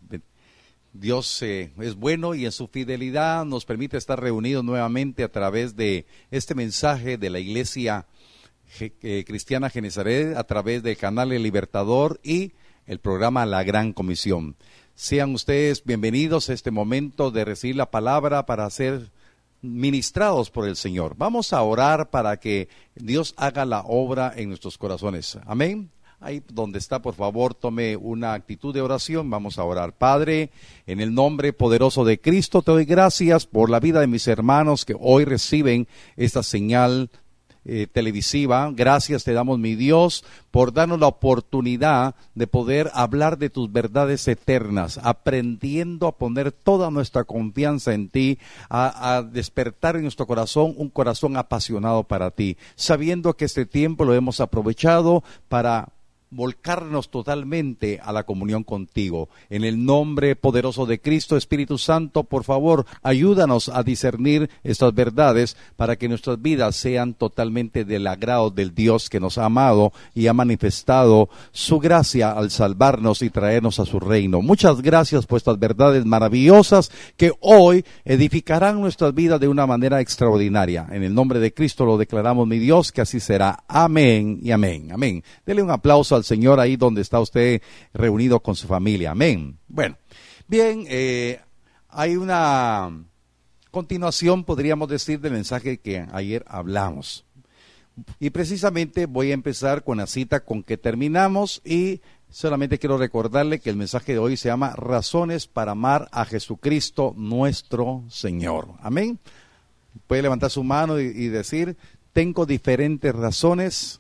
Dios 0.94 1.44
eh, 1.44 1.72
es 1.80 1.94
bueno 1.94 2.34
y 2.34 2.46
en 2.46 2.52
su 2.52 2.68
fidelidad 2.68 3.46
nos 3.46 3.66
permite 3.66 3.98
estar 3.98 4.20
reunidos 4.20 4.64
nuevamente 4.64 5.24
a 5.24 5.32
través 5.32 5.76
de 5.76 6.08
este 6.32 6.56
mensaje 6.56 7.20
de 7.20 7.30
la 7.30 7.38
Iglesia 7.38 8.08
eh, 8.80 9.24
Cristiana 9.28 9.70
Genezaret, 9.70 10.36
a 10.36 10.44
través 10.46 10.82
del 10.82 10.98
canal 10.98 11.32
El 11.32 11.44
Libertador 11.44 12.20
y 12.24 12.54
el 12.88 12.98
programa 12.98 13.46
La 13.46 13.62
Gran 13.64 13.94
Comisión. 13.94 14.56
Sean 14.96 15.36
ustedes 15.36 15.84
bienvenidos 15.84 16.50
a 16.50 16.54
este 16.54 16.72
momento 16.72 17.30
de 17.30 17.46
recibir 17.46 17.76
la 17.76 17.92
palabra 17.92 18.48
para 18.48 18.68
ser 18.72 19.12
ministrados 19.64 20.52
por 20.52 20.68
el 20.68 20.76
Señor. 20.76 21.16
Vamos 21.18 21.54
a 21.54 21.62
orar 21.64 22.12
para 22.12 22.38
que 22.38 22.70
Dios 22.96 23.34
haga 23.38 23.66
la 23.66 23.82
obra 23.82 24.32
en 24.36 24.50
nuestros 24.50 24.78
corazones. 24.78 25.40
Amén. 25.46 25.90
Ahí 26.20 26.42
donde 26.48 26.80
está, 26.80 27.02
por 27.02 27.16
favor, 27.16 27.54
tome 27.54 27.98
una 27.98 28.34
actitud 28.34 28.74
de 28.74 28.82
oración. 28.82 29.30
Vamos 29.30 29.60
a 29.60 29.64
orar. 29.66 29.94
Padre, 29.94 30.52
en 30.88 31.02
el 31.02 31.14
nombre 31.14 31.52
poderoso 31.52 32.06
de 32.06 32.22
Cristo, 32.22 32.62
te 32.62 32.72
doy 32.72 32.86
gracias 32.86 33.46
por 33.46 33.70
la 33.70 33.82
vida 33.82 34.00
de 34.00 34.08
mis 34.08 34.28
hermanos 34.28 34.86
que 34.86 34.96
hoy 34.98 35.26
reciben 35.26 35.88
esta 36.16 36.42
señal 36.42 37.10
eh, 37.66 37.88
televisiva. 37.92 38.70
Gracias 38.74 39.24
te 39.24 39.34
damos, 39.34 39.60
mi 39.60 39.76
Dios, 39.76 40.24
por 40.52 40.74
darnos 40.74 41.00
la 41.00 41.08
oportunidad 41.08 42.16
de 42.36 42.48
poder 42.48 42.92
hablar 42.94 43.38
de 43.38 43.50
tus 43.50 43.72
verdades 43.72 44.28
eternas, 44.28 45.00
aprendiendo 45.04 46.08
a 46.08 46.18
poner 46.18 46.52
toda 46.52 46.92
nuestra 46.92 47.24
confianza 47.24 47.94
en 47.94 48.10
ti, 48.10 48.40
a, 48.70 49.16
a 49.16 49.24
despertar 49.24 49.96
en 49.96 50.04
nuestro 50.04 50.28
corazón 50.28 50.74
un 50.78 50.90
corazón 50.90 51.38
apasionado 51.38 52.04
para 52.04 52.32
ti, 52.32 52.58
sabiendo 52.76 53.36
que 53.36 53.46
este 53.46 53.66
tiempo 53.66 54.06
lo 54.06 54.14
hemos 54.14 54.40
aprovechado 54.40 55.24
para 55.48 55.90
volcarnos 56.34 57.10
totalmente 57.10 58.00
a 58.04 58.12
la 58.12 58.24
comunión 58.24 58.64
contigo. 58.64 59.30
En 59.50 59.64
el 59.64 59.86
nombre 59.86 60.36
poderoso 60.36 60.86
de 60.86 61.00
Cristo, 61.00 61.38
Espíritu 61.38 61.78
Santo, 61.78 62.24
por 62.24 62.44
favor, 62.44 62.86
ayúdanos 63.02 63.70
a 63.70 63.84
discernir 63.84 64.50
estas 64.64 64.94
verdades 64.94 65.56
para 65.76 65.96
que 65.96 66.10
nuestras 66.10 66.42
vidas 66.42 66.76
sean 66.76 67.14
totalmente 67.14 67.86
del 67.86 68.08
agrado 68.08 68.50
del 68.50 68.74
Dios 68.74 69.10
que 69.10 69.20
nos 69.20 69.38
ha 69.38 69.46
amado 69.46 69.94
y 70.14 70.28
ha 70.28 70.34
manifestado 70.34 71.30
su 71.52 71.80
gracia 71.80 72.32
al 72.32 72.52
salvarnos 72.52 73.22
y 73.22 73.30
traernos 73.30 73.80
a 73.80 73.86
su 73.86 74.00
reino. 74.00 74.42
Muchas 74.42 74.82
gracias 74.82 75.26
por 75.26 75.38
estas 75.38 75.60
verdades 75.60 76.06
maravillosas 76.06 76.92
que 77.18 77.32
hoy 77.40 77.86
edificarán 78.06 78.82
nuestras 78.82 79.14
vidas 79.14 79.40
de 79.40 79.48
una 79.48 79.66
manera 79.66 80.02
extraordinaria. 80.02 80.88
En 80.92 81.04
el 81.04 81.14
nombre 81.14 81.40
de 81.40 81.54
Cristo 81.54 81.86
lo 81.86 81.98
declaramos, 81.98 82.48
mi 82.48 82.60
Dios, 82.60 82.92
que 82.92 83.02
así 83.02 83.20
será. 83.20 83.64
Amén 83.68 84.40
y 84.42 84.52
amén. 84.52 84.92
Amén. 84.92 85.24
Dele 85.46 85.62
un 85.62 85.72
aplauso 85.72 86.16
al 86.16 86.23
Señor 86.24 86.60
ahí 86.60 86.76
donde 86.76 87.02
está 87.02 87.20
usted 87.20 87.62
reunido 87.94 88.40
con 88.40 88.56
su 88.56 88.68
familia. 88.68 89.12
Amén. 89.12 89.58
Bueno, 89.68 89.98
bien, 90.48 90.86
eh, 90.90 91.40
hay 91.90 92.16
una 92.16 93.06
continuación, 93.72 94.44
podríamos 94.44 94.88
decir, 94.90 95.20
del 95.20 95.34
mensaje 95.34 95.80
que 95.80 96.06
ayer 96.12 96.44
hablamos. 96.48 97.26
Y 98.20 98.32
precisamente 98.32 99.06
voy 99.06 99.32
a 99.32 99.36
empezar 99.36 99.84
con 99.84 99.98
la 99.98 100.08
cita 100.08 100.44
con 100.44 100.64
que 100.64 100.78
terminamos 100.78 101.62
y 101.64 102.02
solamente 102.30 102.80
quiero 102.80 102.98
recordarle 102.98 103.60
que 103.60 103.70
el 103.70 103.76
mensaje 103.76 104.14
de 104.14 104.20
hoy 104.20 104.38
se 104.38 104.50
llama 104.50 104.74
Razones 104.76 105.48
para 105.48 105.74
amar 105.74 106.10
a 106.12 106.26
Jesucristo 106.26 107.14
nuestro 107.16 108.04
Señor. 108.10 108.70
Amén. 108.82 109.20
Puede 110.08 110.24
levantar 110.24 110.50
su 110.50 110.64
mano 110.64 111.00
y 111.00 111.28
decir, 111.28 111.78
tengo 112.14 112.46
diferentes 112.46 113.14
razones 113.14 114.00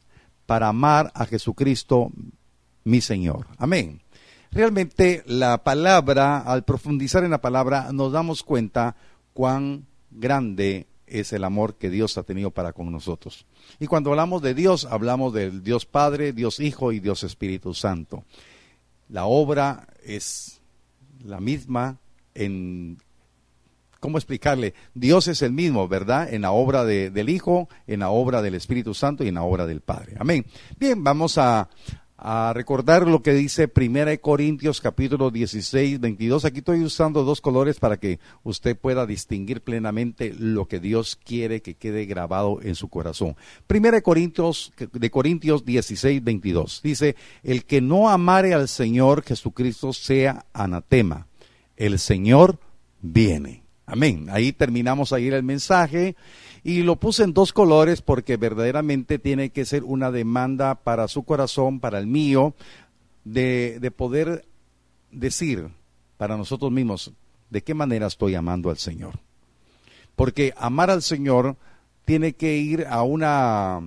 para 0.54 0.68
amar 0.68 1.12
a 1.16 1.26
Jesucristo, 1.26 2.12
mi 2.84 3.02
Señor. 3.02 3.48
Amén. 3.58 4.04
Realmente 4.52 5.24
la 5.26 5.64
palabra, 5.64 6.38
al 6.42 6.64
profundizar 6.64 7.24
en 7.24 7.32
la 7.32 7.42
palabra, 7.42 7.92
nos 7.92 8.12
damos 8.12 8.44
cuenta 8.44 8.96
cuán 9.34 9.88
grande 10.12 10.86
es 11.08 11.34
el 11.34 11.44
amor 11.44 11.74
que 11.74 11.90
Dios 11.90 12.20
ha 12.20 12.24
tenido 12.24 12.52
para 12.52 12.72
con 12.72 12.92
nosotros. 12.92 13.48
Y 13.80 13.88
cuando 13.88 14.12
hablamos 14.12 14.44
de 14.44 14.54
Dios, 14.54 14.86
hablamos 14.86 15.34
del 15.34 15.64
Dios 15.64 15.88
Padre, 15.88 16.34
Dios 16.34 16.60
Hijo 16.60 16.92
y 16.92 17.00
Dios 17.00 17.24
Espíritu 17.24 17.74
Santo. 17.74 18.24
La 19.10 19.26
obra 19.26 19.88
es 20.06 20.62
la 21.26 21.40
misma 21.40 21.98
en 22.36 23.00
¿cómo 24.04 24.18
explicarle? 24.18 24.74
Dios 24.94 25.30
es 25.30 25.42
el 25.44 25.54
mismo, 25.54 25.88
¿verdad? 25.88 26.34
En 26.34 26.42
la 26.42 26.52
obra 26.52 26.84
de, 26.84 27.10
del 27.10 27.30
Hijo, 27.30 27.70
en 27.88 28.02
la 28.02 28.10
obra 28.10 28.42
del 28.42 28.54
Espíritu 28.54 28.94
Santo 28.94 29.24
y 29.24 29.30
en 29.30 29.36
la 29.36 29.44
obra 29.44 29.66
del 29.66 29.80
Padre. 29.80 30.18
Amén. 30.20 30.46
Bien, 30.78 31.02
vamos 31.06 31.38
a, 31.38 31.70
recordar 32.54 33.06
lo 33.06 33.22
que 33.22 33.34
dice 33.34 33.68
Primera 33.68 34.16
Corintios 34.18 34.80
capítulo 34.80 35.30
16, 35.30 36.00
22. 36.00 36.46
Aquí 36.46 36.60
estoy 36.60 36.82
usando 36.82 37.24
dos 37.24 37.42
colores 37.42 37.80
para 37.80 37.98
que 37.98 38.20
usted 38.44 38.78
pueda 38.78 39.06
distinguir 39.06 39.62
plenamente 39.62 40.34
lo 40.38 40.66
que 40.68 40.80
Dios 40.80 41.18
quiere 41.18 41.62
que 41.62 41.76
quede 41.76 42.06
grabado 42.06 42.60
en 42.62 42.76
su 42.76 42.88
corazón. 42.88 43.36
Primera 43.68 44.02
Corintios 44.02 44.72
de 44.78 45.12
Corintios 45.12 45.66
16, 45.66 46.24
22. 46.24 46.82
Dice, 46.82 47.16
el 47.42 47.66
que 47.66 47.82
no 47.82 48.10
amare 48.10 48.54
al 48.54 48.70
Señor 48.70 49.24
Jesucristo 49.24 49.92
sea 49.92 50.46
anatema. 50.54 51.28
El 51.76 52.00
Señor 52.00 52.58
viene. 53.02 53.63
Amén. 53.86 54.28
Ahí 54.32 54.54
terminamos 54.54 55.12
ahí 55.12 55.28
el 55.28 55.44
mensaje 55.44 56.16
y 56.64 56.84
lo 56.84 56.96
puse 56.96 57.24
en 57.24 57.34
dos 57.34 57.52
colores 57.52 58.02
porque 58.02 58.38
verdaderamente 58.38 59.20
tiene 59.20 59.50
que 59.50 59.66
ser 59.66 59.84
una 59.84 60.12
demanda 60.12 60.76
para 60.76 61.08
su 61.08 61.24
corazón, 61.24 61.80
para 61.80 62.00
el 62.00 62.08
mío, 62.08 62.54
de, 63.26 63.80
de 63.82 63.92
poder 63.92 64.46
decir 65.12 65.68
para 66.18 66.38
nosotros 66.38 66.72
mismos 66.72 67.12
de 67.50 67.62
qué 67.62 67.74
manera 67.74 68.08
estoy 68.08 68.36
amando 68.36 68.70
al 68.70 68.78
Señor. 68.78 69.20
Porque 70.16 70.54
amar 70.58 70.90
al 70.90 71.02
Señor 71.02 71.58
tiene 72.06 72.34
que 72.34 72.58
ir 72.58 72.86
a 72.90 73.04
una 73.04 73.82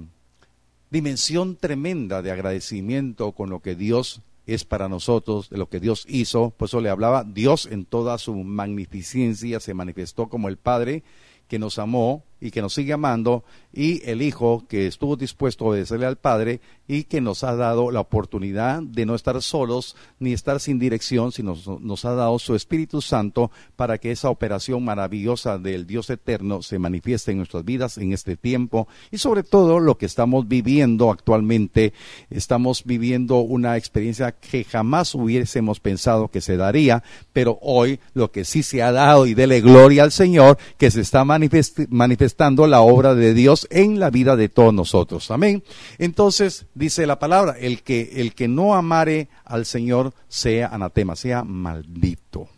dimensión 0.90 1.56
tremenda 1.56 2.22
de 2.22 2.30
agradecimiento 2.30 3.32
con 3.32 3.50
lo 3.50 3.60
que 3.60 3.74
Dios 3.74 4.22
es 4.46 4.64
para 4.64 4.88
nosotros, 4.88 5.50
de 5.50 5.58
lo 5.58 5.68
que 5.68 5.80
Dios 5.80 6.04
hizo. 6.08 6.50
Por 6.50 6.66
eso 6.66 6.80
le 6.80 6.88
hablaba, 6.88 7.24
Dios 7.24 7.66
en 7.66 7.84
toda 7.84 8.16
su 8.18 8.34
magnificencia 8.34 9.60
se 9.60 9.74
manifestó 9.74 10.28
como 10.28 10.48
el 10.48 10.56
Padre 10.56 11.02
que 11.48 11.58
nos 11.58 11.78
amó 11.78 12.24
y 12.40 12.50
que 12.50 12.62
nos 12.62 12.74
sigue 12.74 12.92
amando, 12.92 13.44
y 13.72 14.02
el 14.08 14.22
Hijo 14.22 14.64
que 14.68 14.86
estuvo 14.86 15.16
dispuesto 15.16 15.64
a 15.64 15.68
obedecerle 15.68 16.06
al 16.06 16.16
Padre 16.16 16.60
y 16.88 17.04
que 17.04 17.20
nos 17.20 17.44
ha 17.44 17.54
dado 17.56 17.90
la 17.90 18.00
oportunidad 18.00 18.82
de 18.82 19.06
no 19.06 19.14
estar 19.14 19.40
solos 19.42 19.96
ni 20.18 20.32
estar 20.32 20.60
sin 20.60 20.78
dirección, 20.78 21.32
sino 21.32 21.56
nos 21.80 22.04
ha 22.04 22.14
dado 22.14 22.38
su 22.38 22.54
Espíritu 22.54 23.02
Santo 23.02 23.50
para 23.74 23.98
que 23.98 24.12
esa 24.12 24.30
operación 24.30 24.84
maravillosa 24.84 25.58
del 25.58 25.86
Dios 25.86 26.10
eterno 26.10 26.62
se 26.62 26.78
manifieste 26.78 27.32
en 27.32 27.38
nuestras 27.38 27.64
vidas 27.64 27.98
en 27.98 28.12
este 28.12 28.36
tiempo 28.36 28.88
y 29.10 29.18
sobre 29.18 29.42
todo 29.42 29.80
lo 29.80 29.98
que 29.98 30.06
estamos 30.06 30.46
viviendo 30.46 31.10
actualmente, 31.10 31.92
estamos 32.30 32.84
viviendo 32.84 33.38
una 33.38 33.76
experiencia 33.76 34.32
que 34.32 34.64
jamás 34.64 35.14
hubiésemos 35.14 35.80
pensado 35.80 36.28
que 36.28 36.40
se 36.40 36.56
daría, 36.56 37.02
pero 37.32 37.58
hoy 37.62 38.00
lo 38.14 38.30
que 38.30 38.44
sí 38.44 38.62
se 38.62 38.82
ha 38.82 38.92
dado 38.92 39.26
y 39.26 39.34
dele 39.34 39.60
gloria 39.60 40.02
al 40.02 40.12
Señor 40.12 40.58
que 40.78 40.90
se 40.90 41.00
está 41.00 41.24
manifestando 41.24 42.25
manifestando 42.26 42.66
la 42.66 42.80
obra 42.80 43.14
de 43.14 43.34
Dios 43.34 43.68
en 43.70 44.00
la 44.00 44.10
vida 44.10 44.34
de 44.34 44.48
todos 44.48 44.74
nosotros. 44.74 45.30
Amén. 45.30 45.62
Entonces 45.98 46.66
dice 46.74 47.06
la 47.06 47.20
palabra, 47.20 47.54
el 47.56 47.82
que 47.82 48.20
el 48.20 48.34
que 48.34 48.48
no 48.48 48.74
amare 48.74 49.28
al 49.44 49.64
Señor 49.64 50.12
sea 50.26 50.66
anatema, 50.68 51.14
sea 51.14 51.44
maldito. 51.44 52.48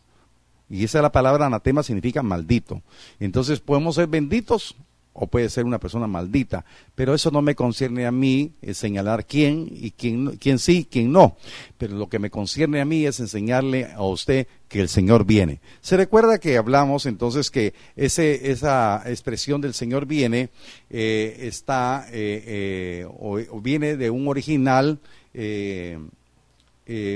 Y 0.71 0.85
esa 0.85 0.99
es 0.99 1.03
la 1.03 1.13
palabra 1.13 1.47
anatema 1.47 1.83
significa 1.83 2.23
maldito. 2.23 2.81
Entonces 3.21 3.61
podemos 3.61 3.97
ser 3.97 4.07
benditos 4.07 4.75
o 5.21 5.27
puede 5.27 5.49
ser 5.51 5.65
una 5.65 5.81
persona 5.81 6.07
maldita, 6.07 6.65
pero 6.95 7.13
eso 7.13 7.33
no 7.33 7.43
me 7.43 7.57
concierne 7.57 8.07
a 8.07 8.13
mí 8.13 8.53
es 8.63 8.79
señalar 8.79 9.27
quién 9.27 9.69
y 9.69 9.91
quién, 9.91 10.37
quién 10.37 10.61
sí, 10.61 10.87
quién 10.89 11.11
no. 11.11 11.37
Pero 11.77 11.97
lo 11.97 12.09
que 12.09 12.21
me 12.21 12.31
concierne 12.31 12.81
a 12.81 12.85
mí 12.85 13.05
es 13.05 13.19
enseñarle 13.19 13.87
a 13.93 14.03
usted 14.03 14.47
que 14.69 14.81
el 14.81 14.89
Señor 14.89 15.25
viene. 15.25 15.61
Se 15.81 15.97
recuerda 15.97 16.39
que 16.39 16.57
hablamos 16.57 17.05
entonces 17.07 17.51
que 17.51 17.75
ese, 17.97 18.53
esa 18.53 19.03
expresión 19.07 19.61
del 19.61 19.75
Señor 19.75 20.07
viene 20.07 20.51
eh, 20.89 21.37
está 21.41 22.07
eh, 22.13 22.45
eh, 22.47 23.07
o, 23.09 23.61
viene 23.61 23.97
de 23.97 24.11
un 24.11 24.29
original 24.29 25.01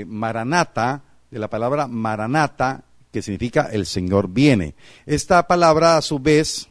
maranata, 0.07 1.03
de 1.31 1.39
la 1.39 1.49
palabra 1.49 1.87
maranata, 1.87 2.83
que 3.11 3.21
significa 3.21 3.69
el 3.71 3.85
Señor 3.85 4.27
viene. 4.27 4.75
Esta 5.05 5.47
palabra 5.47 5.97
a 5.97 6.01
su 6.01 6.19
vez 6.19 6.67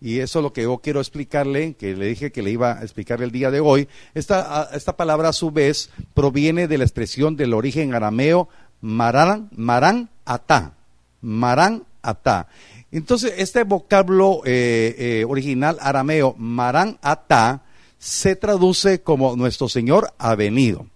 y 0.00 0.20
eso 0.20 0.38
es 0.38 0.42
lo 0.42 0.52
que 0.52 0.62
yo 0.62 0.78
quiero 0.78 1.00
explicarle, 1.00 1.74
que 1.74 1.96
le 1.96 2.06
dije 2.06 2.30
que 2.30 2.42
le 2.42 2.50
iba 2.50 2.78
a 2.78 2.82
explicar 2.82 3.20
el 3.22 3.32
día 3.32 3.50
de 3.50 3.60
hoy. 3.60 3.88
Esta, 4.14 4.96
palabra 4.96 5.30
a 5.30 5.32
su 5.32 5.50
vez 5.50 5.90
proviene 6.14 6.68
de 6.68 6.78
la 6.78 6.84
expresión 6.84 7.36
del 7.36 7.54
origen 7.54 7.94
arameo 7.94 8.48
marán, 8.80 9.48
marán 9.56 10.10
atá, 10.24 10.74
marán 11.20 11.84
atá. 12.02 12.48
Entonces, 12.92 13.34
este 13.38 13.64
vocablo 13.64 14.42
eh, 14.44 14.94
eh, 14.98 15.24
original 15.28 15.78
arameo, 15.80 16.34
marán 16.38 16.98
atá, 17.02 17.64
se 17.98 18.36
traduce 18.36 19.02
como 19.02 19.34
nuestro 19.36 19.68
Señor 19.68 20.14
ha 20.18 20.34
venido. 20.36 20.86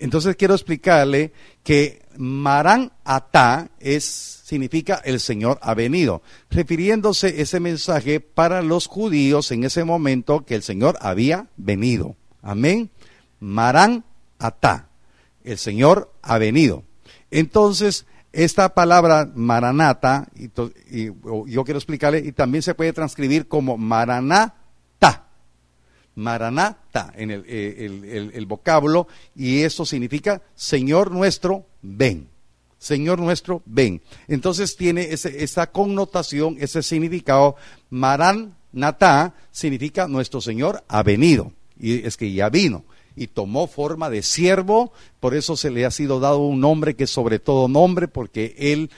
Entonces 0.00 0.36
quiero 0.36 0.54
explicarle 0.54 1.32
que 1.64 2.02
marán 2.18 2.92
atá 3.04 3.70
es 3.78 4.04
significa 4.48 5.00
el 5.04 5.20
Señor 5.20 5.58
ha 5.62 5.74
venido, 5.74 6.22
refiriéndose 6.50 7.42
ese 7.42 7.60
mensaje 7.60 8.18
para 8.20 8.62
los 8.62 8.86
judíos 8.86 9.50
en 9.52 9.64
ese 9.64 9.84
momento 9.84 10.44
que 10.44 10.54
el 10.54 10.62
Señor 10.62 10.96
había 11.00 11.48
venido. 11.56 12.16
Amén. 12.42 12.90
Marán 13.40 14.04
atá, 14.38 14.88
el 15.44 15.58
Señor 15.58 16.12
ha 16.22 16.38
venido. 16.38 16.84
Entonces, 17.30 18.06
esta 18.32 18.74
palabra 18.74 19.30
maranata, 19.34 20.28
y, 20.34 21.06
yo 21.46 21.64
quiero 21.64 21.78
explicarle, 21.78 22.20
y 22.20 22.32
también 22.32 22.62
se 22.62 22.74
puede 22.74 22.92
transcribir 22.92 23.48
como 23.48 23.76
maranata. 23.76 24.57
Maranata 26.18 27.12
en 27.16 27.30
el, 27.30 27.44
eh, 27.46 27.76
el, 27.86 28.04
el, 28.04 28.30
el 28.34 28.46
vocablo, 28.46 29.06
y 29.36 29.62
eso 29.62 29.86
significa 29.86 30.42
Señor 30.56 31.12
nuestro, 31.12 31.64
ven. 31.80 32.28
Señor 32.78 33.20
nuestro, 33.20 33.62
ven. 33.66 34.02
Entonces 34.26 34.76
tiene 34.76 35.12
ese, 35.12 35.44
esa 35.44 35.70
connotación, 35.70 36.56
ese 36.58 36.82
significado. 36.82 37.54
Maran 37.90 38.56
Natá 38.72 39.34
significa 39.52 40.08
nuestro 40.08 40.40
Señor 40.40 40.84
ha 40.88 41.04
venido. 41.04 41.52
Y 41.78 42.04
es 42.04 42.16
que 42.16 42.32
ya 42.32 42.48
vino 42.48 42.84
y 43.14 43.28
tomó 43.28 43.66
forma 43.68 44.10
de 44.10 44.22
siervo, 44.22 44.92
por 45.20 45.34
eso 45.34 45.56
se 45.56 45.70
le 45.70 45.84
ha 45.84 45.90
sido 45.90 46.20
dado 46.20 46.38
un 46.38 46.60
nombre 46.60 46.94
que 46.94 47.04
es 47.04 47.10
sobre 47.10 47.38
todo 47.38 47.68
nombre, 47.68 48.06
porque 48.06 48.54
él 48.58 48.90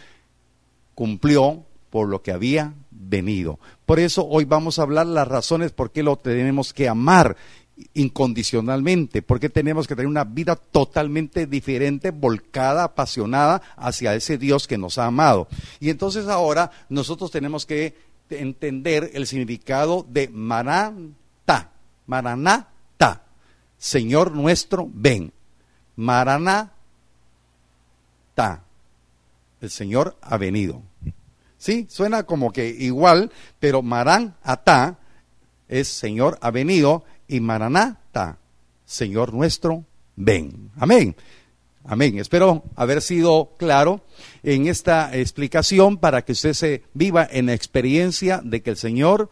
cumplió 0.95 1.65
por 1.91 2.09
lo 2.09 2.23
que 2.23 2.33
había 2.33 2.75
venido. 2.91 3.59
Por 3.91 3.99
eso 3.99 4.25
hoy 4.25 4.45
vamos 4.45 4.79
a 4.79 4.83
hablar 4.83 5.05
las 5.09 5.27
razones 5.27 5.73
por 5.73 5.91
qué 5.91 6.05
lo 6.05 6.15
tenemos 6.15 6.73
que 6.73 6.89
amar 6.89 7.37
incondicionalmente, 7.93 9.21
porque 9.21 9.49
tenemos 9.49 9.89
que 9.89 9.97
tener 9.97 10.07
una 10.07 10.23
vida 10.23 10.55
totalmente 10.55 11.49
diferente, 11.49 12.13
volcada, 12.13 12.85
apasionada 12.85 13.61
hacia 13.77 14.15
ese 14.15 14.39
Dios 14.39 14.69
que 14.69 14.79
nos 14.79 14.97
ha 14.99 15.07
amado. 15.07 15.49
Y 15.81 15.91
entonces 15.91 16.29
ahora 16.29 16.71
nosotros 16.89 17.33
tenemos 17.33 17.67
que 17.67 17.97
entender 18.31 19.11
el 19.13 19.27
significado 19.27 20.07
de 20.09 20.29
Maranatá, 20.29 21.73
Maranatá, 22.07 23.25
Señor 23.77 24.31
nuestro, 24.31 24.89
ven. 24.89 25.33
Maranatá, 25.97 26.71
el 29.61 29.69
Señor 29.69 30.17
ha 30.21 30.37
venido. 30.37 30.81
Sí, 31.61 31.87
suena 31.91 32.23
como 32.23 32.53
que 32.53 32.71
igual, 32.71 33.31
pero 33.59 33.83
Marán 33.83 34.35
Atá 34.43 34.99
es 35.69 35.89
Señor 35.89 36.39
ha 36.41 36.51
venido 36.51 37.05
y 37.29 37.41
Maranata, 37.41 38.39
Señor 38.87 39.35
nuestro, 39.35 39.85
ven. 40.17 40.71
Amén. 40.79 41.15
Amén. 41.85 42.19
Espero 42.19 42.65
haber 42.77 43.03
sido 43.03 43.53
claro 43.59 44.01
en 44.43 44.69
esta 44.69 45.15
explicación 45.15 45.99
para 45.99 46.23
que 46.25 46.33
usted 46.33 46.55
se 46.55 46.83
viva 46.95 47.29
en 47.31 47.47
la 47.47 47.53
experiencia 47.53 48.41
de 48.43 48.63
que 48.63 48.71
el 48.71 48.79
Señor 48.79 49.31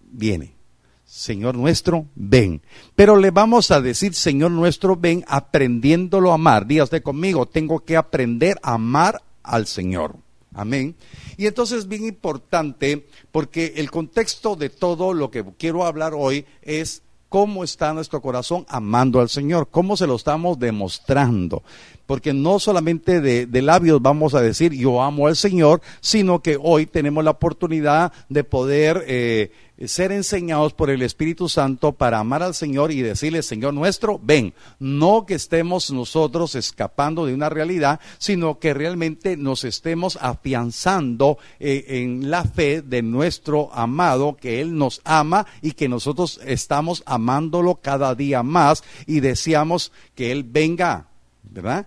viene. 0.00 0.56
Señor 1.04 1.56
nuestro, 1.56 2.06
ven. 2.14 2.62
Pero 2.94 3.16
le 3.16 3.32
vamos 3.32 3.70
a 3.70 3.82
decir, 3.82 4.14
Señor 4.14 4.50
nuestro, 4.50 4.96
ven, 4.96 5.26
aprendiéndolo 5.28 6.32
a 6.32 6.36
amar. 6.36 6.66
Dígase 6.66 7.02
conmigo, 7.02 7.44
tengo 7.44 7.84
que 7.84 7.98
aprender 7.98 8.58
a 8.62 8.72
amar 8.72 9.22
al 9.42 9.66
Señor. 9.66 10.25
Amén. 10.56 10.96
Y 11.36 11.46
entonces 11.46 11.80
es 11.80 11.88
bien 11.88 12.06
importante 12.06 13.06
porque 13.30 13.74
el 13.76 13.90
contexto 13.90 14.56
de 14.56 14.70
todo 14.70 15.12
lo 15.12 15.30
que 15.30 15.44
quiero 15.58 15.84
hablar 15.84 16.14
hoy 16.14 16.46
es 16.62 17.02
cómo 17.28 17.62
está 17.62 17.92
nuestro 17.92 18.22
corazón 18.22 18.64
amando 18.66 19.20
al 19.20 19.28
Señor, 19.28 19.68
cómo 19.70 19.98
se 19.98 20.06
lo 20.06 20.16
estamos 20.16 20.58
demostrando. 20.58 21.62
Porque 22.06 22.32
no 22.32 22.58
solamente 22.58 23.20
de, 23.20 23.62
labios 23.62 24.00
vamos 24.00 24.34
a 24.34 24.40
decir 24.40 24.72
yo 24.72 25.02
amo 25.02 25.26
al 25.26 25.36
Señor, 25.36 25.82
sino 26.00 26.40
que 26.40 26.56
hoy 26.58 26.86
tenemos 26.86 27.22
la 27.22 27.32
oportunidad 27.32 28.12
de 28.30 28.42
poder 28.42 29.04
eh, 29.06 29.52
ser 29.84 30.10
enseñados 30.10 30.72
por 30.72 30.88
el 30.88 31.02
Espíritu 31.02 31.48
Santo 31.48 31.92
para 31.92 32.18
amar 32.18 32.42
al 32.42 32.54
Señor 32.54 32.92
y 32.92 33.02
decirle, 33.02 33.42
Señor 33.42 33.74
nuestro, 33.74 34.18
ven. 34.22 34.54
No 34.78 35.26
que 35.26 35.34
estemos 35.34 35.90
nosotros 35.90 36.54
escapando 36.54 37.26
de 37.26 37.34
una 37.34 37.50
realidad, 37.50 38.00
sino 38.18 38.58
que 38.58 38.72
realmente 38.72 39.36
nos 39.36 39.64
estemos 39.64 40.18
afianzando 40.20 41.38
eh, 41.60 41.84
en 41.88 42.30
la 42.30 42.44
fe 42.44 42.80
de 42.80 43.02
nuestro 43.02 43.70
amado, 43.74 44.36
que 44.40 44.60
Él 44.62 44.76
nos 44.76 45.02
ama 45.04 45.46
y 45.60 45.72
que 45.72 45.88
nosotros 45.88 46.40
estamos 46.44 47.02
amándolo 47.04 47.76
cada 47.76 48.14
día 48.14 48.42
más 48.42 48.82
y 49.06 49.20
deseamos 49.20 49.92
que 50.14 50.32
Él 50.32 50.42
venga, 50.44 51.08
¿verdad? 51.42 51.86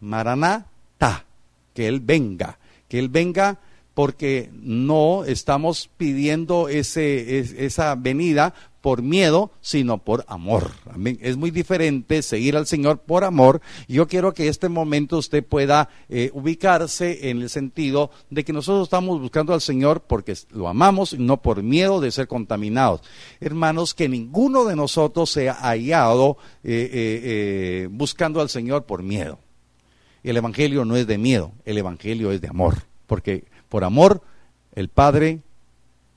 Maranata, 0.00 1.24
que 1.74 1.88
Él 1.88 2.00
venga, 2.00 2.58
que 2.88 2.98
Él 2.98 3.08
venga 3.08 3.58
porque 3.94 4.50
no 4.52 5.24
estamos 5.24 5.90
pidiendo 5.96 6.68
esa 6.68 7.94
venida 7.96 8.54
por 8.80 9.02
miedo, 9.02 9.50
sino 9.60 9.98
por 9.98 10.24
amor. 10.28 10.70
Es 11.20 11.36
muy 11.36 11.50
diferente 11.50 12.22
seguir 12.22 12.56
al 12.56 12.66
Señor 12.66 12.98
por 12.98 13.24
amor. 13.24 13.60
Yo 13.88 14.08
quiero 14.08 14.32
que 14.32 14.48
este 14.48 14.68
momento 14.68 15.18
usted 15.18 15.44
pueda 15.44 15.88
eh, 16.08 16.30
ubicarse 16.32 17.30
en 17.30 17.42
el 17.42 17.50
sentido 17.50 18.10
de 18.30 18.44
que 18.44 18.52
nosotros 18.52 18.84
estamos 18.84 19.20
buscando 19.20 19.52
al 19.52 19.60
Señor 19.60 20.02
porque 20.06 20.34
lo 20.50 20.68
amamos 20.68 21.18
no 21.18 21.42
por 21.42 21.62
miedo 21.62 22.00
de 22.00 22.10
ser 22.10 22.26
contaminados. 22.26 23.02
Hermanos, 23.40 23.94
que 23.94 24.08
ninguno 24.08 24.64
de 24.64 24.76
nosotros 24.76 25.30
sea 25.30 25.54
hallado 25.54 26.38
eh, 26.64 26.90
eh, 26.92 27.88
buscando 27.90 28.40
al 28.40 28.48
Señor 28.48 28.84
por 28.84 29.02
miedo. 29.02 29.38
El 30.22 30.36
Evangelio 30.36 30.84
no 30.84 30.96
es 30.96 31.06
de 31.06 31.18
miedo, 31.18 31.52
el 31.64 31.78
Evangelio 31.78 32.30
es 32.30 32.42
de 32.42 32.48
amor, 32.48 32.82
porque 33.06 33.44
por 33.70 33.84
amor, 33.84 34.20
el 34.74 34.88
Padre 34.88 35.40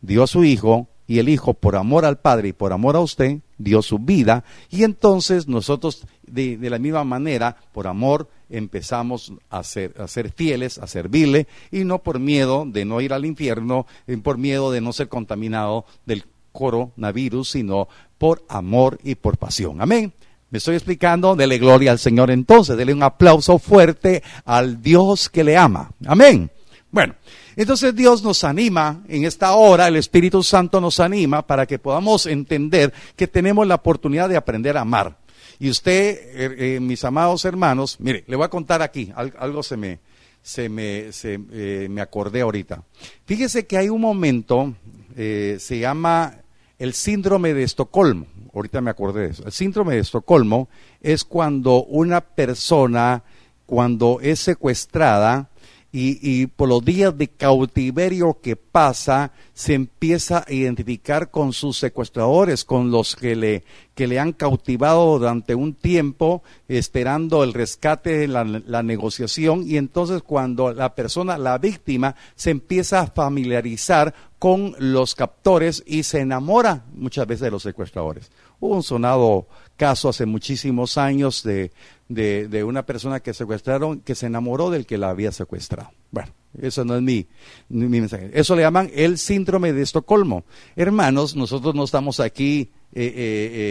dio 0.02 0.24
a 0.24 0.28
su 0.28 0.44
Hijo 0.44 0.90
y 1.08 1.20
el 1.20 1.30
Hijo, 1.30 1.54
por 1.54 1.76
amor 1.76 2.04
al 2.04 2.20
Padre 2.20 2.50
y 2.50 2.54
por 2.54 2.74
amor 2.74 2.96
a 2.96 3.00
usted, 3.00 3.40
dio 3.58 3.82
su 3.82 4.00
vida. 4.00 4.44
Y 4.70 4.84
entonces 4.84 5.48
nosotros, 5.48 6.06
de, 6.26 6.58
la 6.62 6.80
misma 6.80 7.04
manera, 7.04 7.58
por 7.72 7.88
amor, 7.88 8.30
empezamos 8.50 9.32
a 9.50 9.64
ser, 9.64 9.94
a 10.00 10.08
ser 10.08 10.32
fieles, 10.32 10.78
a 10.80 10.88
servirle, 10.88 11.48
y 11.72 11.84
no 11.84 12.00
por 12.00 12.20
miedo 12.20 12.66
de 12.68 12.84
no 12.84 13.00
ir 13.00 13.14
al 13.14 13.26
infierno, 13.26 13.86
por 14.24 14.38
miedo 14.38 14.72
de 14.72 14.82
no 14.82 14.92
ser 14.92 15.08
contaminado 15.08 15.86
del 16.06 16.26
coronavirus, 16.52 17.52
sino 17.52 17.88
por 18.18 18.44
amor 18.50 19.00
y 19.04 19.16
por 19.16 19.38
pasión. 19.38 19.82
Amén. 19.82 20.14
Me 20.50 20.58
estoy 20.58 20.76
explicando, 20.76 21.36
dele 21.36 21.58
gloria 21.58 21.92
al 21.92 22.00
Señor 22.00 22.30
entonces, 22.30 22.78
dele 22.78 22.94
un 22.94 23.02
aplauso 23.04 23.58
fuerte 23.58 24.22
al 24.46 24.82
Dios 24.82 25.30
que 25.30 25.44
le 25.44 25.58
ama. 25.58 25.92
Amén. 26.06 26.50
Bueno, 26.92 27.16
entonces 27.56 27.96
Dios 27.96 28.24
nos 28.24 28.44
anima 28.44 29.04
en 29.08 29.26
esta 29.26 29.54
hora, 29.54 29.88
el 29.88 29.96
Espíritu 29.96 30.44
Santo 30.44 30.82
nos 30.82 31.00
anima 31.00 31.46
para 31.46 31.66
que 31.66 31.80
podamos 31.80 32.26
entender 32.26 32.94
que 33.16 33.28
tenemos 33.28 33.68
la 33.68 33.76
oportunidad 33.76 34.30
de 34.30 34.38
aprender 34.38 34.78
a 34.78 34.82
amar. 34.82 35.18
Y 35.60 35.70
usted, 35.70 36.18
eh, 36.34 36.76
eh, 36.76 36.80
mis 36.80 37.04
amados 37.04 37.46
hermanos, 37.46 37.98
mire, 38.00 38.24
le 38.28 38.36
voy 38.36 38.46
a 38.46 38.50
contar 38.50 38.82
aquí, 38.82 39.12
algo 39.16 39.64
se 39.64 39.78
me, 39.78 40.00
se 40.42 40.68
me, 40.68 41.12
se, 41.12 41.40
eh, 41.52 41.88
me 41.90 42.02
acordé 42.02 42.42
ahorita. 42.42 42.84
Fíjese 43.26 43.66
que 43.66 43.78
hay 43.78 43.90
un 43.90 44.02
momento, 44.02 44.74
se 45.16 45.80
llama 45.80 46.40
el 46.80 46.94
síndrome 46.94 47.54
de 47.54 47.64
Estocolmo. 47.64 48.26
Ahorita 48.54 48.82
me 48.82 48.92
acordé 48.92 49.22
de 49.22 49.30
eso. 49.30 49.46
El 49.46 49.52
síndrome 49.52 49.96
de 49.96 50.02
Estocolmo 50.02 50.70
es 51.02 51.24
cuando 51.24 51.84
una 51.86 52.22
persona, 52.22 53.24
cuando 53.66 54.20
es 54.22 54.40
secuestrada, 54.40 55.50
y, 55.96 56.48
por 56.48 56.70
los 56.70 56.84
días 56.84 57.16
de 57.16 57.28
cautiverio 57.28 58.40
que 58.42 58.56
pasa, 58.56 59.32
se 59.54 59.76
empieza 59.76 60.44
a 60.48 60.52
identificar 60.52 61.30
con 61.30 61.54
sus 61.54 61.78
secuestradores, 61.78 62.66
con 62.66 62.90
los 62.90 63.16
que 63.16 63.36
le, 63.36 63.64
que 63.94 64.08
le 64.08 64.20
han 64.20 64.34
cautivado 64.34 65.20
durante 65.20 65.54
un 65.54 65.76
tiempo, 65.76 66.42
esperando 66.68 67.44
el 67.44 67.54
rescate, 67.54 68.28
la, 68.28 68.44
la 68.44 68.82
negociación, 68.82 69.66
y 69.68 69.78
entonces 69.78 70.24
cuando 70.24 70.74
la 70.74 70.96
persona, 70.96 71.38
la 71.38 71.60
víctima, 71.60 72.16
se 72.36 72.50
empieza 72.50 73.02
a 73.02 73.08
familiarizar 73.08 74.16
con 74.40 74.76
los 74.80 75.14
captores 75.14 75.84
y 75.86 76.02
se 76.02 76.22
enamora 76.22 76.86
muchas 76.96 77.28
veces 77.28 77.42
de 77.42 77.52
los 77.52 77.62
secuestradores. 77.62 78.32
Hubo 78.60 78.78
un 78.78 78.84
sonado 78.84 79.46
caso 79.78 80.10
hace 80.10 80.26
muchísimos 80.26 80.98
años 80.98 81.44
de, 81.44 81.72
de, 82.14 82.64
una 82.64 82.86
persona 82.86 83.20
que 83.20 83.34
secuestraron 83.34 84.00
que 84.00 84.16
se 84.16 84.28
enamoró 84.28 84.70
del 84.70 84.86
que 84.86 84.98
la 84.98 85.10
había 85.10 85.32
secuestrado. 85.32 85.92
Bueno, 86.12 86.32
eso 86.62 86.86
no 86.86 86.96
es 86.96 87.02
mi, 87.02 87.28
mi 87.70 87.88
mensaje. 87.88 88.30
Eso 88.34 88.56
le 88.56 88.62
llaman 88.62 88.90
el 88.94 89.18
síndrome 89.18 89.74
de 89.74 89.82
Estocolmo. 89.82 90.44
Hermanos, 90.76 91.36
nosotros 91.36 91.76
no 91.76 91.84
estamos 91.84 92.20
aquí 92.20 92.70
eh, 92.96 93.06
eh, 93.06 93.08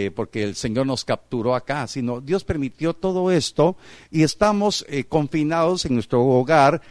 eh, 0.07 0.11
porque 0.17 0.43
el 0.43 0.57
Señor 0.57 0.85
nos 0.85 1.05
capturó 1.05 1.55
acá, 1.55 1.87
sino 1.87 2.21
Dios 2.21 2.43
permitió 2.43 2.93
todo 2.93 3.31
esto 3.31 3.77
y 4.11 4.25
estamos 4.25 4.85
confinados 5.09 5.85
en 5.85 5.95
nuestro 5.95 6.23
hogar. 6.23 6.83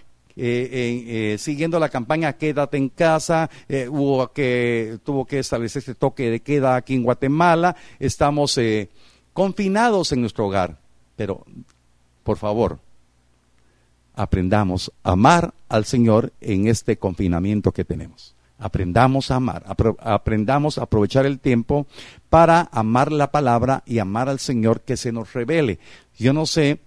siguiendo 1.38 1.78
la 1.78 1.90
campaña 1.90 2.34
Quédate 2.34 2.78
en 2.78 2.88
casa, 2.88 3.50
hubo 3.90 4.32
que, 4.32 5.00
tuvo 5.04 5.26
que 5.26 5.40
establecer 5.40 5.82
este 5.82 5.96
toque 5.96 6.30
de 6.30 6.40
queda 6.40 6.78
aquí 6.78 6.94
en 6.96 7.04
Guatemala, 7.04 7.76
estamos 8.00 8.58
confinados 9.34 10.14
en 10.14 10.22
nuestro 10.22 10.48
hogar. 10.48 10.81
Pero, 11.16 11.46
por 12.24 12.38
favor, 12.38 12.80
aprendamos 14.16 14.92
a 15.04 15.12
amar 15.12 15.54
al 15.70 15.86
Señor 15.86 16.34
en 16.42 16.68
este 16.68 16.98
confinamiento 16.98 17.72
que 17.72 17.86
tenemos. 17.86 18.36
Aprendamos 18.60 19.32
a 19.32 19.38
amar, 19.38 19.66
aprendamos 20.00 20.78
a 20.78 20.84
aprovechar 20.84 21.26
el 21.26 21.40
tiempo 21.40 21.88
para 22.30 22.70
amar 22.72 23.12
la 23.12 23.32
palabra 23.32 23.82
y 23.88 23.98
amar 23.98 24.30
al 24.30 24.38
Señor 24.38 24.82
que 24.82 24.98
se 24.98 25.12
nos 25.12 25.34
revele. 25.34 25.80
Yo 26.20 26.32
no 26.32 26.46
sé 26.46 26.72
eh, 26.72 26.78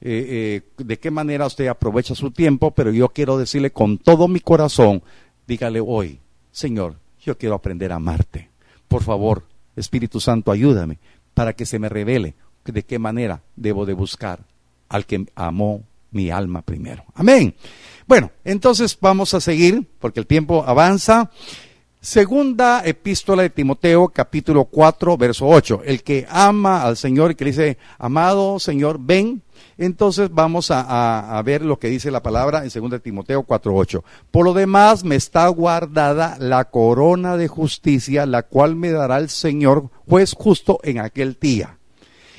eh, 0.00 0.62
de 0.78 0.98
qué 0.98 1.10
manera 1.10 1.46
usted 1.46 1.66
aprovecha 1.66 2.14
su 2.14 2.30
tiempo, 2.30 2.70
pero 2.70 2.92
yo 2.92 3.08
quiero 3.08 3.36
decirle 3.36 3.72
con 3.72 3.98
todo 3.98 4.28
mi 4.28 4.38
corazón, 4.38 5.02
dígale 5.48 5.80
hoy, 5.80 6.20
Señor, 6.52 6.96
yo 7.20 7.36
quiero 7.36 7.56
aprender 7.56 7.90
a 7.90 7.96
amarte. 7.96 8.50
Por 8.86 9.02
favor, 9.02 9.42
Espíritu 9.74 10.20
Santo, 10.20 10.52
ayúdame 10.52 10.98
para 11.34 11.52
que 11.54 11.66
se 11.66 11.80
me 11.80 11.88
revele 11.88 12.34
de 12.64 12.82
qué 12.84 12.98
manera 12.98 13.42
debo 13.56 13.86
de 13.86 13.92
buscar 13.92 14.40
al 14.88 15.06
que 15.06 15.26
amó 15.34 15.82
mi 16.10 16.30
alma 16.30 16.62
primero. 16.62 17.04
Amén. 17.14 17.54
Bueno, 18.06 18.30
entonces 18.44 18.96
vamos 19.00 19.34
a 19.34 19.40
seguir, 19.40 19.86
porque 19.98 20.20
el 20.20 20.26
tiempo 20.26 20.64
avanza. 20.66 21.30
Segunda 22.00 22.82
epístola 22.84 23.42
de 23.42 23.50
Timoteo, 23.50 24.08
capítulo 24.08 24.66
4, 24.66 25.16
verso 25.16 25.46
8. 25.48 25.80
El 25.84 26.02
que 26.02 26.26
ama 26.28 26.82
al 26.82 26.98
Señor 26.98 27.30
y 27.30 27.34
que 27.34 27.46
dice, 27.46 27.78
amado 27.98 28.58
Señor, 28.58 28.98
ven. 29.00 29.42
Entonces 29.78 30.28
vamos 30.30 30.70
a 30.70 31.42
ver 31.44 31.64
lo 31.64 31.78
que 31.78 31.88
dice 31.88 32.10
la 32.10 32.22
palabra 32.22 32.62
en 32.62 32.70
segunda 32.70 32.98
de 32.98 33.02
Timoteo 33.02 33.42
4, 33.42 33.74
8. 33.74 34.04
Por 34.30 34.44
lo 34.44 34.52
demás 34.52 35.02
me 35.02 35.16
está 35.16 35.48
guardada 35.48 36.36
la 36.38 36.66
corona 36.66 37.38
de 37.38 37.48
justicia, 37.48 38.26
la 38.26 38.42
cual 38.42 38.76
me 38.76 38.90
dará 38.90 39.16
el 39.16 39.30
Señor, 39.30 39.90
juez 40.06 40.34
justo 40.34 40.78
en 40.82 40.98
aquel 40.98 41.38
día. 41.40 41.78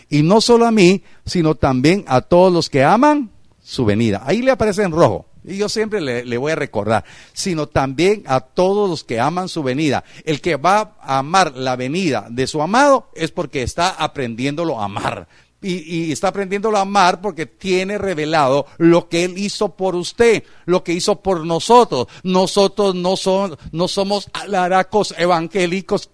Y 0.10 0.24
no 0.24 0.42
solo 0.42 0.66
a 0.66 0.72
mí, 0.72 1.04
sino 1.26 1.56
también 1.56 2.04
a 2.08 2.22
todos 2.22 2.52
los 2.52 2.70
que 2.70 2.84
aman 2.84 3.32
su 3.64 3.86
venida. 3.86 4.22
Ahí 4.26 4.42
le 4.42 4.52
aparece 4.52 4.84
en 4.84 4.92
rojo. 4.92 5.26
Y 5.48 5.58
yo 5.58 5.70
siempre 5.70 6.02
le, 6.02 6.26
le 6.26 6.38
voy 6.38 6.54
a 6.54 6.56
recordar, 6.56 7.06
sino 7.34 7.68
también 7.68 8.24
a 8.26 8.40
todos 8.40 8.90
los 8.90 9.04
que 9.04 9.20
aman 9.20 9.48
su 9.48 9.62
venida. 9.62 10.04
El 10.24 10.42
que 10.42 10.56
va 10.56 10.96
a 11.00 11.20
amar 11.20 11.56
la 11.56 11.76
venida 11.76 12.28
de 12.30 12.48
su 12.48 12.62
amado 12.62 13.10
es 13.14 13.32
porque 13.32 13.62
está 13.62 13.90
aprendiéndolo 13.90 14.80
a 14.80 14.86
amar. 14.86 15.28
Y, 15.62 16.08
y 16.08 16.12
está 16.12 16.28
aprendiéndolo 16.28 16.78
a 16.78 16.82
amar 16.82 17.22
porque 17.22 17.46
tiene 17.46 17.98
revelado 17.98 18.66
lo 18.78 19.08
que 19.08 19.24
Él 19.24 19.38
hizo 19.38 19.76
por 19.76 19.96
usted, 19.96 20.44
lo 20.66 20.84
que 20.84 20.94
hizo 20.94 21.22
por 21.22 21.46
nosotros. 21.46 22.08
Nosotros 22.24 22.96
no, 22.96 23.16
son, 23.16 23.58
no 23.72 23.88
somos 23.88 24.30
alaracos 24.34 25.14
evangélicos 25.18 26.10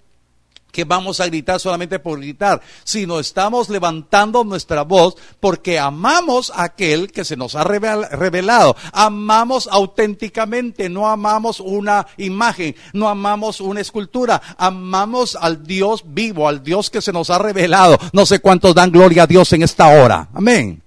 que 0.71 0.83
vamos 0.83 1.19
a 1.19 1.27
gritar 1.27 1.59
solamente 1.59 1.99
por 1.99 2.19
gritar, 2.19 2.61
sino 2.83 3.19
estamos 3.19 3.69
levantando 3.69 4.43
nuestra 4.43 4.83
voz 4.83 5.15
porque 5.39 5.79
amamos 5.79 6.51
a 6.55 6.63
aquel 6.63 7.11
que 7.11 7.25
se 7.25 7.35
nos 7.35 7.55
ha 7.55 7.63
revel- 7.63 8.09
revelado. 8.09 8.75
Amamos 8.93 9.67
auténticamente, 9.71 10.89
no 10.89 11.07
amamos 11.07 11.59
una 11.59 12.07
imagen, 12.17 12.75
no 12.93 13.09
amamos 13.09 13.61
una 13.61 13.81
escultura, 13.81 14.41
amamos 14.57 15.35
al 15.35 15.63
Dios 15.65 16.03
vivo, 16.05 16.47
al 16.47 16.63
Dios 16.63 16.89
que 16.89 17.01
se 17.01 17.11
nos 17.11 17.29
ha 17.29 17.37
revelado. 17.37 17.97
No 18.13 18.25
sé 18.25 18.39
cuántos 18.39 18.75
dan 18.75 18.91
gloria 18.91 19.23
a 19.23 19.27
Dios 19.27 19.51
en 19.53 19.63
esta 19.63 19.87
hora. 19.87 20.29
Amén. 20.33 20.81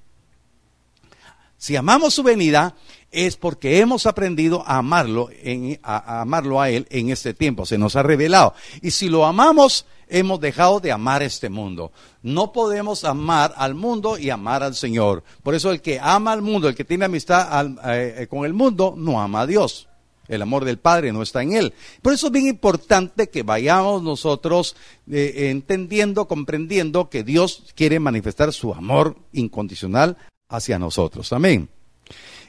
Si 1.57 1.76
amamos 1.76 2.12
su 2.14 2.22
venida, 2.22 2.74
es 3.15 3.37
porque 3.37 3.79
hemos 3.79 4.07
aprendido 4.07 4.62
a 4.67 4.79
amarlo, 4.79 5.31
a, 5.83 6.21
amarlo 6.21 6.61
a 6.61 6.69
Él 6.71 6.87
en 6.91 7.11
este 7.11 7.33
tiempo. 7.33 7.65
Se 7.65 7.79
nos 7.79 7.97
ha 7.97 8.03
revelado. 8.03 8.55
Y 8.83 8.91
si 8.91 9.09
lo 9.09 9.25
amamos, 9.25 9.87
hemos 10.09 10.41
dejado 10.41 10.81
de 10.81 10.93
amar 10.93 11.23
este 11.23 11.49
mundo. 11.49 11.93
No 12.23 12.53
podemos 12.53 13.05
amar 13.05 13.55
al 13.57 13.75
mundo 13.75 14.19
y 14.19 14.31
amar 14.31 14.62
al 14.62 14.75
Señor. 14.75 15.23
Por 15.43 15.55
eso 15.55 15.71
el 15.71 15.81
que 15.81 16.01
ama 16.01 16.33
al 16.33 16.43
mundo, 16.43 16.69
el 16.69 16.75
que 16.75 16.85
tiene 16.85 17.05
amistad 17.05 17.67
eh, 17.85 18.15
eh, 18.19 18.27
con 18.27 18.45
el 18.45 18.53
mundo, 18.53 18.95
no 18.97 19.21
ama 19.21 19.43
a 19.43 19.47
Dios. 19.47 19.89
El 20.27 20.41
amor 20.43 20.65
del 20.65 20.79
Padre 20.79 21.12
no 21.12 21.23
está 21.23 21.43
en 21.43 21.53
él. 21.53 21.75
Por 22.01 22.15
eso 22.15 22.27
es 22.27 22.33
bien 22.33 22.47
importante 22.47 23.29
que 23.29 23.43
vayamos 23.43 24.03
nosotros 24.03 24.75
eh, 25.11 25.51
entendiendo, 25.51 26.27
comprendiendo 26.27 27.11
que 27.11 27.23
Dios 27.25 27.73
quiere 27.75 28.01
manifestar 28.01 28.53
su 28.53 28.73
amor 28.73 29.17
incondicional 29.33 30.17
hacia 30.49 30.79
nosotros. 30.79 31.33
Amén. 31.33 31.69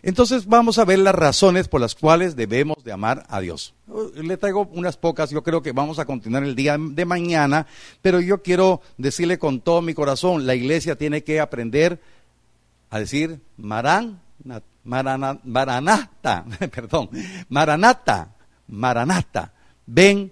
Entonces 0.08 0.46
vamos 0.46 0.78
a 0.78 0.86
ver 0.86 1.00
las 1.00 1.16
razones 1.16 1.68
por 1.68 1.82
las 1.82 1.96
cuales 1.96 2.36
debemos 2.36 2.84
de 2.84 2.92
amar 2.92 3.26
a 3.28 3.40
Dios. 3.42 3.74
Le 4.16 4.38
traigo 4.38 4.70
unas 4.72 4.98
pocas, 4.98 5.32
yo 5.32 5.42
creo 5.42 5.64
que 5.64 5.72
vamos 5.72 5.98
a 5.98 6.06
continuar 6.06 6.44
el 6.44 6.56
día 6.56 6.78
de 6.80 7.06
mañana, 7.06 7.66
pero 8.04 8.20
yo 8.22 8.44
quiero 8.44 8.82
decirle 9.00 9.40
con 9.40 9.62
todo 9.62 9.82
mi 9.82 9.96
corazón, 9.96 10.46
la 10.46 10.54
iglesia 10.54 10.96
tiene 10.96 11.24
que 11.24 11.40
aprender 11.40 12.00
a 12.92 13.00
decir 13.00 13.42
Marán, 13.58 14.22
na- 14.44 14.62
marana- 14.84 15.40
Maranata, 15.44 16.46
perdón, 16.72 17.10
Maranata, 17.50 18.36
Maranata, 18.68 19.54
ven, 19.88 20.32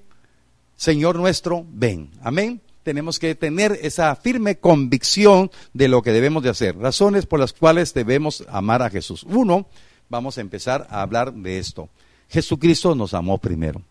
Señor 0.75 1.15
nuestro, 1.15 1.65
ven. 1.67 2.11
Amén. 2.21 2.61
Tenemos 2.83 3.17
que 3.17 3.33
tener 3.35 3.79
esa 3.81 4.15
firme 4.15 4.57
convicción 4.57 5.49
de 5.73 5.87
lo 5.87 6.01
que 6.01 6.11
debemos 6.11 6.43
de 6.43 6.49
hacer. 6.49 6.77
Razones 6.77 7.25
por 7.25 7.39
las 7.39 7.53
cuales 7.53 7.93
debemos 7.93 8.43
amar 8.49 8.81
a 8.81 8.89
Jesús. 8.89 9.23
Uno, 9.23 9.67
vamos 10.09 10.37
a 10.37 10.41
empezar 10.41 10.87
a 10.89 11.01
hablar 11.01 11.33
de 11.33 11.57
esto. 11.57 11.89
Jesucristo 12.29 12.93
nos 12.95 13.13
amó 13.13 13.37
primero. 13.37 13.81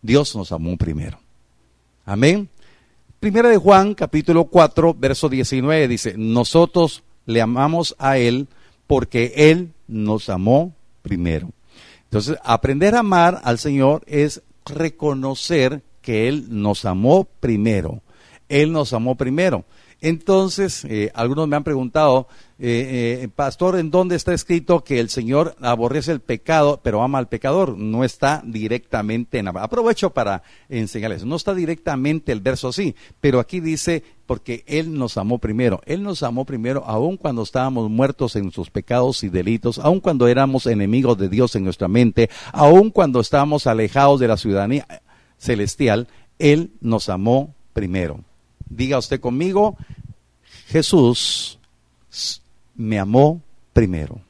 Dios 0.00 0.34
nos 0.36 0.52
amó 0.52 0.76
primero. 0.76 1.18
Amén. 2.04 2.48
Primera 3.20 3.48
de 3.48 3.56
Juan, 3.56 3.94
capítulo 3.94 4.44
4, 4.44 4.94
verso 4.94 5.28
19 5.28 5.88
dice, 5.88 6.14
nosotros 6.16 7.02
le 7.24 7.40
amamos 7.40 7.96
a 7.98 8.18
Él 8.18 8.48
porque 8.86 9.32
Él 9.36 9.72
nos 9.88 10.28
amó 10.28 10.74
primero. 11.02 11.50
Entonces, 12.04 12.36
aprender 12.44 12.94
a 12.94 13.00
amar 13.00 13.40
al 13.44 13.58
Señor 13.58 14.02
es 14.06 14.42
reconocer 14.66 15.82
que 16.02 16.28
Él 16.28 16.46
nos 16.50 16.84
amó 16.84 17.26
primero. 17.40 18.02
Él 18.48 18.72
nos 18.72 18.92
amó 18.92 19.16
primero. 19.16 19.64
Entonces, 20.04 20.84
eh, 20.84 21.10
algunos 21.14 21.48
me 21.48 21.56
han 21.56 21.64
preguntado, 21.64 22.28
eh, 22.58 23.20
eh, 23.22 23.28
pastor, 23.34 23.78
¿en 23.78 23.90
dónde 23.90 24.16
está 24.16 24.34
escrito 24.34 24.84
que 24.84 25.00
el 25.00 25.08
Señor 25.08 25.56
aborrece 25.62 26.12
el 26.12 26.20
pecado, 26.20 26.80
pero 26.82 27.02
ama 27.02 27.16
al 27.16 27.28
pecador? 27.28 27.78
No 27.78 28.04
está 28.04 28.42
directamente 28.44 29.38
en... 29.38 29.48
Aprovecho 29.48 30.10
para 30.10 30.42
enseñarles, 30.68 31.24
no 31.24 31.36
está 31.36 31.54
directamente 31.54 32.32
el 32.32 32.42
verso 32.42 32.68
así, 32.68 32.94
pero 33.18 33.40
aquí 33.40 33.60
dice, 33.60 34.02
porque 34.26 34.62
Él 34.66 34.92
nos 34.92 35.16
amó 35.16 35.38
primero. 35.38 35.80
Él 35.86 36.02
nos 36.02 36.22
amó 36.22 36.44
primero, 36.44 36.84
aun 36.84 37.16
cuando 37.16 37.42
estábamos 37.42 37.88
muertos 37.88 38.36
en 38.36 38.42
nuestros 38.42 38.68
pecados 38.68 39.22
y 39.22 39.30
delitos, 39.30 39.78
aun 39.78 40.00
cuando 40.00 40.28
éramos 40.28 40.66
enemigos 40.66 41.16
de 41.16 41.30
Dios 41.30 41.56
en 41.56 41.64
nuestra 41.64 41.88
mente, 41.88 42.28
aun 42.52 42.90
cuando 42.90 43.20
estábamos 43.20 43.66
alejados 43.66 44.20
de 44.20 44.28
la 44.28 44.36
ciudadanía 44.36 44.86
celestial, 45.38 46.08
Él 46.38 46.72
nos 46.82 47.08
amó 47.08 47.54
primero. 47.72 48.20
Diga 48.68 48.98
usted 48.98 49.20
conmigo, 49.20 49.76
Jesús 50.66 51.58
me 52.74 52.98
amó 52.98 53.40
primero. 53.72 54.20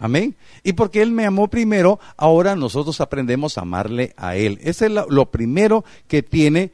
Amén. 0.00 0.36
Y 0.62 0.74
porque 0.74 1.02
Él 1.02 1.10
me 1.10 1.26
amó 1.26 1.48
primero, 1.48 1.98
ahora 2.16 2.54
nosotros 2.54 3.00
aprendemos 3.00 3.58
a 3.58 3.62
amarle 3.62 4.14
a 4.16 4.36
Él. 4.36 4.58
Ese 4.62 4.86
es 4.86 4.92
lo, 4.92 5.30
primero 5.30 5.84
que 6.06 6.22
tiene, 6.22 6.70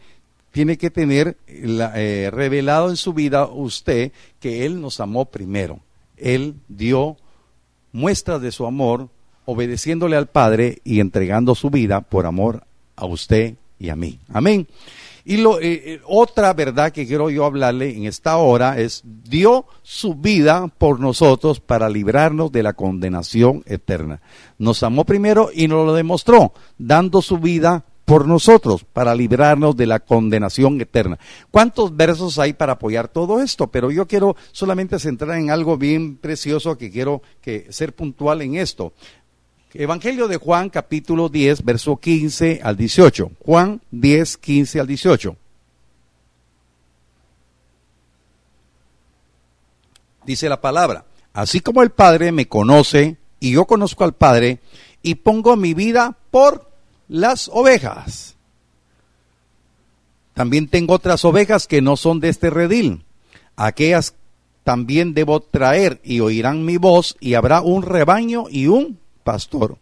tiene 0.53 0.77
que 0.77 0.91
tener 0.91 1.39
eh, 1.47 2.31
revelado 2.33 2.91
en 2.91 2.97
su 2.97 3.15
vida 3.15 3.47
usted, 3.47 4.13
que 4.41 4.67
Él 4.67 4.81
nos 4.81 5.01
amó 5.01 5.27
primero. 5.27 5.81
Él 6.17 6.57
dio 6.69 7.17
muestras 7.93 8.43
de 8.43 8.53
su 8.53 8.67
amor, 8.67 9.09
obedeciéndole 9.47 10.17
al 10.17 10.27
Padre 10.27 10.81
y 10.85 11.01
entregando 11.01 11.55
su 11.55 11.71
vida 11.71 12.03
por 12.03 12.27
amor 12.27 12.65
a 12.97 13.07
usted 13.07 13.55
y 13.79 13.89
a 13.89 13.97
mí. 13.97 14.19
Amén. 14.29 14.67
Y 15.25 15.39
lo, 15.39 15.59
eh, 15.59 15.83
eh, 15.85 16.01
otra 16.07 16.53
verdad 16.53 16.93
que 16.93 17.07
quiero 17.07 17.31
yo 17.31 17.47
hablarle 17.47 17.97
en 17.97 18.05
esta 18.05 18.37
hora 18.37 18.79
es, 18.79 19.03
dio 19.05 19.65
su 19.83 20.15
vida 20.15 20.69
por 20.77 21.01
nosotros 21.01 21.61
para 21.61 21.89
librarnos 21.89 22.53
de 22.53 22.63
la 22.63 22.75
condenación 22.75 23.63
eterna. 23.67 24.21
Nos 24.59 24.83
amó 24.83 25.05
primero 25.05 25.49
y 25.53 25.67
nos 25.67 25.87
lo 25.87 25.95
demostró, 25.95 26.53
dando 26.77 27.23
su 27.23 27.39
vida 27.39 27.85
por 28.05 28.29
nosotros 28.29 28.85
para 28.85 29.15
librarnos 29.15 29.77
de 29.77 29.87
la 29.87 30.01
condenación 30.01 30.81
eterna. 30.81 31.19
¿Cuántos 31.51 31.97
versos 31.97 32.39
hay 32.39 32.53
para 32.53 32.75
apoyar 32.75 33.09
todo 33.09 33.41
esto? 33.41 33.69
Pero 33.69 33.91
yo 33.91 34.07
quiero 34.07 34.37
solamente 34.53 34.99
centrar 34.99 35.39
en 35.39 35.51
algo 35.51 35.79
bien 35.79 36.17
precioso 36.17 36.77
que 36.77 36.91
quiero 36.91 37.23
que 37.41 37.67
ser 37.71 37.95
puntual 37.95 38.43
en 38.43 38.57
esto. 38.57 38.93
Evangelio 39.77 40.29
de 40.29 40.37
Juan 40.37 40.71
capítulo 40.71 41.29
10, 41.29 41.65
verso 41.65 41.97
15 41.97 42.61
al 42.63 42.77
18. 42.77 43.33
Juan 43.45 43.81
10, 43.91 44.37
15 44.37 44.79
al 44.79 44.87
18. 44.87 45.37
Dice 50.25 50.49
la 50.49 50.61
palabra, 50.61 51.07
así 51.33 51.59
como 51.59 51.83
el 51.83 51.91
Padre 51.91 52.31
me 52.31 52.47
conoce 52.47 53.17
y 53.41 53.51
yo 53.51 53.65
conozco 53.65 54.05
al 54.05 54.13
Padre 54.13 54.61
y 55.03 55.17
pongo 55.17 55.57
mi 55.57 55.75
vida 55.75 56.17
por 56.31 56.71
las 57.09 57.51
ovejas. 57.53 58.37
También 60.35 60.69
tengo 60.69 60.95
otras 60.95 61.25
ovejas 61.25 61.67
que 61.67 61.83
no 61.83 61.97
son 61.97 62.21
de 62.21 62.29
este 62.29 62.49
redil. 62.49 63.05
Aquellas 63.57 64.15
también 64.63 65.15
debo 65.15 65.41
traer 65.41 66.01
y 66.05 66.21
oirán 66.21 66.65
mi 66.65 66.77
voz 66.77 67.17
y 67.19 67.35
habrá 67.35 67.61
un 67.61 67.83
rebaño 67.83 68.45
y 68.49 68.69
un 68.69 69.03
pastor. 69.25 69.79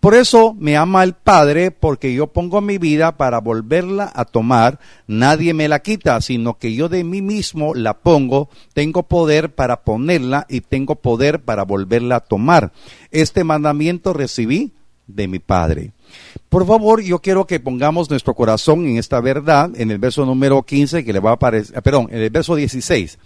Por 0.00 0.14
eso 0.14 0.54
me 0.58 0.76
ama 0.76 1.04
el 1.04 1.12
Padre, 1.12 1.70
porque 1.70 2.12
yo 2.12 2.26
pongo 2.26 2.60
mi 2.60 2.78
vida 2.78 3.16
para 3.16 3.40
volverla 3.40 4.10
a 4.14 4.24
tomar. 4.24 4.80
Nadie 5.06 5.54
me 5.54 5.68
la 5.68 5.80
quita, 5.80 6.20
sino 6.20 6.58
que 6.58 6.74
yo 6.74 6.88
de 6.88 7.04
mí 7.04 7.22
mismo 7.22 7.74
la 7.74 7.98
pongo. 7.98 8.48
Tengo 8.72 9.04
poder 9.04 9.54
para 9.54 9.82
ponerla 9.82 10.46
y 10.48 10.62
tengo 10.62 10.96
poder 10.96 11.40
para 11.40 11.62
volverla 11.64 12.16
a 12.16 12.20
tomar. 12.20 12.72
Este 13.12 13.44
mandamiento 13.44 14.12
recibí 14.12 14.72
de 15.06 15.28
mi 15.28 15.38
Padre. 15.38 15.92
Por 16.48 16.66
favor, 16.66 17.02
yo 17.02 17.20
quiero 17.20 17.46
que 17.46 17.60
pongamos 17.60 18.08
nuestro 18.10 18.34
corazón 18.34 18.86
en 18.86 18.96
esta 18.96 19.20
verdad, 19.20 19.70
en 19.76 19.90
el 19.90 19.98
verso 19.98 20.24
número 20.24 20.62
15, 20.62 21.04
que 21.04 21.12
le 21.12 21.20
va 21.20 21.30
a 21.30 21.34
aparecer, 21.34 21.82
perdón, 21.82 22.08
en 22.10 22.20
el 22.20 22.30
verso 22.30 22.54
16. 22.54 23.18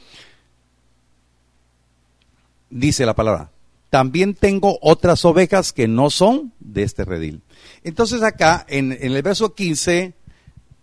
Dice 2.70 3.04
la 3.04 3.14
palabra, 3.14 3.50
también 3.90 4.34
tengo 4.34 4.78
otras 4.80 5.24
ovejas 5.24 5.72
que 5.72 5.88
no 5.88 6.10
son 6.10 6.54
de 6.60 6.84
este 6.84 7.04
redil. 7.04 7.42
Entonces 7.82 8.22
acá 8.22 8.64
en, 8.68 8.92
el 8.92 9.20
verso 9.22 9.54
15 9.54 10.14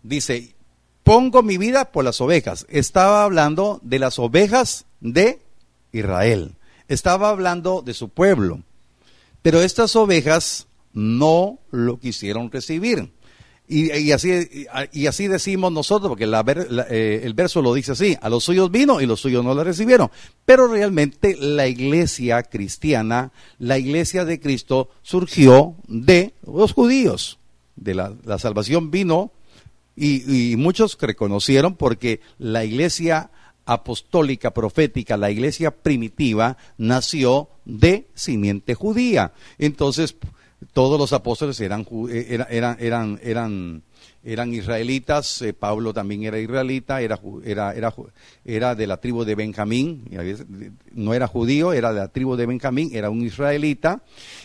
dice, 0.03 0.55
pongo 1.03 1.41
mi 1.41 1.57
vida 1.57 1.91
por 1.91 2.03
las 2.03 2.19
ovejas. 2.19 2.67
Estaba 2.69 3.23
hablando 3.23 3.79
de 3.81 3.99
las 3.99 4.19
ovejas 4.19 4.85
de 4.99 5.41
Israel. 5.93 6.55
Estaba 6.89 7.29
hablando 7.29 7.81
de 7.81 7.93
su 7.93 8.09
pueblo. 8.09 8.61
Pero 9.41 9.61
estas 9.61 9.95
ovejas 9.95 10.67
no 10.91 11.59
lo 11.71 11.99
quisieron 11.99 12.51
recibir. 12.51 13.13
Y, 13.69 14.11
así, 14.13 14.67
y 14.93 15.07
así 15.07 15.27
decimos 15.27 15.73
nosotros, 15.73 16.09
porque 16.09 16.23
eh, 16.89 17.21
el 17.23 17.33
verso 17.33 17.61
lo 17.61 17.73
dice 17.73 17.91
así, 17.91 18.17
a 18.21 18.29
los 18.29 18.45
suyos 18.45 18.71
vino 18.71 19.01
y 19.01 19.05
los 19.05 19.19
suyos 19.19 19.43
no 19.43 19.53
la 19.53 19.65
recibieron. 19.65 20.09
Pero 20.45 20.67
realmente 20.67 21.35
la 21.37 21.67
iglesia 21.67 22.43
cristiana, 22.43 23.33
la 23.59 23.77
iglesia 23.77 24.23
de 24.23 24.39
Cristo, 24.39 24.89
surgió 25.01 25.75
de 25.87 26.33
los 26.45 26.71
judíos. 26.71 27.39
De 27.75 27.93
la, 27.93 28.15
salvación 28.39 28.89
vino 28.89 29.31
y, 29.97 30.51
y 30.51 30.55
muchos 30.55 30.97
reconocieron 30.99 31.75
porque 31.75 32.21
la 32.39 32.63
iglesia 32.63 33.31
apostólica, 33.65 34.51
profética, 34.51 35.17
la 35.17 35.29
iglesia 35.29 35.71
primitiva, 35.71 36.55
nació 36.77 37.49
de 37.65 38.07
simiente 38.15 38.75
judía. 38.75 39.33
Entonces, 39.57 40.15
todos 40.73 40.99
los 40.99 41.13
apóstoles 41.13 41.59
eran, 41.61 41.87
eh, 42.09 42.43
eran, 42.49 42.77
eran, 42.79 43.19
eran, 43.21 43.83
eran 44.23 44.53
israelitas, 44.53 45.41
eh, 45.41 45.53
Pablo 45.53 45.93
también 45.93 46.23
era 46.23 46.39
israelita, 46.39 47.01
era, 47.01 47.19
era, 47.43 47.73
era, 47.73 47.93
era 48.43 48.75
de 48.75 48.87
la 48.87 48.97
tribu 48.97 49.23
de 49.23 49.35
Benjamín, 49.35 50.09
no 50.93 51.13
era 51.13 51.27
judío, 51.27 51.73
era 51.73 51.93
de 51.93 51.99
la 51.99 52.07
tribu 52.07 52.35
de 52.35 52.45
Benjamín, 52.45 52.89
era 52.93 53.09
un 53.09 53.21
israelita. 53.21 54.01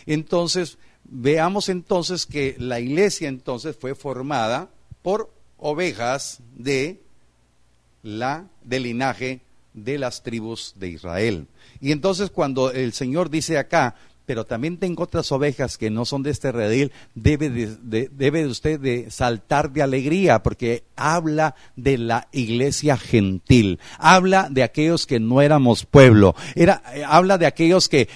Entonces, 0.07 0.79
veamos 1.05 1.69
entonces 1.69 2.27
que 2.27 2.57
la 2.59 2.81
iglesia 2.81 3.29
entonces 3.29 3.77
fue 3.77 3.95
formada 3.95 4.69
por 5.03 5.31
ovejas 5.59 6.41
de 6.57 7.01
la, 8.03 8.47
del 8.63 8.85
linaje 8.85 9.41
de 9.75 9.99
las 9.99 10.23
tribus 10.23 10.75
de 10.77 10.89
Israel. 10.89 11.47
Y 11.81 11.93
entonces 11.93 12.31
cuando 12.31 12.71
el 12.71 12.93
Señor 12.93 13.31
dice 13.31 13.59
acá, 13.59 13.97
pero 14.27 14.45
también 14.45 14.79
tengo 14.79 15.03
otras 15.03 15.31
ovejas 15.33 15.79
que 15.79 15.91
no 15.91 16.05
son 16.05 16.23
de 16.23 16.31
este 16.31 16.53
redil, 16.53 16.93
debe 17.15 17.51
de, 17.51 18.47
usted 18.47 19.11
saltar 19.11 19.73
de 19.73 19.83
alegría 19.83 20.43
porque 20.43 20.85
habla 20.97 21.55
de 21.77 21.99
la 21.99 22.29
iglesia 22.33 22.97
gentil, 22.97 23.79
habla 23.99 24.49
de 24.51 24.63
aquellos 24.63 25.07
que 25.07 25.21
no 25.21 25.43
éramos 25.43 25.85
pueblo, 25.87 26.35
eh, 26.55 26.69
habla 27.07 27.39
de 27.39 27.47
aquellos 27.47 27.89
que, 27.89 28.09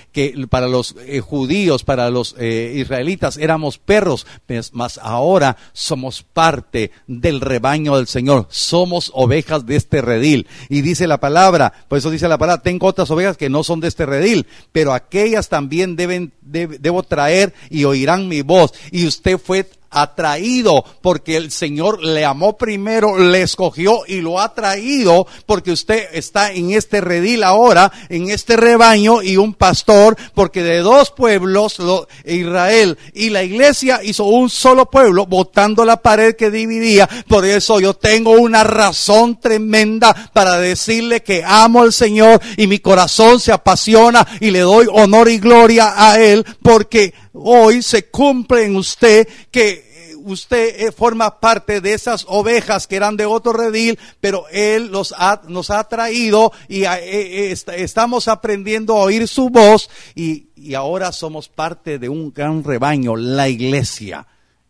para 0.49 0.69
los 0.69 0.95
eh, 1.01 1.21
judíos, 1.21 1.85
para 1.85 2.11
los 2.11 2.35
eh, 2.39 2.75
israelitas 2.77 3.37
éramos 3.37 3.79
perros, 3.79 4.27
mas 4.47 4.71
pues, 4.73 4.99
ahora 5.03 5.57
somos 5.73 6.23
parte 6.23 6.91
del 7.07 7.41
rebaño 7.41 7.97
del 7.97 8.07
Señor, 8.07 8.47
somos 8.51 9.11
ovejas 9.15 9.67
de 9.67 9.77
este 9.77 10.01
redil. 10.01 10.47
Y 10.69 10.83
dice 10.83 11.07
la 11.07 11.19
palabra, 11.19 11.73
por 11.89 11.99
eso 11.99 12.11
dice 12.11 12.29
la 12.29 12.39
palabra, 12.39 12.63
tengo 12.63 12.87
otras 12.87 13.11
ovejas 13.11 13.37
que 13.37 13.49
no 13.49 13.65
son 13.65 13.81
de 13.81 13.89
este 13.89 14.07
redil, 14.07 14.47
pero 14.73 14.93
aquellas 14.93 15.49
también 15.49 15.97
deben, 15.97 16.06
debo 16.43 17.03
traer 17.03 17.53
y 17.71 17.85
oirán 17.85 18.29
mi 18.29 18.43
voz. 18.43 18.73
Y 18.91 19.07
usted 19.07 19.39
fue 19.39 19.67
atraído 19.91 20.85
porque 21.01 21.37
el 21.37 21.51
Señor 21.51 22.03
le 22.03 22.25
amó 22.25 22.57
primero, 22.57 23.19
le 23.19 23.43
escogió 23.43 24.01
y 24.07 24.21
lo 24.21 24.41
ha 24.41 24.55
traído 24.55 25.27
porque 25.47 25.73
usted 25.73 26.09
está 26.13 26.53
en 26.53 26.73
este 26.73 27.01
redil 27.01 27.43
ahora, 27.43 27.93
en 28.09 28.31
este 28.31 28.57
rebaño 28.57 29.23
y 29.23 29.37
un 29.37 29.55
pastor, 29.55 30.17
porque 30.35 30.63
de 30.63 30.79
dos 30.81 31.11
pueblos, 31.11 31.77
Israel 32.25 32.99
y 33.15 33.31
la 33.31 33.43
iglesia 33.43 34.01
hizo 34.03 34.25
un 34.25 34.51
solo 34.51 34.91
pueblo, 34.91 35.27
botando 35.27 35.85
la 35.85 36.03
pared 36.03 36.37
que 36.37 36.51
dividía. 36.51 37.09
Por 37.29 37.45
eso 37.45 37.81
yo 37.81 37.95
tengo 37.95 38.33
una 38.33 38.65
razón 38.65 39.41
tremenda 39.41 40.31
para 40.33 40.59
decirle 40.59 41.23
que 41.23 41.43
amo 41.45 41.83
al 41.83 41.93
Señor 41.93 42.41
y 42.57 42.67
mi 42.67 42.79
corazón 42.79 43.41
se 43.41 43.53
apasiona 43.53 44.27
y 44.41 44.51
le 44.51 44.61
doy 44.61 44.87
honor 44.93 45.29
y 45.29 45.39
gloria 45.39 45.95
a 45.97 46.21
Él 46.21 46.45
porque 46.63 47.15
hoy 47.39 47.83
se 47.83 48.07
cumple 48.07 48.65
en 48.65 48.77
usted 48.77 49.29
que 49.51 50.15
usted 50.27 50.87
eh, 50.87 50.93
forma 50.93 51.39
parte 51.39 51.81
de 51.81 51.93
esas 51.93 52.27
ovejas 52.29 52.87
que 52.87 52.97
eran 52.97 53.17
de 53.17 53.27
otro 53.27 53.53
redil, 53.53 53.99
pero 54.21 54.45
Él 54.51 54.89
los 54.89 55.15
nos 55.49 55.71
ha 55.71 55.85
traído 55.85 56.53
y 56.69 56.85
eh, 56.85 57.53
eh, 57.53 57.57
estamos 57.77 58.29
aprendiendo 58.29 58.97
a 58.97 59.03
oír 59.03 59.29
su 59.29 59.51
voz 59.51 59.89
y 60.15 60.75
ahora 60.75 61.13
somos 61.13 61.49
parte 61.49 61.99
de 61.99 62.09
un 62.09 62.33
gran 62.33 62.65
rebaño, 62.65 63.17
la 63.17 63.49
iglesia 63.49 64.27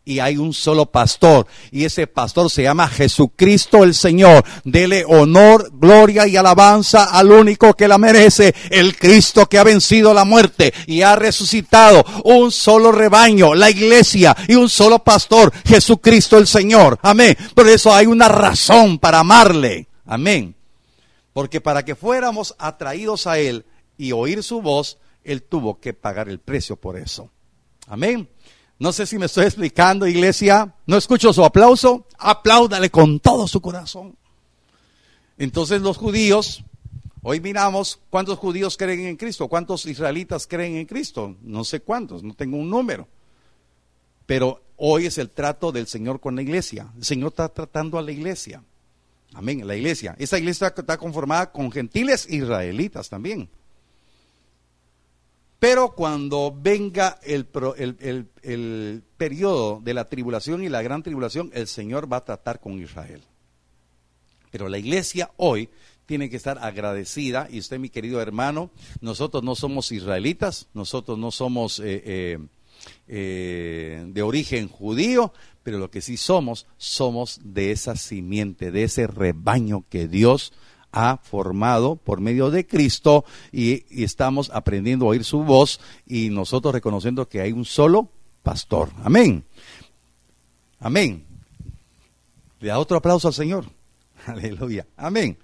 y 0.07 0.19
hay 0.21 0.37
un 0.37 0.53
solo 0.53 0.85
pastor 0.85 1.47
y 1.69 1.83
ese 1.83 2.07
pastor 2.07 2.49
se 2.49 2.63
llama 2.63 2.87
Jesucristo 2.87 3.83
el 3.83 3.93
Señor. 3.93 4.43
Dele 4.63 5.03
honor, 5.05 5.69
gloria 5.73 6.25
y 6.27 6.37
alabanza 6.37 7.03
al 7.11 7.29
único 7.29 7.73
que 7.73 7.89
la 7.89 7.97
merece, 7.97 8.55
el 8.69 8.97
Cristo 8.97 9.47
que 9.47 9.59
ha 9.59 9.65
vencido 9.65 10.13
la 10.13 10.23
muerte 10.23 10.73
y 10.85 11.01
ha 11.01 11.17
resucitado. 11.17 12.05
Un 12.23 12.53
solo 12.53 12.93
rebaño, 12.93 13.53
la 13.53 13.69
iglesia 13.69 14.35
y 14.47 14.55
un 14.55 14.69
solo 14.69 14.99
pastor, 14.99 15.51
Jesucristo 15.65 16.37
el 16.37 16.47
Señor. 16.47 16.97
Amén. 17.01 17.35
Por 17.53 17.67
eso 17.67 17.93
hay 17.93 18.05
una 18.05 18.29
razón 18.29 18.99
para 18.99 19.19
amarle. 19.19 19.89
Amén. 20.05 20.55
Porque 21.33 21.59
para 21.59 21.83
que 21.83 21.95
fuéramos 21.95 22.55
atraídos 22.57 23.27
a 23.27 23.39
Él 23.39 23.65
y 23.97 24.13
oír 24.13 24.41
su 24.41 24.61
voz, 24.61 24.99
Él 25.25 25.43
tuvo 25.43 25.81
que 25.81 25.93
pagar 25.93 26.29
el 26.29 26.39
precio 26.39 26.77
por 26.77 26.97
eso. 26.97 27.29
Amén. 27.87 28.29
No 28.79 28.93
sé 28.93 29.07
si 29.07 29.17
me 29.17 29.25
estoy 29.25 29.45
explicando, 29.45 30.07
iglesia. 30.07 30.75
No 30.85 30.97
escucho 30.97 31.33
su 31.33 31.43
aplauso. 31.43 32.05
Apláudale 32.17 32.89
con 32.89 33.19
todo 33.19 33.47
su 33.47 33.59
corazón. 33.59 34.15
Entonces 35.37 35.81
los 35.81 35.97
judíos, 35.97 36.63
hoy 37.21 37.39
miramos 37.39 37.99
cuántos 38.09 38.37
judíos 38.37 38.77
creen 38.77 39.05
en 39.05 39.17
Cristo, 39.17 39.47
cuántos 39.47 39.85
israelitas 39.85 40.47
creen 40.47 40.75
en 40.75 40.85
Cristo. 40.85 41.35
No 41.41 41.63
sé 41.63 41.79
cuántos, 41.79 42.23
no 42.23 42.35
tengo 42.35 42.57
un 42.57 42.69
número. 42.69 43.07
Pero 44.25 44.61
hoy 44.75 45.07
es 45.07 45.17
el 45.17 45.31
trato 45.31 45.71
del 45.71 45.87
Señor 45.87 46.19
con 46.19 46.35
la 46.35 46.41
iglesia. 46.41 46.91
El 46.97 47.03
Señor 47.03 47.29
está 47.29 47.49
tratando 47.49 47.97
a 47.97 48.01
la 48.01 48.11
iglesia. 48.11 48.63
Amén, 49.33 49.65
la 49.67 49.75
iglesia. 49.75 50.15
Esa 50.19 50.37
iglesia 50.37 50.73
está 50.75 50.97
conformada 50.97 51.51
con 51.51 51.71
gentiles 51.71 52.27
israelitas 52.29 53.09
también. 53.09 53.49
Pero 55.59 55.93
cuando 55.95 56.55
venga 56.55 57.19
el, 57.23 57.47
el, 58.43 59.03
periodo 59.17 59.81
de 59.83 59.93
la 59.93 60.05
tribulación 60.05 60.63
y 60.63 60.69
la 60.69 60.83
gran 60.83 61.01
tribulación, 61.01 61.49
el 61.53 61.67
Señor 61.67 62.11
va 62.11 62.17
a 62.17 62.25
tratar 62.25 62.59
con 62.59 62.79
Israel. 62.79 63.23
Pero 64.51 64.69
la 64.69 64.77
iglesia 64.77 65.31
hoy 65.37 65.69
tiene 66.05 66.29
que 66.29 66.37
estar 66.37 66.59
agradecida, 66.59 67.47
y 67.51 67.59
usted 67.59 67.79
mi 67.79 67.89
querido 67.89 68.21
hermano, 68.21 68.69
nosotros 69.01 69.43
no 69.43 69.55
somos 69.55 69.91
israelitas, 69.91 70.67
nosotros 70.73 71.17
no 71.17 71.31
somos 71.31 71.79
eh, 71.79 72.03
eh, 72.05 72.39
eh, 73.07 74.05
de 74.07 74.21
origen 74.21 74.69
judío, 74.69 75.33
pero 75.63 75.79
lo 75.79 75.89
que 75.89 76.01
sí 76.01 76.17
somos, 76.17 76.67
somos 76.77 77.41
de 77.43 77.71
esa 77.71 77.95
simiente, 77.95 78.71
de 78.71 78.83
ese 78.83 79.07
rebaño 79.07 79.83
que 79.89 80.07
Dios 80.07 80.53
ha 80.91 81.17
formado 81.17 81.95
por 81.95 82.21
medio 82.21 82.49
de 82.49 82.65
Cristo 82.65 83.25
y, 83.51 83.85
estamos 84.03 84.49
aprendiendo 84.53 85.05
a 85.05 85.09
oír 85.09 85.23
su 85.23 85.43
voz 85.43 85.79
y 86.05 86.29
nosotros 86.29 86.73
reconociendo 86.73 87.27
que 87.27 87.41
hay 87.41 87.51
un 87.51 87.65
solo 87.65 88.09
pastor. 88.43 88.89
Amén. 89.03 89.43
Amén. 90.79 91.25
Le 92.59 92.69
da 92.69 92.79
otro 92.79 92.97
aplauso 92.97 93.27
al 93.27 93.33
Señor. 93.33 93.65
Aleluya. 94.25 94.85
Amén. 94.95 95.37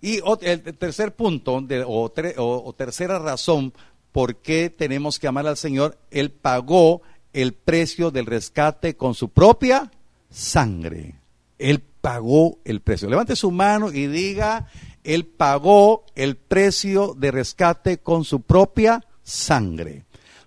Y 0.00 0.20
el 0.40 0.62
tercer 0.78 1.14
punto, 1.14 1.62
o, 1.86 2.12
o, 2.36 2.72
tercera 2.72 3.18
razón 3.18 3.74
por 4.12 4.36
qué 4.36 4.70
tenemos 4.70 5.18
que 5.18 5.28
amar 5.28 5.46
al 5.46 5.58
Señor, 5.58 5.98
Él 6.10 6.30
pagó 6.30 7.02
el 7.32 7.52
precio 7.52 8.10
del 8.10 8.26
rescate 8.26 8.96
con 8.96 9.14
su 9.14 9.28
propia 9.28 9.90
sangre. 10.30 11.16
Él 11.58 11.82
pagó 12.00 12.58
el 12.64 12.80
precio. 12.80 13.08
Levante 13.08 13.36
su 13.36 13.50
mano 13.50 13.92
y 13.92 14.06
diga, 14.06 14.66
Él 15.04 15.26
pagó 15.26 16.04
el 16.14 16.36
precio 16.36 17.14
de 17.16 17.30
rescate 17.30 17.98
con 17.98 18.24
su 18.24 18.42
propia 18.42 19.04
sangre. 19.22 20.04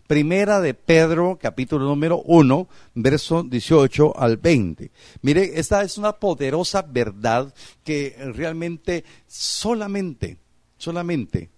Primera 0.08 0.60
de 0.60 0.74
Pedro, 0.74 1.39
capítulo 1.41 1.86
número 1.86 2.22
1, 2.26 2.68
verso 2.95 3.43
18 3.43 4.20
al 4.20 4.38
20. 4.38 4.91
Mire, 5.22 5.60
esta 5.60 5.82
es 5.82 5.97
una 5.97 6.14
poderosa 6.14 6.82
verdad 6.82 7.54
que 7.84 8.16
realmente 8.36 9.06
solamente, 9.28 10.38
solamente 10.78 11.49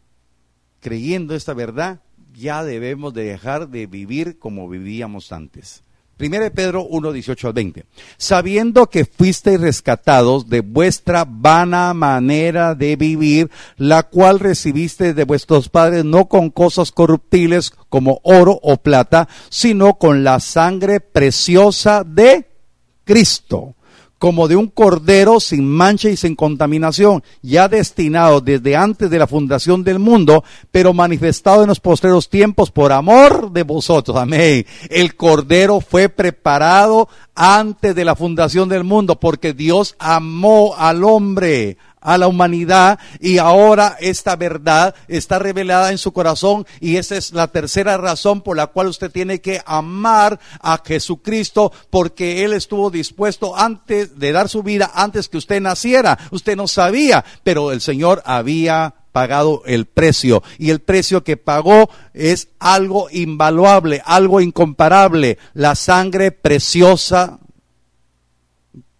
creyendo 0.80 1.34
esta 1.34 1.56
verdad, 1.56 2.02
ya 2.32 2.64
debemos 2.64 3.14
de 3.14 3.24
dejar 3.24 3.70
de 3.70 3.88
vivir 3.88 4.38
como 4.38 4.70
vivíamos 4.70 5.32
antes. 5.32 5.85
1 6.20 6.52
Pedro 6.52 6.84
1, 6.84 7.12
18 7.12 7.48
al 7.48 7.54
20. 7.54 7.86
Sabiendo 8.18 8.88
que 8.88 9.06
fuisteis 9.06 9.60
rescatados 9.60 10.50
de 10.50 10.62
vuestra 10.62 11.26
vana 11.28 11.94
manera 11.94 12.74
de 12.74 12.96
vivir, 12.96 13.52
la 13.78 14.04
cual 14.04 14.40
recibisteis 14.40 15.16
de 15.16 15.26
vuestros 15.26 15.70
padres 15.70 16.06
no 16.06 16.26
con 16.26 16.50
cosas 16.50 16.92
corruptibles 16.92 17.72
como 17.90 18.22
oro 18.24 18.60
o 18.64 18.78
plata, 18.78 19.28
sino 19.50 19.96
con 19.96 20.24
la 20.24 20.40
sangre 20.40 21.02
preciosa 21.02 22.04
de 22.06 22.48
Cristo 23.04 23.75
como 24.26 24.48
de 24.48 24.56
un 24.56 24.70
cordero 24.70 25.40
sin 25.40 25.68
mancha 25.68 26.10
y 26.10 26.18
sin 26.18 26.36
contaminación, 26.36 27.24
ya 27.44 27.68
destinado 27.68 28.42
desde 28.42 28.76
antes 28.76 29.12
de 29.12 29.20
la 29.20 29.28
fundación 29.28 29.84
del 29.84 30.00
mundo, 30.00 30.44
pero 30.72 30.96
manifestado 30.96 31.62
en 31.62 31.68
los 31.68 31.80
postreros 31.80 32.28
tiempos 32.28 32.72
por 32.72 32.92
amor 32.92 33.52
de 33.52 33.62
vosotros. 33.62 34.18
Amén. 34.18 34.66
El 34.90 35.16
cordero 35.16 35.80
fue 35.80 36.10
preparado 36.10 37.08
antes 37.36 37.94
de 37.94 38.04
la 38.04 38.16
fundación 38.16 38.68
del 38.68 38.84
mundo, 38.84 39.20
porque 39.20 39.54
Dios 39.54 39.96
amó 40.00 40.74
al 40.76 41.04
hombre, 41.04 41.78
a 42.06 42.18
la 42.18 42.28
humanidad 42.28 43.00
y 43.20 43.40
ahora 43.40 43.98
esta 44.00 44.36
verdad 44.36 44.96
está 45.08 45.40
revelada 45.40 45.92
en 45.92 45.98
su 45.98 46.14
corazón 46.14 46.66
y 46.80 46.98
esa 46.98 47.18
es 47.18 47.34
la 47.34 47.48
tercera 47.48 47.98
razón 47.98 48.42
por 48.42 48.56
la 48.56 48.68
cual 48.68 48.88
usted 48.88 49.12
tiene 49.12 49.42
que 49.42 49.62
amar 49.66 50.40
a 50.62 50.82
Jesucristo 50.86 51.74
porque 51.90 52.46
Él 52.46 52.54
estuvo 52.54 52.92
dispuesto 52.92 53.58
antes 53.58 54.18
de 54.20 54.32
dar 54.32 54.48
su 54.48 54.62
vida, 54.62 54.92
antes 54.94 55.28
que 55.28 55.38
usted 55.38 55.60
naciera. 55.60 56.18
Usted 56.32 56.56
no 56.56 56.68
sabía, 56.68 57.26
pero 57.44 57.72
el 57.72 57.82
Señor 57.82 58.22
había 58.26 58.94
pagado 59.12 59.64
el 59.66 59.86
precio. 59.86 60.44
Y 60.60 60.70
el 60.70 60.82
precio 60.82 61.24
que 61.24 61.38
pagó 61.38 61.90
es 62.14 62.50
algo 62.60 63.08
invaluable, 63.12 64.02
algo 64.06 64.42
incomparable, 64.42 65.38
la 65.54 65.76
sangre 65.76 66.32
preciosa 66.32 67.40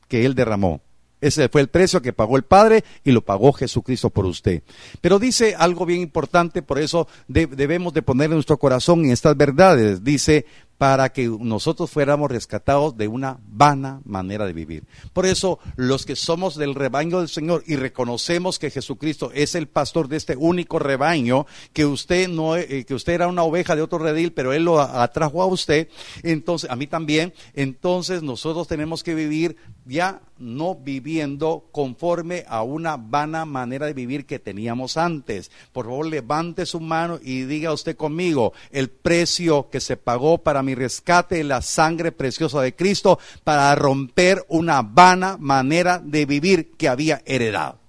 que 0.08 0.26
Él 0.26 0.34
derramó. 0.34 0.85
Ese 1.22 1.50
fue 1.50 1.62
el 1.62 1.70
precio 1.70 2.02
que 2.02 2.14
pagó 2.14 2.38
el 2.38 2.44
Padre 2.44 2.84
y 3.04 3.12
lo 3.12 3.24
pagó 3.24 3.54
Jesucristo 3.54 4.10
por 4.10 4.26
usted. 4.26 4.64
Pero 5.02 5.18
dice 5.20 5.56
algo 5.58 5.86
bien 5.86 6.02
importante, 6.02 6.62
por 6.62 6.80
eso 6.80 7.08
debemos 7.28 7.94
de 7.94 8.02
poner 8.02 8.26
en 8.26 8.36
nuestro 8.36 8.58
corazón 8.58 9.06
en 9.06 9.12
estas 9.12 9.36
verdades. 9.36 10.04
Dice, 10.04 10.46
para 10.78 11.10
que 11.14 11.28
nosotros 11.40 11.90
fuéramos 11.90 12.30
rescatados 12.30 12.98
de 12.98 13.08
una 13.08 13.40
vana 13.48 14.02
manera 14.04 14.46
de 14.46 14.54
vivir. 14.54 14.84
Por 15.14 15.26
eso, 15.26 15.60
los 15.78 16.06
que 16.06 16.16
somos 16.16 16.56
del 16.56 16.76
rebaño 16.76 17.20
del 17.20 17.30
Señor 17.30 17.64
y 17.66 17.78
reconocemos 17.78 18.60
que 18.60 18.72
Jesucristo 18.72 19.32
es 19.34 19.56
el 19.56 19.68
pastor 19.68 20.10
de 20.10 20.18
este 20.18 20.36
único 20.36 20.80
rebaño, 20.80 21.46
que 21.72 21.86
usted 21.86 22.28
no, 22.28 22.58
eh, 22.58 22.86
que 22.86 22.94
usted 22.94 23.14
era 23.14 23.28
una 23.28 23.44
oveja 23.44 23.76
de 23.76 23.82
otro 23.82 24.00
redil, 24.00 24.34
pero 24.34 24.52
él 24.52 24.66
lo 24.66 24.82
atrajo 24.82 25.42
a 25.42 25.46
usted, 25.46 25.88
entonces, 26.24 26.70
a 26.70 26.76
mí 26.76 26.88
también, 26.88 27.34
entonces 27.54 28.22
nosotros 28.22 28.68
tenemos 28.68 29.04
que 29.04 29.16
vivir 29.16 29.56
ya 29.86 30.22
no 30.38 30.76
viviendo 30.76 31.66
conforme 31.72 32.44
a 32.48 32.64
una 32.64 32.98
vana 32.98 33.46
manera 33.46 33.86
de 33.86 33.94
vivir 33.94 34.26
que 34.26 34.40
teníamos 34.40 34.98
antes. 34.98 35.52
Por 35.72 35.86
favor, 35.86 36.08
levante 36.08 36.66
su 36.66 36.80
mano 36.80 37.20
y 37.22 37.44
diga 37.44 37.72
usted 37.72 37.96
conmigo 37.96 38.54
el 38.72 38.90
precio 38.90 39.70
que 39.70 39.80
se 39.80 39.98
pagó 39.98 40.40
para 40.40 40.64
mi 40.64 40.76
rescate, 40.76 41.44
la 41.44 41.62
sangre 41.62 42.12
preciosa 42.12 42.62
de 42.62 42.76
Cristo, 42.76 43.20
para 43.44 43.74
romper 43.76 44.44
una 44.50 44.82
vana 44.82 45.38
manera 45.40 46.00
de 46.04 46.26
vivir 46.26 46.72
que 46.78 46.90
había 46.90 47.22
heredado. 47.26 47.85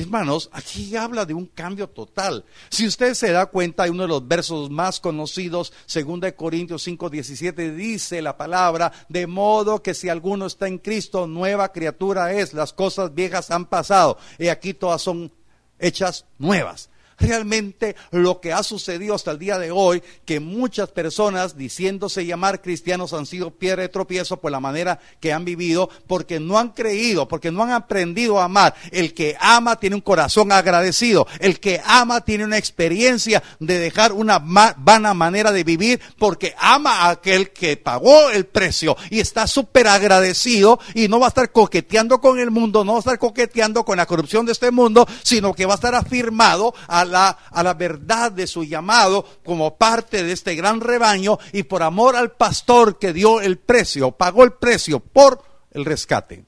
Hermanos, 0.00 0.50
aquí 0.52 0.94
habla 0.96 1.24
de 1.24 1.34
un 1.34 1.46
cambio 1.46 1.88
total. 1.88 2.44
Si 2.68 2.86
usted 2.86 3.14
se 3.14 3.32
da 3.32 3.46
cuenta, 3.46 3.84
hay 3.84 3.90
uno 3.90 4.02
de 4.02 4.08
los 4.08 4.26
versos 4.26 4.70
más 4.70 5.00
conocidos, 5.00 5.72
2 5.92 6.32
Corintios 6.36 6.82
5, 6.82 7.10
17, 7.10 7.72
dice 7.72 8.20
la 8.22 8.36
palabra, 8.36 8.92
de 9.08 9.26
modo 9.26 9.82
que 9.82 9.94
si 9.94 10.08
alguno 10.08 10.46
está 10.46 10.68
en 10.68 10.78
Cristo, 10.78 11.26
nueva 11.26 11.72
criatura 11.72 12.32
es, 12.32 12.52
las 12.52 12.72
cosas 12.72 13.14
viejas 13.14 13.50
han 13.50 13.66
pasado, 13.66 14.18
y 14.38 14.48
aquí 14.48 14.74
todas 14.74 15.02
son 15.02 15.32
hechas 15.78 16.26
nuevas 16.38 16.90
realmente 17.18 17.96
lo 18.10 18.40
que 18.40 18.52
ha 18.52 18.62
sucedido 18.62 19.14
hasta 19.14 19.30
el 19.30 19.38
día 19.38 19.58
de 19.58 19.70
hoy, 19.70 20.02
que 20.24 20.40
muchas 20.40 20.90
personas 20.90 21.56
diciéndose 21.56 22.26
llamar 22.26 22.62
cristianos 22.62 23.12
han 23.12 23.26
sido 23.26 23.50
piedra 23.50 23.82
de 23.82 23.88
tropiezo 23.88 24.38
por 24.38 24.52
la 24.52 24.60
manera 24.60 25.00
que 25.20 25.32
han 25.32 25.44
vivido, 25.44 25.88
porque 26.06 26.40
no 26.40 26.58
han 26.58 26.70
creído, 26.70 27.28
porque 27.28 27.50
no 27.50 27.62
han 27.62 27.72
aprendido 27.72 28.40
a 28.40 28.44
amar. 28.44 28.74
El 28.90 29.14
que 29.14 29.36
ama 29.40 29.76
tiene 29.76 29.96
un 29.96 30.02
corazón 30.02 30.52
agradecido, 30.52 31.26
el 31.40 31.60
que 31.60 31.80
ama 31.84 32.20
tiene 32.22 32.44
una 32.44 32.58
experiencia 32.58 33.42
de 33.60 33.78
dejar 33.78 34.12
una 34.12 34.38
vana 34.38 35.14
manera 35.14 35.52
de 35.52 35.64
vivir, 35.64 36.00
porque 36.18 36.54
ama 36.58 37.02
a 37.02 37.10
aquel 37.10 37.50
que 37.50 37.76
pagó 37.76 38.30
el 38.30 38.46
precio 38.46 38.96
y 39.10 39.20
está 39.20 39.46
súper 39.46 39.88
agradecido 39.88 40.78
y 40.94 41.08
no 41.08 41.18
va 41.18 41.26
a 41.26 41.28
estar 41.28 41.52
coqueteando 41.52 42.20
con 42.20 42.38
el 42.38 42.50
mundo, 42.50 42.84
no 42.84 42.92
va 42.92 42.98
a 42.98 43.00
estar 43.00 43.18
coqueteando 43.18 43.84
con 43.84 43.96
la 43.96 44.06
corrupción 44.06 44.46
de 44.46 44.52
este 44.52 44.70
mundo, 44.70 45.06
sino 45.22 45.54
que 45.54 45.66
va 45.66 45.74
a 45.74 45.76
estar 45.76 45.94
afirmado 45.94 46.74
a 46.88 47.04
la, 47.06 47.28
a 47.28 47.62
la 47.62 47.74
verdad 47.74 48.32
de 48.32 48.46
su 48.46 48.64
llamado 48.64 49.24
como 49.44 49.76
parte 49.76 50.22
de 50.22 50.32
este 50.32 50.54
gran 50.54 50.80
rebaño 50.80 51.38
y 51.52 51.62
por 51.64 51.82
amor 51.82 52.16
al 52.16 52.32
pastor 52.32 52.98
que 52.98 53.12
dio 53.12 53.40
el 53.40 53.58
precio, 53.58 54.12
pagó 54.12 54.44
el 54.44 54.52
precio 54.52 55.00
por 55.00 55.42
el 55.70 55.84
rescate. 55.84 56.44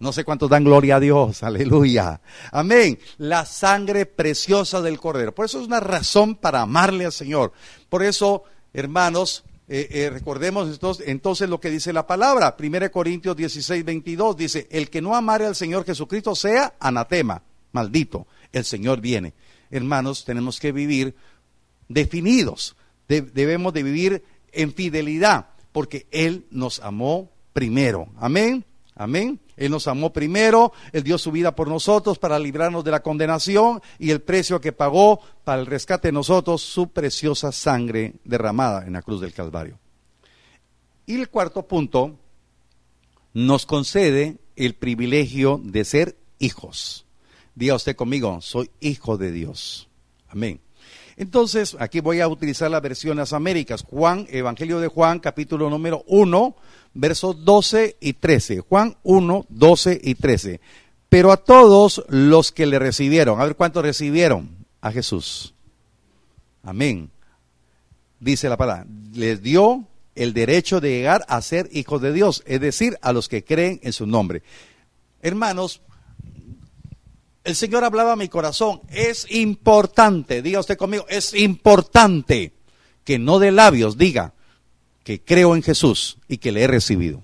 No 0.00 0.12
sé 0.14 0.24
cuántos 0.24 0.48
dan 0.48 0.64
gloria 0.64 0.96
a 0.96 1.00
Dios, 1.00 1.42
aleluya. 1.42 2.22
Amén. 2.52 2.98
La 3.18 3.44
sangre 3.44 4.06
preciosa 4.06 4.80
del 4.80 4.98
Cordero. 4.98 5.34
Por 5.34 5.44
eso 5.44 5.60
es 5.60 5.66
una 5.66 5.78
razón 5.78 6.36
para 6.36 6.62
amarle 6.62 7.04
al 7.04 7.12
Señor. 7.12 7.52
Por 7.90 8.02
eso, 8.02 8.44
hermanos, 8.72 9.44
eh, 9.68 9.88
eh, 9.90 10.10
recordemos 10.10 10.80
entonces, 11.04 11.48
lo 11.50 11.60
que 11.60 11.70
dice 11.70 11.92
la 11.92 12.06
palabra. 12.06 12.56
1 12.58 12.90
Corintios 12.90 13.36
16, 13.36 13.84
22 13.84 14.36
dice, 14.38 14.66
el 14.70 14.88
que 14.88 15.02
no 15.02 15.14
amare 15.14 15.44
al 15.44 15.54
Señor 15.54 15.84
Jesucristo 15.84 16.34
sea 16.34 16.76
anatema, 16.80 17.42
maldito. 17.72 18.26
El 18.52 18.64
Señor 18.64 19.02
viene 19.02 19.34
hermanos, 19.70 20.24
tenemos 20.24 20.58
que 20.58 20.72
vivir 20.72 21.14
definidos. 21.88 22.76
debemos 23.08 23.72
de 23.72 23.82
vivir 23.82 24.24
en 24.52 24.72
fidelidad, 24.72 25.50
porque 25.72 26.06
Él 26.10 26.46
nos 26.50 26.80
amó 26.80 27.30
primero. 27.52 28.08
Amén. 28.18 28.64
Amén. 28.94 29.40
Él 29.56 29.70
nos 29.70 29.88
amó 29.88 30.12
primero, 30.12 30.72
Él 30.92 31.02
dio 31.02 31.18
su 31.18 31.30
vida 31.32 31.54
por 31.54 31.68
nosotros 31.68 32.18
para 32.18 32.38
librarnos 32.38 32.84
de 32.84 32.90
la 32.90 33.02
condenación 33.02 33.80
y 33.98 34.10
el 34.10 34.20
precio 34.22 34.60
que 34.60 34.72
pagó 34.72 35.20
para 35.44 35.60
el 35.60 35.66
rescate 35.66 36.08
de 36.08 36.12
nosotros, 36.12 36.62
su 36.62 36.88
preciosa 36.88 37.52
sangre 37.52 38.14
derramada 38.24 38.86
en 38.86 38.94
la 38.94 39.02
cruz 39.02 39.20
del 39.20 39.32
Calvario. 39.32 39.78
Y 41.06 41.14
el 41.14 41.28
cuarto 41.28 41.66
punto, 41.66 42.16
nos 43.32 43.66
concede 43.66 44.38
el 44.56 44.74
privilegio 44.74 45.60
de 45.62 45.84
ser 45.84 46.16
hijos. 46.38 47.06
Diga 47.54 47.74
usted 47.74 47.96
conmigo, 47.96 48.40
soy 48.40 48.70
hijo 48.80 49.16
de 49.16 49.32
Dios. 49.32 49.88
Amén. 50.28 50.60
Entonces, 51.16 51.76
aquí 51.78 52.00
voy 52.00 52.20
a 52.20 52.28
utilizar 52.28 52.70
la 52.70 52.80
versión 52.80 53.18
las 53.18 53.32
Américas. 53.32 53.82
Juan, 53.82 54.26
Evangelio 54.30 54.80
de 54.80 54.88
Juan, 54.88 55.18
capítulo 55.18 55.68
número 55.68 56.02
1, 56.06 56.56
versos 56.94 57.44
12 57.44 57.96
y 58.00 58.14
13. 58.14 58.60
Juan 58.60 58.96
1, 59.02 59.46
12 59.48 60.00
y 60.02 60.14
13. 60.14 60.60
Pero 61.10 61.32
a 61.32 61.36
todos 61.36 62.04
los 62.08 62.52
que 62.52 62.66
le 62.66 62.78
recibieron, 62.78 63.40
a 63.40 63.44
ver 63.44 63.56
cuántos 63.56 63.82
recibieron 63.82 64.64
a 64.80 64.92
Jesús. 64.92 65.54
Amén. 66.62 67.10
Dice 68.18 68.48
la 68.48 68.56
palabra, 68.56 68.86
les 69.12 69.42
dio 69.42 69.84
el 70.14 70.32
derecho 70.32 70.80
de 70.80 70.90
llegar 70.90 71.24
a 71.28 71.40
ser 71.42 71.68
hijos 71.72 72.00
de 72.00 72.12
Dios, 72.12 72.42
es 72.46 72.60
decir, 72.60 72.98
a 73.02 73.12
los 73.12 73.28
que 73.28 73.44
creen 73.44 73.80
en 73.82 73.92
su 73.92 74.06
nombre. 74.06 74.42
Hermanos, 75.22 75.82
el 77.44 77.56
Señor 77.56 77.84
hablaba 77.84 78.12
a 78.12 78.16
mi 78.16 78.28
corazón. 78.28 78.82
Es 78.88 79.26
importante, 79.30 80.42
diga 80.42 80.60
usted 80.60 80.76
conmigo, 80.76 81.06
es 81.08 81.34
importante 81.34 82.52
que 83.04 83.18
no 83.18 83.38
de 83.38 83.50
labios 83.50 83.96
diga 83.96 84.34
que 85.04 85.22
creo 85.22 85.56
en 85.56 85.62
Jesús 85.62 86.18
y 86.28 86.38
que 86.38 86.52
le 86.52 86.62
he 86.62 86.66
recibido. 86.66 87.22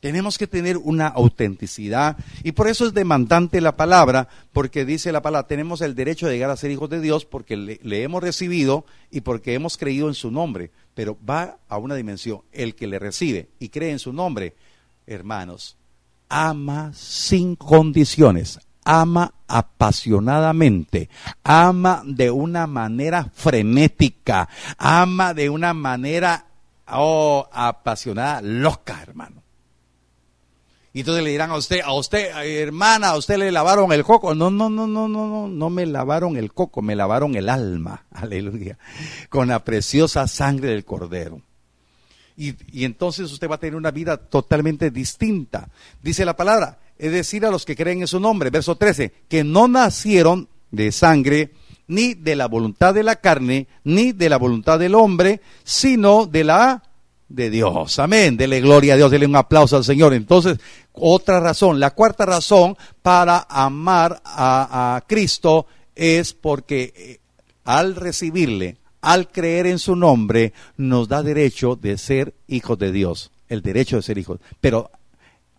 Tenemos 0.00 0.36
que 0.36 0.48
tener 0.48 0.78
una 0.78 1.06
autenticidad 1.06 2.16
y 2.42 2.52
por 2.52 2.66
eso 2.66 2.86
es 2.86 2.92
demandante 2.92 3.60
la 3.60 3.76
palabra, 3.76 4.28
porque 4.52 4.84
dice 4.84 5.12
la 5.12 5.22
palabra, 5.22 5.46
tenemos 5.46 5.80
el 5.80 5.94
derecho 5.94 6.26
de 6.26 6.32
llegar 6.32 6.50
a 6.50 6.56
ser 6.56 6.72
hijos 6.72 6.90
de 6.90 7.00
Dios 7.00 7.24
porque 7.24 7.56
le, 7.56 7.78
le, 7.84 8.02
hemos 8.02 8.20
recibido 8.20 8.84
y 9.12 9.20
porque 9.20 9.54
hemos 9.54 9.78
creído 9.78 10.08
en 10.08 10.14
su 10.14 10.32
nombre, 10.32 10.72
pero 10.94 11.16
va 11.28 11.58
a 11.68 11.78
una 11.78 11.94
dimensión, 11.94 12.40
el 12.50 12.74
que 12.74 12.88
le 12.88 12.98
recibe 12.98 13.48
y 13.60 13.68
cree 13.68 13.92
en 13.92 14.00
su 14.00 14.12
nombre, 14.12 14.56
hermanos, 15.06 15.76
ama 16.28 16.92
sin 16.94 17.54
condiciones, 17.54 18.58
ama 18.84 19.34
apasionadamente, 19.46 21.08
ama 21.44 22.02
de 22.04 22.30
una 22.30 22.66
manera 22.66 23.30
frenética, 23.32 24.48
ama 24.78 25.34
de 25.34 25.50
una 25.50 25.74
manera, 25.74 26.46
oh, 26.88 27.48
apasionada, 27.52 28.40
loca, 28.42 29.02
hermano. 29.02 29.42
Y 30.94 31.00
entonces 31.00 31.24
le 31.24 31.30
dirán 31.30 31.50
a 31.50 31.56
usted, 31.56 31.80
a 31.80 31.94
usted, 31.94 32.30
hermana, 32.44 33.10
a 33.10 33.16
usted 33.16 33.38
le 33.38 33.50
lavaron 33.50 33.92
el 33.92 34.04
coco. 34.04 34.34
No, 34.34 34.50
no, 34.50 34.68
no, 34.68 34.86
no, 34.86 35.08
no, 35.08 35.26
no, 35.26 35.48
no 35.48 35.70
me 35.70 35.86
lavaron 35.86 36.36
el 36.36 36.52
coco, 36.52 36.82
me 36.82 36.94
lavaron 36.94 37.34
el 37.34 37.48
alma, 37.48 38.04
aleluya, 38.10 38.78
con 39.30 39.48
la 39.48 39.64
preciosa 39.64 40.26
sangre 40.28 40.68
del 40.68 40.84
cordero. 40.84 41.40
Y, 42.36 42.54
y 42.78 42.84
entonces 42.84 43.32
usted 43.32 43.48
va 43.48 43.54
a 43.54 43.60
tener 43.60 43.76
una 43.76 43.90
vida 43.90 44.18
totalmente 44.18 44.90
distinta. 44.90 45.68
Dice 46.02 46.24
la 46.26 46.36
palabra, 46.36 46.78
es 46.98 47.12
decir, 47.12 47.44
a 47.44 47.50
los 47.50 47.64
que 47.64 47.76
creen 47.76 48.00
en 48.00 48.06
su 48.06 48.20
nombre, 48.20 48.50
verso 48.50 48.76
13, 48.76 49.12
que 49.28 49.44
no 49.44 49.68
nacieron 49.68 50.48
de 50.70 50.92
sangre, 50.92 51.52
ni 51.88 52.14
de 52.14 52.36
la 52.36 52.46
voluntad 52.46 52.94
de 52.94 53.02
la 53.02 53.16
carne, 53.16 53.66
ni 53.84 54.12
de 54.12 54.28
la 54.28 54.38
voluntad 54.38 54.78
del 54.78 54.94
hombre, 54.94 55.40
sino 55.64 56.26
de 56.26 56.44
la 56.44 56.82
de 57.28 57.50
Dios. 57.50 57.98
Amén. 57.98 58.36
Dele 58.36 58.60
gloria 58.60 58.94
a 58.94 58.96
Dios, 58.96 59.10
dele 59.10 59.26
un 59.26 59.36
aplauso 59.36 59.76
al 59.76 59.84
Señor. 59.84 60.14
Entonces, 60.14 60.58
otra 60.92 61.40
razón, 61.40 61.80
la 61.80 61.92
cuarta 61.92 62.26
razón 62.26 62.76
para 63.02 63.46
amar 63.48 64.20
a, 64.24 64.96
a 64.96 65.00
Cristo 65.02 65.66
es 65.94 66.32
porque 66.34 66.92
eh, 66.96 67.20
al 67.64 67.94
recibirle, 67.96 68.76
al 69.00 69.28
creer 69.30 69.66
en 69.66 69.78
su 69.78 69.96
nombre, 69.96 70.52
nos 70.76 71.08
da 71.08 71.22
derecho 71.22 71.76
de 71.76 71.98
ser 71.98 72.34
hijos 72.46 72.78
de 72.78 72.92
Dios. 72.92 73.32
El 73.48 73.62
derecho 73.62 73.96
de 73.96 74.02
ser 74.02 74.18
hijos. 74.18 74.38
Pero, 74.60 74.90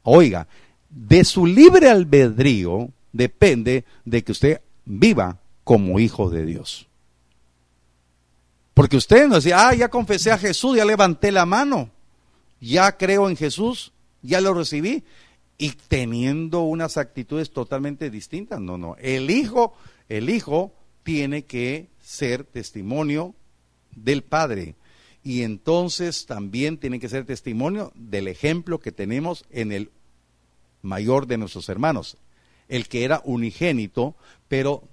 oiga, 0.03 0.47
de 0.93 1.23
su 1.23 1.45
libre 1.45 1.89
albedrío 1.89 2.89
depende 3.11 3.85
de 4.05 4.23
que 4.23 4.31
usted 4.31 4.61
viva 4.85 5.39
como 5.63 5.99
hijo 5.99 6.29
de 6.29 6.45
Dios. 6.45 6.87
Porque 8.73 8.97
usted 8.97 9.27
no 9.27 9.35
decía, 9.35 9.67
ah, 9.67 9.75
ya 9.75 9.89
confesé 9.89 10.31
a 10.31 10.37
Jesús, 10.37 10.77
ya 10.77 10.85
levanté 10.85 11.31
la 11.31 11.45
mano, 11.45 11.89
ya 12.59 12.97
creo 12.97 13.29
en 13.29 13.37
Jesús, 13.37 13.91
ya 14.21 14.41
lo 14.41 14.53
recibí, 14.53 15.03
y 15.57 15.71
teniendo 15.87 16.61
unas 16.61 16.97
actitudes 16.97 17.51
totalmente 17.51 18.09
distintas. 18.09 18.59
No, 18.59 18.77
no. 18.77 18.95
El 18.99 19.29
hijo, 19.29 19.73
el 20.09 20.29
hijo 20.29 20.73
tiene 21.03 21.45
que 21.45 21.89
ser 22.01 22.43
testimonio 22.43 23.35
del 23.95 24.23
Padre. 24.23 24.75
Y 25.23 25.43
entonces 25.43 26.25
también 26.25 26.77
tiene 26.77 26.99
que 26.99 27.09
ser 27.09 27.25
testimonio 27.25 27.91
del 27.95 28.27
ejemplo 28.27 28.79
que 28.79 28.91
tenemos 28.91 29.45
en 29.51 29.71
el 29.71 29.91
mayor 30.83 31.25
de 31.25 31.39
nuestros 31.39 31.67
hermanos, 31.69 32.17
el 32.67 32.87
que 32.87 33.03
era 33.03 33.21
unigénito, 33.25 34.15
pero 34.47 34.83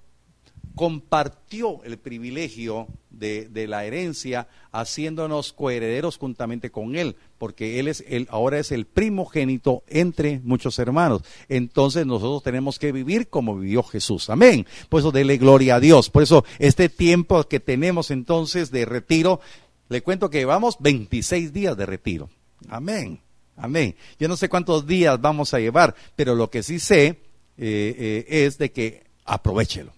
compartió 0.74 1.82
el 1.84 1.98
privilegio 1.98 2.86
de, 3.10 3.66
la 3.68 3.84
herencia, 3.84 4.48
haciéndonos 4.72 5.52
coherederos 5.52 6.16
juntamente 6.16 6.70
con 6.70 6.96
él, 6.96 7.16
porque 7.36 7.78
él 7.78 7.88
es 7.88 8.02
el, 8.08 8.26
ahora 8.30 8.58
es 8.58 8.72
el 8.72 8.86
primogénito 8.86 9.82
entre 9.88 10.40
muchos 10.40 10.78
hermanos. 10.78 11.22
Entonces 11.48 12.06
nosotros 12.06 12.42
tenemos 12.42 12.78
que 12.78 12.92
vivir 12.92 13.28
como 13.28 13.58
vivió 13.58 13.82
Jesús. 13.82 14.30
Amén. 14.30 14.66
Por 14.88 15.00
eso 15.00 15.12
dele 15.12 15.36
gloria 15.36 15.74
a 15.74 15.80
Dios. 15.80 16.08
Por 16.08 16.22
eso 16.22 16.44
este 16.58 16.88
tiempo 16.88 17.44
que 17.44 17.60
tenemos 17.60 18.10
entonces 18.10 18.70
de 18.70 18.86
retiro, 18.86 19.40
le 19.88 20.02
cuento 20.02 20.30
que 20.30 20.38
llevamos 20.38 20.76
26 20.80 21.52
días 21.52 21.76
de 21.76 21.84
retiro. 21.84 22.30
Amén. 22.68 23.20
Amén. 23.60 23.94
Yo 24.18 24.28
no 24.28 24.36
sé 24.36 24.48
cuántos 24.48 24.86
días 24.86 25.20
vamos 25.20 25.54
a 25.54 25.60
llevar, 25.60 25.94
pero 26.16 26.34
lo 26.34 26.50
que 26.50 26.62
sí 26.62 26.78
sé 26.78 27.06
eh, 27.06 27.16
eh, 27.58 28.24
es 28.28 28.58
de 28.58 28.72
que 28.72 29.04
aprovechelo 29.24 29.92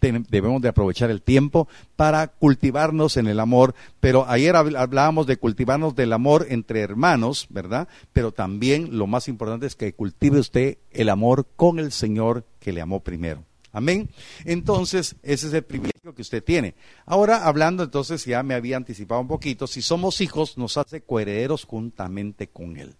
debemos 0.00 0.62
de 0.62 0.68
aprovechar 0.68 1.10
el 1.10 1.22
tiempo 1.22 1.68
para 1.96 2.28
cultivarnos 2.28 3.16
en 3.16 3.26
el 3.26 3.40
amor, 3.40 3.74
pero 4.00 4.28
ayer 4.28 4.54
hablábamos 4.56 5.26
de 5.26 5.36
cultivarnos 5.36 5.94
del 5.94 6.12
amor 6.12 6.46
entre 6.50 6.80
hermanos, 6.80 7.46
¿verdad? 7.50 7.88
Pero 8.12 8.32
también 8.32 8.98
lo 8.98 9.06
más 9.06 9.28
importante 9.28 9.66
es 9.66 9.76
que 9.76 9.94
cultive 9.94 10.38
usted 10.38 10.78
el 10.90 11.08
amor 11.08 11.46
con 11.56 11.78
el 11.78 11.92
Señor 11.92 12.44
que 12.60 12.72
le 12.72 12.80
amó 12.80 13.00
primero. 13.00 13.44
Amén. 13.72 14.08
Entonces, 14.44 15.16
ese 15.22 15.48
es 15.48 15.52
el 15.52 15.62
privilegio 15.62 15.95
que 16.14 16.22
usted 16.22 16.42
tiene. 16.42 16.74
Ahora, 17.04 17.46
hablando, 17.46 17.82
entonces, 17.82 18.24
ya 18.24 18.42
me 18.42 18.54
había 18.54 18.76
anticipado 18.76 19.20
un 19.20 19.28
poquito, 19.28 19.66
si 19.66 19.82
somos 19.82 20.20
hijos, 20.20 20.58
nos 20.58 20.76
hace 20.76 21.00
coherederos 21.02 21.64
juntamente 21.64 22.48
con 22.48 22.76
Él 22.76 22.94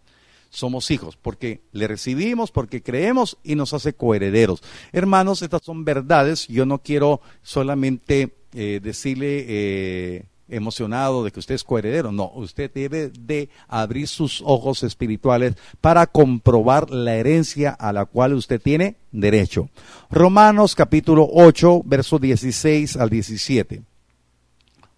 somos 0.49 0.91
hijos, 0.91 1.17
porque 1.17 1.61
le 1.73 1.87
recibimos, 1.87 2.51
porque 2.51 2.83
creemos 2.83 3.37
y 3.45 3.57
nos 3.57 3.75
hace 3.75 3.93
coherederos. 3.93 4.63
Hermanos, 4.93 5.43
estas 5.43 5.63
son 5.63 5.85
verdades. 5.85 6.49
Yo 6.49 6.65
no 6.65 6.79
quiero 6.79 7.21
solamente 7.43 8.35
eh, 8.55 8.81
decirle 8.83 9.45
eh, 9.49 10.25
emocionado 10.49 11.25
de 11.25 11.31
que 11.31 11.41
usted 11.41 11.55
es 11.55 11.65
coheredero. 11.65 12.13
No, 12.13 12.31
usted 12.35 12.71
debe 12.73 13.11
de 13.11 13.49
abrir 13.69 14.09
sus 14.09 14.43
ojos 14.45 14.83
espirituales 14.83 15.55
para 15.81 16.07
comprobar 16.07 16.91
la 16.91 17.15
herencia 17.15 17.71
a 17.71 17.93
la 17.93 18.07
cual 18.07 18.35
usted 18.35 18.61
tiene 18.61 18.97
derecho. 19.13 19.69
Romanos 20.11 20.75
capítulo 20.75 21.29
8, 21.33 21.83
verso 21.85 22.19
16 22.19 22.97
al 22.97 23.11
17. 23.11 23.83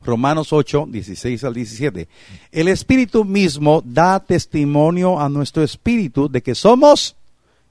Romanos 0.02 0.52
8, 0.52 0.86
16 0.88 1.44
al 1.44 1.54
17. 1.54 2.08
El 2.52 2.68
Espíritu 2.68 3.24
mismo 3.24 3.82
da 3.84 4.20
testimonio 4.20 5.20
a 5.20 5.28
nuestro 5.28 5.62
espíritu 5.62 6.28
de 6.28 6.42
que 6.42 6.54
somos 6.54 7.16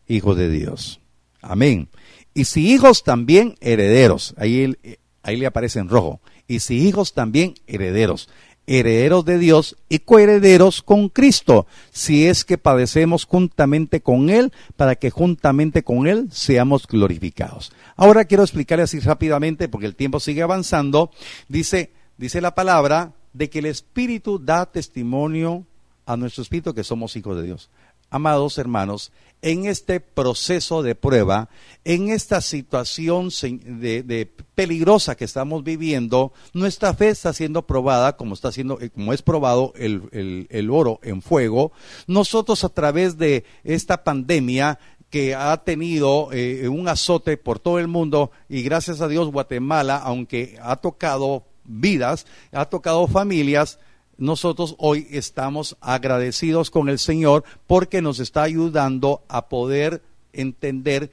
hijos 0.07 0.36
de 0.38 0.49
Dios. 0.49 0.99
Amén. 1.41 1.88
Y 2.34 2.45
si 2.45 2.71
hijos 2.71 3.03
también 3.03 3.55
herederos, 3.61 4.36
ahí, 4.38 4.75
ahí 5.23 5.38
le 5.38 5.45
aparece 5.45 5.80
en 5.80 5.89
rojo. 5.89 6.19
Y 6.48 6.60
si 6.60 6.88
hijos 6.88 7.14
también 7.14 7.56
herederos, 7.68 8.30
herederos 8.68 9.24
de 9.26 9.38
Dios 9.38 9.78
y 9.89 10.00
coherederos 10.00 10.82
con 10.82 11.10
Cristo, 11.10 11.68
si 11.91 12.28
es 12.28 12.43
que 12.43 12.58
padecemos 12.58 13.26
juntamente 13.26 14.02
con 14.02 14.30
Él, 14.30 14.52
para 14.76 14.95
que 14.95 15.10
juntamente 15.10 15.84
con 15.84 16.08
Él 16.08 16.28
seamos 16.32 16.86
glorificados. 16.86 17.72
Ahora 17.95 18.26
quiero 18.26 18.43
explicarle 18.43 18.84
así 18.84 19.00
rápidamente, 19.00 19.70
porque 19.70 19.88
el 19.88 19.95
tiempo 19.95 20.20
sigue 20.20 20.41
avanzando. 20.41 21.12
Dice, 21.48 21.91
dice 22.18 22.41
la 22.41 22.56
palabra 22.56 23.14
de 23.34 23.50
que 23.50 23.60
el 23.60 23.66
Espíritu 23.66 24.39
da 24.39 24.66
testimonio 24.66 25.66
a 26.06 26.18
nuestro 26.18 26.43
Espíritu 26.43 26.74
que 26.74 26.84
somos 26.84 27.16
hijos 27.16 27.38
de 27.38 27.43
Dios. 27.43 27.70
Amados 28.10 28.58
hermanos, 28.58 29.12
en 29.41 29.65
este 29.65 29.99
proceso 29.99 30.83
de 30.83 30.95
prueba, 30.95 31.49
en 31.85 32.09
esta 32.09 32.41
situación 32.41 33.29
de, 33.29 34.31
peligrosa 34.55 35.15
que 35.15 35.25
estamos 35.25 35.63
viviendo, 35.63 36.33
nuestra 36.53 36.93
fe 36.93 37.09
está 37.09 37.31
siendo 37.33 37.67
probada, 37.67 38.17
como 38.17 38.33
está 38.33 38.51
siendo, 38.51 38.79
eh, 38.81 38.89
como 38.89 39.13
es 39.13 39.21
probado 39.21 39.73
el, 39.75 40.47
el 40.49 40.69
oro 40.69 40.99
en 41.03 41.21
fuego. 41.21 41.71
Nosotros 42.07 42.63
a 42.63 42.69
través 42.69 43.17
de 43.17 43.45
esta 43.63 44.03
pandemia 44.03 44.79
que 45.09 45.35
ha 45.35 45.55
tenido 45.63 46.29
eh, 46.31 46.67
un 46.67 46.88
azote 46.88 47.38
por 47.38 47.59
todo 47.59 47.79
el 47.79 47.88
mundo 47.88 48.31
y 48.49 48.61
gracias 48.61 49.01
a 49.01 49.07
Dios 49.07 49.31
Guatemala, 49.31 49.97
aunque 49.97 50.57
ha 50.61 50.75
tocado 50.77 51.45
vidas, 51.63 52.25
ha 52.51 52.65
tocado 52.65 53.07
familias. 53.07 53.79
Nosotros 54.18 54.76
hoy 54.80 55.07
estamos 55.11 55.78
agradecidos 55.80 56.72
con 56.72 56.89
el 56.89 56.97
Señor 56.97 57.43
porque 57.68 58.01
nos 58.01 58.20
está 58.20 58.43
ayudando 58.43 59.22
a 59.28 59.47
poder 59.47 60.01
entender 60.34 61.11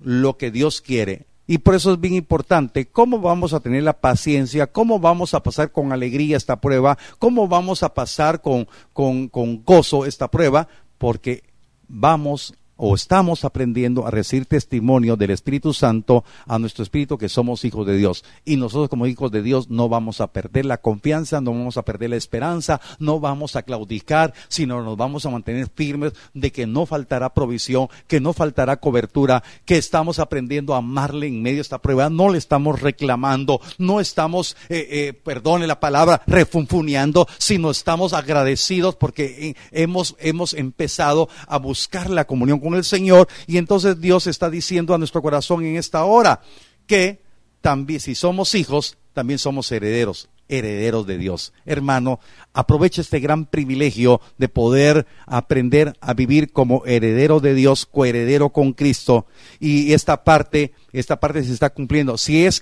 lo 0.00 0.36
que 0.36 0.50
Dios 0.50 0.80
quiere. 0.80 1.26
Y 1.46 1.58
por 1.58 1.74
eso 1.74 1.92
es 1.92 2.00
bien 2.00 2.14
importante 2.14 2.86
cómo 2.86 3.20
vamos 3.20 3.52
a 3.52 3.60
tener 3.60 3.82
la 3.82 4.00
paciencia, 4.00 4.68
cómo 4.68 5.00
vamos 5.00 5.34
a 5.34 5.42
pasar 5.42 5.72
con 5.72 5.92
alegría 5.92 6.36
esta 6.36 6.60
prueba, 6.60 6.96
cómo 7.18 7.48
vamos 7.48 7.82
a 7.82 7.94
pasar 7.94 8.40
con, 8.40 8.68
con, 8.92 9.28
con 9.28 9.64
gozo 9.64 10.06
esta 10.06 10.28
prueba, 10.28 10.68
porque 10.98 11.42
vamos 11.88 12.54
o 12.82 12.94
estamos 12.94 13.44
aprendiendo 13.44 14.06
a 14.06 14.10
recibir 14.10 14.46
testimonio 14.46 15.16
del 15.16 15.30
Espíritu 15.30 15.74
Santo 15.74 16.24
a 16.46 16.58
nuestro 16.58 16.82
espíritu 16.82 17.18
que 17.18 17.28
somos 17.28 17.64
hijos 17.66 17.86
de 17.86 17.96
Dios. 17.96 18.24
Y 18.46 18.56
nosotros 18.56 18.88
como 18.88 19.06
hijos 19.06 19.30
de 19.30 19.42
Dios 19.42 19.68
no 19.68 19.90
vamos 19.90 20.22
a 20.22 20.32
perder 20.32 20.64
la 20.64 20.78
confianza, 20.78 21.42
no 21.42 21.52
vamos 21.52 21.76
a 21.76 21.84
perder 21.84 22.10
la 22.10 22.16
esperanza, 22.16 22.80
no 22.98 23.20
vamos 23.20 23.54
a 23.54 23.62
claudicar, 23.62 24.32
sino 24.48 24.82
nos 24.82 24.96
vamos 24.96 25.26
a 25.26 25.30
mantener 25.30 25.68
firmes 25.74 26.14
de 26.32 26.50
que 26.52 26.66
no 26.66 26.86
faltará 26.86 27.34
provisión, 27.34 27.88
que 28.06 28.18
no 28.18 28.32
faltará 28.32 28.78
cobertura, 28.78 29.42
que 29.66 29.76
estamos 29.76 30.18
aprendiendo 30.18 30.74
a 30.74 30.78
amarle 30.78 31.26
en 31.26 31.42
medio 31.42 31.56
de 31.56 31.62
esta 31.62 31.82
prueba, 31.82 32.08
no 32.08 32.30
le 32.30 32.38
estamos 32.38 32.80
reclamando, 32.80 33.60
no 33.76 34.00
estamos, 34.00 34.56
eh, 34.70 34.88
eh, 34.90 35.12
perdone 35.12 35.66
la 35.66 35.80
palabra, 35.80 36.22
refunfuneando, 36.26 37.28
sino 37.36 37.70
estamos 37.70 38.14
agradecidos 38.14 38.96
porque 38.96 39.50
eh, 39.50 39.54
hemos, 39.70 40.16
hemos 40.18 40.54
empezado 40.54 41.28
a 41.46 41.58
buscar 41.58 42.08
la 42.08 42.26
comunión 42.26 42.58
con 42.58 42.69
el 42.74 42.84
Señor 42.84 43.28
y 43.46 43.56
entonces 43.56 44.00
Dios 44.00 44.26
está 44.26 44.50
diciendo 44.50 44.94
a 44.94 44.98
nuestro 44.98 45.22
corazón 45.22 45.64
en 45.64 45.76
esta 45.76 46.04
hora 46.04 46.40
que 46.86 47.20
también 47.60 48.00
si 48.00 48.14
somos 48.14 48.54
hijos, 48.54 48.98
también 49.12 49.38
somos 49.38 49.70
herederos, 49.70 50.28
herederos 50.48 51.06
de 51.06 51.18
Dios. 51.18 51.52
Hermano, 51.64 52.20
aprovecha 52.52 53.00
este 53.00 53.20
gran 53.20 53.46
privilegio 53.46 54.20
de 54.38 54.48
poder 54.48 55.06
aprender 55.26 55.96
a 56.00 56.14
vivir 56.14 56.52
como 56.52 56.84
heredero 56.86 57.40
de 57.40 57.54
Dios, 57.54 57.86
coheredero 57.86 58.50
con 58.50 58.72
Cristo 58.72 59.26
y 59.58 59.92
esta 59.92 60.24
parte, 60.24 60.72
esta 60.92 61.20
parte 61.20 61.44
se 61.44 61.52
está 61.52 61.70
cumpliendo. 61.70 62.18
Si 62.18 62.44
es 62.44 62.60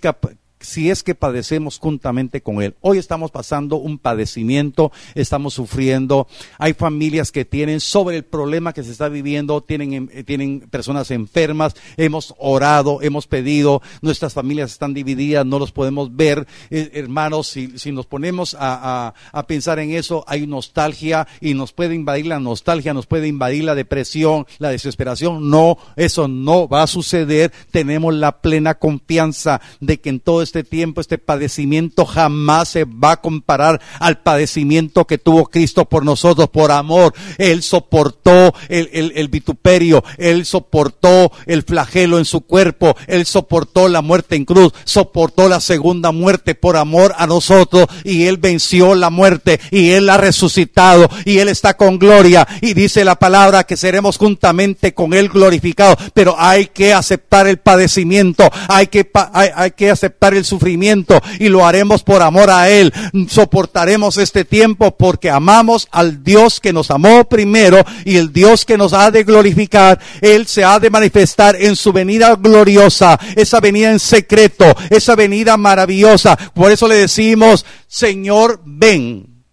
si 0.61 0.91
es 0.91 1.03
que 1.03 1.15
padecemos 1.15 1.79
juntamente 1.79 2.41
con 2.43 2.63
Él. 2.63 2.75
Hoy 2.81 2.99
estamos 2.99 3.31
pasando 3.31 3.77
un 3.77 3.99
padecimiento, 3.99 4.93
estamos 5.15 5.55
sufriendo, 5.55 6.27
hay 6.59 6.75
familias 6.75 7.33
que 7.33 7.45
tienen 7.45 7.81
sobre 7.81 8.17
el 8.17 8.25
problema 8.25 8.73
que 8.73 8.83
se 8.83 8.91
está 8.91 9.09
viviendo, 9.09 9.61
tienen, 9.63 10.11
eh, 10.13 10.25
tienen 10.25 10.61
personas 10.71 11.11
enfermas, 11.11 11.75
hemos 11.97 12.35
orado, 12.39 13.01
hemos 13.03 13.27
pedido, 13.27 13.83
nuestras 14.03 14.33
familias 14.35 14.73
están 14.73 14.95
divididas, 14.95 15.47
no 15.47 15.59
los 15.59 15.73
podemos 15.73 16.15
ver. 16.15 16.47
Eh, 16.71 16.91
hermanos, 16.95 17.49
si, 17.49 17.79
si, 17.79 17.93
nos 17.93 18.07
ponemos 18.07 18.55
a, 18.55 19.09
a, 19.09 19.15
a 19.33 19.47
pensar 19.47 19.79
en 19.79 19.93
eso, 19.93 20.25
hay 20.27 20.47
nostalgia 20.47 21.27
y 21.41 21.55
nos 21.55 21.73
puede 21.73 21.95
invadir 21.95 22.27
la 22.27 22.41
nostalgia, 22.41 22.95
nos 22.95 23.07
puede 23.07 23.29
invadir 23.29 23.65
la 23.65 23.75
depresión, 23.75 24.47
la 24.59 24.71
desesperación. 24.71 25.51
No, 25.51 25.79
eso 25.97 26.29
no 26.29 26.69
va 26.69 26.83
a 26.83 26.87
suceder. 26.87 27.53
Tenemos 27.71 28.15
la 28.15 28.41
plena 28.41 28.75
confianza 28.75 29.61
de 29.81 30.01
que 30.01 30.11
en 30.11 30.21
todo 30.21 30.43
este 30.49 30.65
tiempo, 30.65 31.01
este 31.01 31.19
padecimiento 31.19 32.07
jamás 32.07 32.69
se 32.69 32.85
va 32.85 33.13
a 33.13 33.21
comparar 33.21 33.81
al 34.01 34.23
padecimiento 34.23 35.07
que 35.07 35.19
tuvo 35.19 35.47
Cristo 35.47 35.85
por 35.85 36.05
nosotros, 36.05 36.49
por 36.49 36.73
amor. 36.73 37.13
Él 37.37 37.63
soportó 37.63 38.55
el, 38.69 39.13
el, 39.15 39.29
vituperio, 39.29 40.03
Él 40.17 40.47
soportó 40.47 41.31
el 41.47 41.63
flagelo 41.63 42.19
en 42.19 42.25
su 42.25 42.41
cuerpo, 42.41 42.97
Él 43.07 43.27
soportó 43.27 43.89
la 43.89 44.01
muerte 44.01 44.37
en 44.37 44.47
cruz, 44.47 44.73
soportó 44.85 45.49
la 45.49 45.61
segunda 45.61 46.13
muerte 46.13 46.55
por 46.55 46.79
amor 46.79 47.15
a 47.19 47.27
nosotros 47.27 47.87
y 48.05 48.25
Él 48.25 48.39
venció 48.39 48.95
la 48.95 49.11
muerte 49.11 49.61
y 49.71 49.91
Él 49.91 50.09
ha 50.09 50.17
resucitado 50.17 51.11
y 51.27 51.39
Él 51.39 51.49
está 51.49 51.77
con 51.77 51.99
gloria 51.99 52.49
y 52.63 52.73
dice 52.73 53.05
la 53.05 53.17
palabra 53.17 53.65
que 53.65 53.77
seremos 53.77 54.17
juntamente 54.17 54.95
con 54.95 55.13
Él 55.13 55.29
glorificados, 55.29 55.99
pero 56.15 56.37
hay 56.39 56.67
que 56.69 56.95
aceptar 56.95 57.47
el 57.47 57.59
padecimiento, 57.59 58.51
hay 58.69 58.87
que, 58.87 59.11
hay, 59.35 59.51
hay 59.55 59.71
que 59.73 59.91
aceptar 59.91 60.38
sufrimiento 60.45 61.21
y 61.39 61.49
lo 61.49 61.67
haremos 61.67 62.03
por 62.03 62.23
amor 62.23 62.51
a 62.51 62.69
Él. 62.69 62.93
Soportaremos 63.29 64.17
este 64.19 64.45
tiempo 64.45 64.97
porque 64.97 65.31
amamos 65.31 65.89
al 65.91 66.23
Dios 66.23 66.61
que 66.61 66.73
nos 66.73 66.91
amó 66.91 67.29
primero 67.29 67.85
y 68.05 68.17
el 68.17 68.33
Dios 68.33 68.65
que 68.65 68.79
nos 68.79 68.93
ha 68.93 69.11
de 69.11 69.25
glorificar. 69.25 70.01
Él 70.21 70.47
se 70.47 70.65
ha 70.65 70.79
de 70.79 70.91
manifestar 70.91 71.57
en 71.57 71.77
su 71.77 71.93
venida 71.93 72.35
gloriosa, 72.37 73.19
esa 73.37 73.61
venida 73.61 73.91
en 73.91 73.99
secreto, 73.99 74.65
esa 74.91 75.15
venida 75.15 75.57
maravillosa. 75.57 76.37
Por 76.37 76.73
eso 76.73 76.89
le 76.89 76.97
decimos, 76.97 77.65
Señor, 77.87 78.61
ven. 78.65 79.45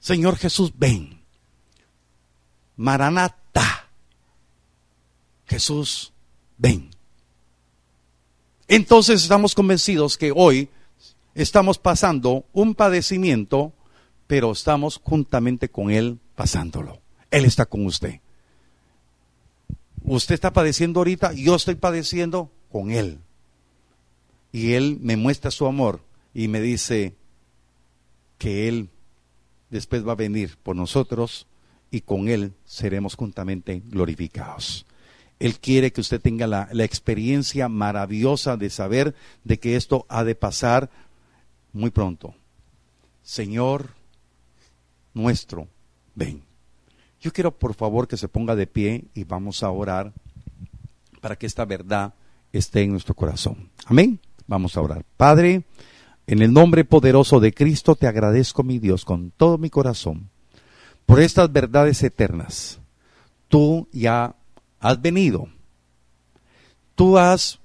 Señor 0.00 0.36
Jesús, 0.36 0.72
ven. 0.76 1.22
Maranata. 2.76 3.88
Jesús, 5.46 6.12
ven. 6.58 6.93
Entonces 8.68 9.22
estamos 9.22 9.54
convencidos 9.54 10.16
que 10.16 10.32
hoy 10.34 10.68
estamos 11.34 11.78
pasando 11.78 12.46
un 12.52 12.74
padecimiento, 12.74 13.72
pero 14.26 14.52
estamos 14.52 15.00
juntamente 15.02 15.68
con 15.68 15.90
Él 15.90 16.18
pasándolo. 16.34 17.00
Él 17.30 17.44
está 17.44 17.66
con 17.66 17.84
usted. 17.84 18.20
Usted 20.02 20.34
está 20.34 20.52
padeciendo 20.52 21.00
ahorita, 21.00 21.32
yo 21.32 21.54
estoy 21.54 21.74
padeciendo 21.74 22.50
con 22.70 22.90
Él. 22.90 23.18
Y 24.52 24.72
Él 24.72 24.98
me 25.00 25.16
muestra 25.16 25.50
su 25.50 25.66
amor 25.66 26.02
y 26.32 26.48
me 26.48 26.60
dice 26.60 27.16
que 28.38 28.68
Él 28.68 28.88
después 29.70 30.06
va 30.06 30.12
a 30.12 30.16
venir 30.16 30.56
por 30.62 30.76
nosotros 30.76 31.46
y 31.90 32.02
con 32.02 32.28
Él 32.28 32.54
seremos 32.64 33.14
juntamente 33.14 33.82
glorificados. 33.84 34.86
Él 35.38 35.58
quiere 35.58 35.92
que 35.92 36.00
usted 36.00 36.20
tenga 36.20 36.46
la, 36.46 36.68
experiencia 36.84 37.68
maravillosa 37.68 38.56
de 38.56 38.70
saber 38.70 39.14
de 39.42 39.58
que 39.58 39.76
esto 39.76 40.06
ha 40.08 40.24
de 40.24 40.34
pasar 40.34 40.90
muy 41.72 41.90
pronto. 41.90 42.34
Señor 43.22 43.90
nuestro, 45.12 45.68
ven. 46.14 46.42
Yo 47.20 47.32
quiero 47.32 47.56
por 47.56 47.74
favor 47.74 48.06
que 48.06 48.16
se 48.16 48.28
ponga 48.28 48.54
de 48.54 48.66
pie 48.66 49.04
y 49.14 49.24
vamos 49.24 49.62
a 49.62 49.70
orar 49.70 50.12
para 51.20 51.36
que 51.36 51.46
esta 51.46 51.64
verdad 51.64 52.14
esté 52.52 52.82
en 52.82 52.92
nuestro 52.92 53.14
corazón. 53.14 53.70
Amén. 53.86 54.20
Vamos 54.46 54.76
a 54.76 54.82
orar. 54.82 55.04
Padre, 55.16 55.64
en 56.26 56.42
el 56.42 56.52
nombre 56.52 56.84
poderoso 56.84 57.40
de 57.40 57.52
Cristo 57.52 57.96
te 57.96 58.06
agradezco, 58.06 58.62
mi 58.62 58.78
Dios, 58.78 59.04
con 59.04 59.30
todo 59.30 59.58
mi 59.58 59.70
corazón, 59.70 60.30
por 61.06 61.20
estas 61.20 61.52
verdades 61.52 62.02
eternas. 62.02 62.78
Tú 63.48 63.88
ya 63.92 64.34
has 64.84 65.00
venido. 65.00 65.48
Tú 66.94 67.16
has 67.16 67.58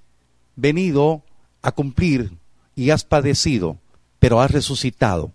venido 0.55 1.21
a 1.61 1.73
cumplir 1.73 2.31
y 2.75 2.91
has 2.91 3.03
padecido, 3.03 3.77
pero 4.19 4.39
has 4.39 4.49
resucitado 4.49 5.33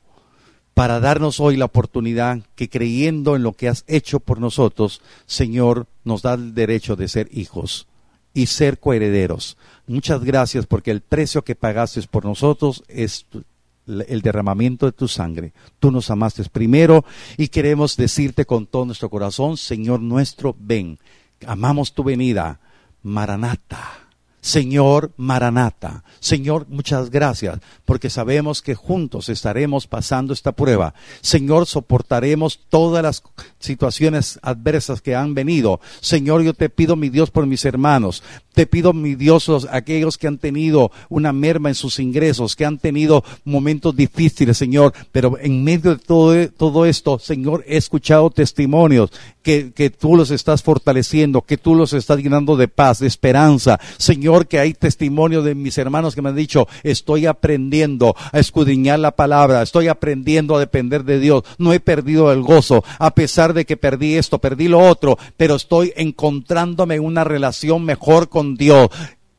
para 0.73 0.99
darnos 0.99 1.41
hoy 1.41 1.59
la 1.59 1.67
oportunidad 1.67 2.41
que 2.57 2.71
creyendo 2.71 3.37
en 3.37 3.43
lo 3.43 3.53
que 3.53 3.69
has 3.69 3.85
hecho 3.87 4.19
por 4.19 4.41
nosotros, 4.41 5.03
Señor, 5.27 5.87
nos 6.05 6.23
da 6.23 6.35
el 6.35 6.55
derecho 6.55 6.97
de 6.97 7.07
ser 7.07 7.29
hijos 7.31 7.87
y 8.33 8.47
ser 8.47 8.81
coherederos. 8.81 9.59
Muchas 9.87 10.25
gracias 10.25 10.67
porque 10.67 10.91
el 10.91 11.03
precio 11.03 11.45
que 11.45 11.55
pagaste 11.55 12.01
por 12.11 12.25
nosotros 12.25 12.83
es 12.89 13.27
el 13.87 14.23
derramamiento 14.23 14.87
de 14.87 14.93
tu 14.93 15.07
sangre. 15.07 15.53
Tú 15.81 15.91
nos 15.91 16.11
amaste 16.11 16.43
primero 16.45 17.05
y 17.37 17.49
queremos 17.49 17.99
decirte 17.99 18.47
con 18.47 18.67
todo 18.67 18.87
nuestro 18.87 19.11
corazón, 19.11 19.59
Señor 19.59 20.01
nuestro, 20.01 20.57
ven 20.59 20.99
amamos 21.47 21.95
tu 21.95 22.05
venida. 22.05 22.61
Maranata. 23.03 24.05
Señor 24.45 25.13
Maranata. 25.17 26.05
Señor, 26.21 26.67
muchas 26.69 27.09
gracias, 27.09 27.61
porque 27.87 28.11
sabemos 28.11 28.61
que 28.61 28.75
juntos 28.75 29.31
estaremos 29.31 29.87
pasando 29.87 30.35
esta 30.35 30.53
prueba. 30.53 30.93
Señor, 31.23 31.65
soportaremos 31.65 32.61
todas 32.69 33.03
las 33.03 33.23
situaciones 33.59 34.39
adversas 34.43 35.01
que 35.01 35.15
han 35.15 35.33
venido. 35.33 35.81
Señor, 36.01 36.43
yo 36.43 36.53
te 36.53 36.69
pido, 36.69 36.95
mi 36.95 37.09
Dios, 37.09 37.31
por 37.31 37.47
mis 37.47 37.65
hermanos. 37.65 38.23
Te 38.53 38.67
pido, 38.67 38.93
mi 38.93 39.15
Dios, 39.15 39.49
los, 39.49 39.67
aquellos 39.71 40.19
que 40.19 40.27
han 40.27 40.37
tenido 40.37 40.93
una 41.09 41.33
merma 41.33 41.71
en 41.71 41.75
sus 41.75 41.99
ingresos, 41.99 42.55
que 42.55 42.67
han 42.67 42.77
tenido 42.77 43.25
momentos 43.45 43.97
difíciles, 43.97 44.59
Señor, 44.59 44.93
pero 45.11 45.39
en 45.41 45.65
medio 45.65 45.97
de 45.97 46.03
todo, 46.03 46.49
todo 46.51 46.85
esto, 46.85 47.19
Señor, 47.19 47.65
he 47.67 47.79
escuchado 47.79 48.29
testimonios 48.29 49.11
que, 49.45 49.73
que 49.73 49.91
tú 49.91 50.17
los 50.17 50.33
estás 50.33 50.63
fortaleciendo, 50.63 51.43
que 51.43 51.59
tú 51.59 51.77
los 51.77 51.93
estás 51.93 52.19
llenando 52.19 52.57
de 52.57 52.67
paz, 52.67 52.99
de 52.99 53.07
esperanza. 53.07 53.79
Señor, 53.99 54.49
que 54.49 54.59
hay 54.59 54.75
testimonio 54.75 55.43
de 55.43 55.55
mis 55.55 55.79
hermanos 55.79 56.15
que 56.15 56.23
me 56.23 56.31
han 56.31 56.37
dicho, 56.37 56.67
estoy 56.83 57.27
aprendiendo 57.27 58.17
a 58.33 58.39
escudriñar 58.41 58.99
la 58.99 59.13
palabra, 59.13 59.63
estoy 59.63 59.89
aprendiendo 59.89 60.57
a 60.57 60.61
depender 60.61 61.05
de 61.05 61.21
Dios, 61.21 61.45
no 61.59 61.73
he 61.73 61.79
perdido 61.79 62.33
el 62.33 62.43
gozo, 62.43 62.83
a 62.99 63.15
pesar 63.15 63.55
de 63.55 63.67
que 63.67 63.77
perdí 63.77 64.15
esto, 64.15 64.39
perdí 64.39 64.67
lo 64.67 64.81
otro, 64.81 65.19
pero 65.37 65.55
estoy 65.55 65.93
encontrándome 65.95 66.97
en 66.97 67.05
una 67.05 67.23
relación 67.23 67.85
mejor 67.85 68.29
con 68.29 68.57
Dios. 68.57 68.89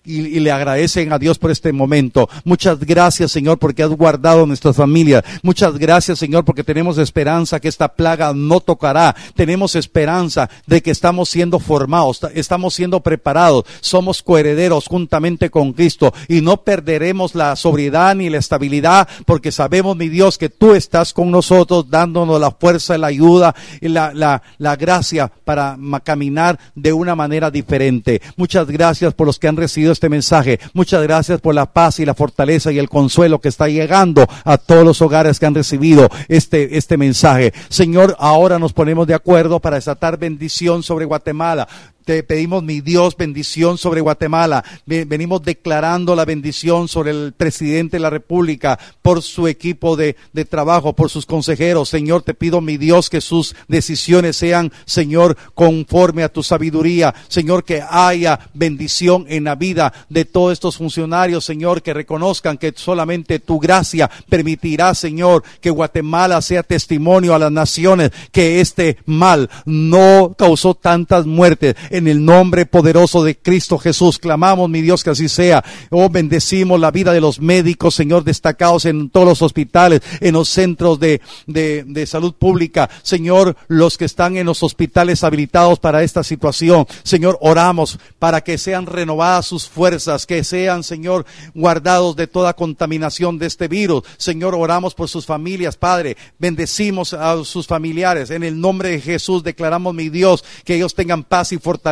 Y, 0.06 0.40
le 0.40 0.52
agradecen 0.52 1.12
a 1.12 1.20
Dios 1.20 1.40
por 1.40 1.52
este 1.52 1.74
momento. 1.74 2.30
Muchas 2.44 2.80
gracias, 2.80 3.32
Señor, 3.32 3.58
porque 3.58 3.84
has 3.84 3.90
guardado 3.90 4.46
nuestras 4.46 4.76
familias. 4.76 5.24
Muchas 5.42 5.78
gracias, 5.78 6.20
Señor, 6.20 6.46
porque 6.46 6.64
tenemos 6.64 6.98
esperanza 6.98 7.60
que 7.60 7.68
esta 7.68 7.90
plaga 7.90 8.34
no 8.34 8.60
tocará. 8.60 9.16
Tenemos 9.36 9.76
esperanza 9.76 10.50
de 10.68 10.82
que 10.82 10.92
estamos 10.92 11.30
siendo 11.30 11.60
formados, 11.60 12.22
estamos 12.34 12.74
siendo 12.76 13.00
preparados, 13.00 13.66
somos 13.82 14.22
coherederos 14.22 14.88
juntamente 14.88 15.50
con 15.50 15.74
Cristo 15.74 16.14
y 16.28 16.42
no 16.42 16.58
perderemos 16.58 17.36
la 17.36 17.56
sobriedad 17.56 18.16
ni 18.16 18.30
la 18.30 18.38
estabilidad 18.38 19.08
porque 19.26 19.52
sabemos, 19.52 19.96
mi 19.96 20.10
Dios, 20.10 20.38
que 20.38 20.50
tú 20.50 20.74
estás 20.74 21.14
con 21.14 21.32
nosotros 21.32 21.90
dándonos 21.90 22.40
la 22.40 22.52
fuerza, 22.52 22.98
la 22.98 23.08
ayuda 23.08 23.56
y 23.82 23.88
la, 23.88 24.14
la, 24.14 24.42
la 24.58 24.76
gracia 24.76 25.32
para 25.44 25.78
caminar 26.04 26.60
de 26.76 26.94
una 26.94 27.16
manera 27.16 27.52
diferente. 27.52 28.22
Muchas 28.36 28.68
gracias 28.68 29.14
por 29.14 29.28
los 29.28 29.40
que 29.40 29.48
han 29.48 29.58
recibido 29.58 29.92
este 29.96 30.10
mensaje. 30.10 30.60
Muchas 30.74 31.02
gracias 31.04 31.42
por 31.42 31.56
la 31.56 31.66
paz 31.66 32.00
y 32.00 32.06
la 32.06 32.14
fortaleza 32.14 32.72
y 32.72 32.80
el 32.80 32.90
consuelo 32.90 33.40
que 33.40 33.50
está 33.50 33.68
llegando 33.68 34.28
a 34.44 34.58
todos 34.58 34.84
los 34.86 35.02
hogares 35.02 35.40
que 35.40 35.46
han 35.46 35.56
recibido 35.56 36.10
este, 36.28 36.78
este 36.78 36.98
mensaje. 36.98 37.54
Señor, 37.70 38.16
ahora 38.20 38.60
nos 38.60 38.74
ponemos 38.74 39.08
de 39.08 39.14
acuerdo 39.14 39.60
para 39.60 39.78
desatar 39.78 40.18
bendición 40.18 40.84
sobre 40.84 41.06
Guatemala. 41.06 41.68
Te 42.06 42.22
pedimos, 42.22 42.62
mi 42.62 42.82
Dios, 42.82 43.18
bendición 43.18 43.80
sobre 43.80 44.00
Guatemala. 44.00 44.64
Venimos 44.86 45.42
declarando 45.42 46.16
la 46.16 46.24
bendición 46.24 46.88
sobre 46.88 47.10
el 47.10 47.34
presidente 47.34 47.98
de 47.98 48.02
la 48.02 48.12
República, 48.12 48.78
por 49.02 49.24
su 49.24 49.48
equipo 49.48 49.96
de, 49.96 50.16
trabajo, 50.48 50.94
por 50.94 51.10
sus 51.10 51.26
consejeros. 51.26 51.90
Señor, 51.90 52.22
te 52.22 52.36
pido, 52.36 52.62
mi 52.62 52.78
Dios, 52.78 53.10
que 53.10 53.22
sus 53.22 53.56
decisiones 53.68 54.36
sean, 54.38 54.72
Señor, 54.86 55.36
conforme 55.56 56.22
a 56.22 56.30
tu 56.30 56.44
sabiduría. 56.44 57.16
Señor, 57.28 57.64
que 57.64 57.82
haya 57.90 58.40
bendición 58.54 59.26
en 59.28 59.46
la 59.46 59.56
vida 59.56 59.92
de 60.08 60.26
todos 60.26 60.54
estos 60.54 60.78
funcionarios, 60.78 61.44
Señor, 61.44 61.82
que 61.82 61.96
reconozcan 61.96 62.60
que 62.60 62.72
solamente 62.76 63.40
tu 63.40 63.60
gracia 63.60 64.12
permitirá, 64.30 64.94
Señor, 64.94 65.44
que 65.60 65.72
Guatemala 65.72 66.40
sea 66.44 66.62
testimonio 66.62 67.34
a 67.34 67.40
las 67.40 67.52
naciones 67.52 68.12
que 68.32 68.62
este 68.62 68.98
mal 69.08 69.50
no 69.66 70.36
causó 70.38 70.76
tantas 70.76 71.26
muertes 71.26 71.76
En 71.96 72.10
el 72.10 72.26
nombre 72.26 72.66
poderoso 72.66 73.24
de 73.24 73.38
Cristo 73.38 73.78
Jesús, 73.78 74.20
clamamos, 74.20 74.70
mi 74.70 74.82
Dios, 74.82 75.02
que 75.02 75.12
así 75.12 75.30
sea. 75.30 75.64
Oh, 75.92 76.10
bendecimos 76.10 76.78
la 76.78 76.92
vida 76.92 77.14
de 77.14 77.22
los 77.22 77.40
médicos, 77.40 77.96
Señor, 77.96 78.26
destacados 78.26 78.84
en 78.84 79.10
todos 79.10 79.26
los 79.26 79.42
hospitales, 79.42 80.02
en 80.20 80.34
los 80.34 80.50
centros 80.50 81.00
de, 81.00 81.22
de, 81.48 81.86
de 81.88 82.06
salud 82.06 82.34
pública. 82.34 82.90
Señor, 83.02 83.56
los 83.70 83.98
que 83.98 84.04
están 84.04 84.36
en 84.36 84.46
los 84.46 84.62
hospitales 84.62 85.24
habilitados 85.24 85.80
para 85.80 86.04
esta 86.04 86.22
situación. 86.22 86.86
Señor, 87.04 87.38
oramos 87.40 87.98
para 88.20 88.42
que 88.42 88.58
sean 88.58 88.88
renovadas 88.88 89.46
sus 89.46 89.70
fuerzas, 89.70 90.26
que 90.26 90.44
sean, 90.44 90.84
Señor, 90.84 91.26
guardados 91.54 92.18
de 92.18 92.28
toda 92.28 92.58
contaminación 92.58 93.40
de 93.40 93.46
este 93.46 93.70
virus. 93.70 94.04
Señor, 94.18 94.54
oramos 94.54 94.96
por 94.96 95.08
sus 95.08 95.26
familias, 95.26 95.78
Padre. 95.78 96.18
Bendecimos 96.40 97.14
a 97.14 97.42
sus 97.46 97.68
familiares. 97.68 98.32
En 98.32 98.44
el 98.44 98.60
nombre 98.60 98.90
de 98.90 99.00
Jesús 99.00 99.44
declaramos, 99.44 99.96
mi 99.96 100.10
Dios, 100.10 100.44
que 100.66 100.76
ellos 100.76 100.94
tengan 100.94 101.24
paz 101.24 101.54
y 101.54 101.58
fortaleza. 101.58 101.85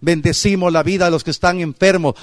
Bendecimos 0.00 0.72
la 0.72 0.82
vida 0.82 1.06
de 1.06 1.10
los 1.10 1.24
que 1.24 1.30
están 1.30 1.60
enfermos. 1.60 2.14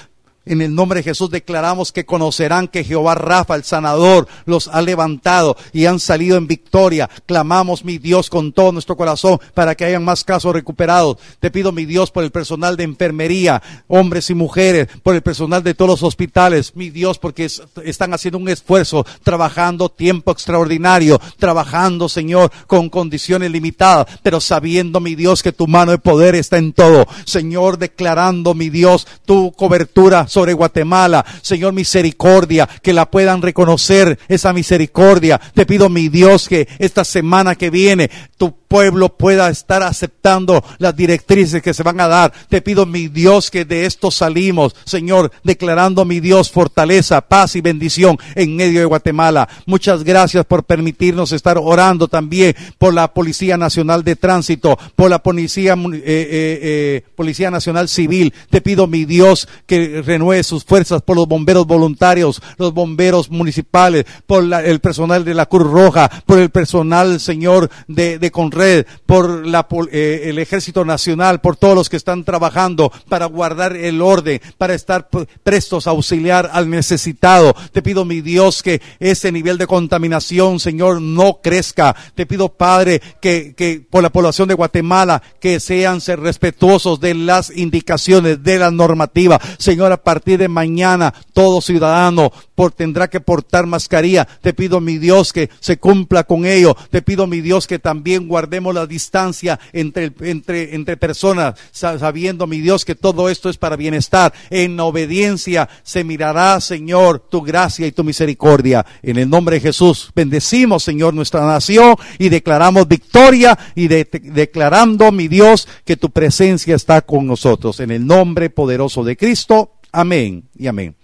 En 0.48 0.62
el 0.62 0.74
nombre 0.74 1.00
de 1.00 1.04
Jesús 1.04 1.30
declaramos 1.30 1.92
que 1.92 2.06
conocerán 2.06 2.68
que 2.68 2.84
Jehová 2.84 3.16
Rafa, 3.16 3.56
el 3.56 3.64
sanador, 3.64 4.28
los 4.46 4.68
ha 4.68 4.82
levantado 4.82 5.58
y 5.74 5.86
han 5.86 6.00
salido 6.00 6.38
en 6.38 6.48
victoria. 6.48 7.10
Clamamos, 7.26 7.84
mi 7.84 7.98
Dios, 7.98 8.30
con 8.30 8.52
todo 8.54 8.72
nuestro 8.72 8.96
corazón 8.98 9.40
para 9.54 9.76
que 9.76 9.86
hayan 9.86 10.04
más 10.04 10.24
casos 10.24 10.54
recuperados. 10.54 11.18
Te 11.40 11.52
pido, 11.52 11.72
mi 11.72 11.86
Dios, 11.86 12.12
por 12.12 12.24
el 12.24 12.32
personal 12.32 12.78
de 12.78 12.84
enfermería, 12.84 13.62
hombres 13.88 14.30
y 14.30 14.34
mujeres, 14.36 14.88
por 15.04 15.16
el 15.16 15.22
personal 15.22 15.64
de 15.64 15.74
todos 15.74 15.90
los 15.90 16.04
hospitales, 16.04 16.74
mi 16.76 16.90
Dios, 16.90 17.20
porque 17.20 17.46
es- 17.46 17.62
están 17.84 18.14
haciendo 18.14 18.38
un 18.38 18.50
esfuerzo, 18.50 19.06
trabajando 19.24 19.90
tiempo 19.90 20.32
extraordinario, 20.32 21.20
trabajando, 21.38 22.10
Señor, 22.10 22.52
con 22.68 22.90
condiciones 22.90 23.52
limitadas, 23.52 24.08
pero 24.24 24.40
sabiendo, 24.40 25.00
mi 25.00 25.16
Dios, 25.16 25.44
que 25.44 25.52
tu 25.52 25.68
mano 25.68 25.92
de 25.92 25.98
poder 25.98 26.36
está 26.36 26.58
en 26.58 26.74
todo. 26.74 27.06
Señor, 27.26 27.78
declarando, 27.78 28.54
mi 28.54 28.70
Dios, 28.70 29.08
tu 29.26 29.52
cobertura 29.52 30.28
sobre 30.38 30.54
Guatemala. 30.54 31.26
Señor, 31.42 31.74
misericordia, 31.74 32.70
que 32.84 32.94
la 32.94 33.10
puedan 33.10 33.42
reconocer, 33.42 34.20
esa 34.28 34.54
misericordia. 34.54 35.42
Te 35.56 35.66
pido, 35.66 35.90
mi 35.90 36.10
Dios, 36.10 36.48
que 36.48 36.68
esta 36.78 37.04
semana 37.04 37.56
que 37.56 37.72
viene 37.72 38.12
tu 38.38 38.56
pueblo 38.68 39.10
pueda 39.10 39.50
estar 39.50 39.84
aceptando 39.84 40.64
las 40.78 40.96
directrices 40.96 41.62
que 41.62 41.74
se 41.74 41.84
van 41.84 42.00
a 42.00 42.08
dar. 42.08 42.34
Te 42.50 42.62
pido, 42.62 42.86
mi 42.86 43.08
Dios, 43.08 43.50
que 43.52 43.66
de 43.66 43.86
esto 43.86 44.12
salimos, 44.12 44.76
Señor, 44.86 45.32
declarando, 45.44 46.06
mi 46.06 46.20
Dios, 46.20 46.52
fortaleza, 46.52 47.22
paz 47.22 47.56
y 47.56 47.62
bendición 47.62 48.18
en 48.36 48.56
medio 48.56 48.80
de 48.80 48.86
Guatemala. 48.86 49.48
Muchas 49.66 50.04
gracias 50.04 50.46
por 50.46 50.64
permitirnos 50.64 51.32
estar 51.32 51.58
orando 51.58 52.08
también 52.08 52.56
por 52.78 52.94
la 52.94 53.14
Policía 53.14 53.58
Nacional 53.58 54.04
de 54.04 54.16
Tránsito, 54.16 54.78
por 54.96 55.10
la 55.10 55.24
Policía, 55.24 55.74
eh, 55.74 56.02
eh, 56.04 56.60
eh, 56.62 57.04
Policía 57.16 57.50
Nacional 57.52 57.90
Civil. 57.90 58.34
Te 58.50 58.62
pido, 58.62 58.88
mi 58.88 59.06
Dios, 59.06 59.48
que 59.66 60.02
renueve 60.06 60.44
sus 60.44 60.64
fuerzas 60.64 61.02
por 61.02 61.16
los 61.16 61.28
bomberos 61.28 61.66
voluntarios, 61.66 62.42
los 62.58 62.74
bomberos 62.74 63.30
municipales, 63.30 64.06
por 64.26 64.44
la- 64.44 64.64
el 64.64 64.80
personal 64.80 65.24
de 65.24 65.34
la 65.34 65.46
Cruz 65.46 65.70
Roja, 65.72 66.10
por 66.26 66.40
el 66.40 66.50
personal, 66.50 67.20
Señor, 67.20 67.70
de, 67.88 68.20
de 68.20 68.32
Conred, 68.58 68.86
por 69.06 69.46
la, 69.46 69.68
eh, 69.92 70.22
el 70.26 70.40
Ejército 70.40 70.84
Nacional, 70.84 71.42
por 71.42 71.58
todos 71.58 71.76
los 71.76 71.90
que 71.90 71.98
están 71.98 72.24
trabajando 72.24 72.92
para 73.08 73.28
guardar 73.28 73.76
el 73.76 74.02
orden, 74.02 74.42
para 74.58 74.74
estar 74.74 75.10
prestos 75.44 75.86
a 75.86 75.92
auxiliar 75.92 76.50
al 76.52 76.70
necesitado. 76.70 77.56
Te 77.72 77.82
pido, 77.82 78.04
mi 78.04 78.22
Dios, 78.22 78.64
que 78.64 78.82
ese 79.00 79.32
nivel 79.32 79.58
de 79.58 79.68
contaminación, 79.68 80.60
Señor, 80.60 81.02
no 81.02 81.40
crezca. 81.44 81.96
Te 82.16 82.26
pido, 82.26 82.50
Padre, 82.50 83.00
que, 83.22 83.54
que 83.56 83.86
por 83.88 84.02
la 84.02 84.12
población 84.12 84.48
de 84.48 84.56
Guatemala, 84.56 85.22
que 85.40 85.60
sean 85.60 86.02
ser 86.02 86.20
respetuosos 86.20 87.00
de 87.00 87.14
las 87.14 87.56
indicaciones, 87.56 88.42
de 88.44 88.58
la 88.58 88.72
normativa. 88.72 89.40
Señor, 89.60 89.92
a 89.92 90.04
partir 90.04 90.40
de 90.40 90.48
mañana, 90.48 91.14
todo 91.34 91.62
ciudadano 91.62 92.32
por, 92.56 92.72
tendrá 92.72 93.08
que 93.08 93.20
portar 93.20 93.68
mascarilla. 93.68 94.28
Te 94.42 94.54
pido, 94.54 94.82
mi 94.82 94.98
Dios, 94.98 95.32
que 95.32 95.52
se 95.60 95.78
cumpla 95.78 96.24
con 96.24 96.46
ello. 96.46 96.76
Te 96.90 97.04
pido, 97.04 97.28
mi 97.28 97.42
Dios, 97.42 97.68
que 97.68 97.78
también 97.78 98.28
guardemos 98.48 98.74
la 98.74 98.88
distancia 98.88 99.60
entre, 99.74 100.14
entre, 100.22 100.74
entre 100.74 100.96
personas, 100.96 101.56
sa- 101.72 102.00
sabiendo, 102.00 102.48
mi 102.48 102.62
Dios, 102.62 102.86
que 102.86 102.96
todo 102.96 103.28
esto 103.28 103.50
es 103.50 103.58
para 103.58 103.76
bienestar. 103.76 104.34
En 104.50 104.80
obediencia 104.80 105.68
se 105.84 106.06
mirará, 106.06 106.62
Señor, 106.62 107.20
tu 107.30 107.42
gracia 107.42 107.86
y 107.86 107.92
tu 107.92 108.06
misericordia. 108.06 108.86
En 109.04 109.18
el 109.18 109.30
nombre 109.30 109.56
de 109.58 109.62
Jesús, 109.62 110.12
bendecimos, 110.16 110.84
Señor, 110.84 111.14
nuestra 111.14 111.46
nación 111.46 111.96
y 112.18 112.30
declaramos 112.30 112.88
victoria 112.88 113.58
y 113.76 113.90
de- 113.90 114.08
declarando, 114.10 115.12
mi 115.12 115.28
Dios, 115.28 115.68
que 115.84 115.98
tu 115.98 116.10
presencia 116.10 116.74
está 116.76 117.02
con 117.02 117.28
nosotros. 117.28 117.82
En 117.82 117.92
el 117.92 118.06
nombre 118.08 118.50
poderoso 118.50 119.04
de 119.04 119.18
Cristo. 119.18 119.74
Amén 119.92 120.46
y 120.58 120.68
amén. 120.68 120.96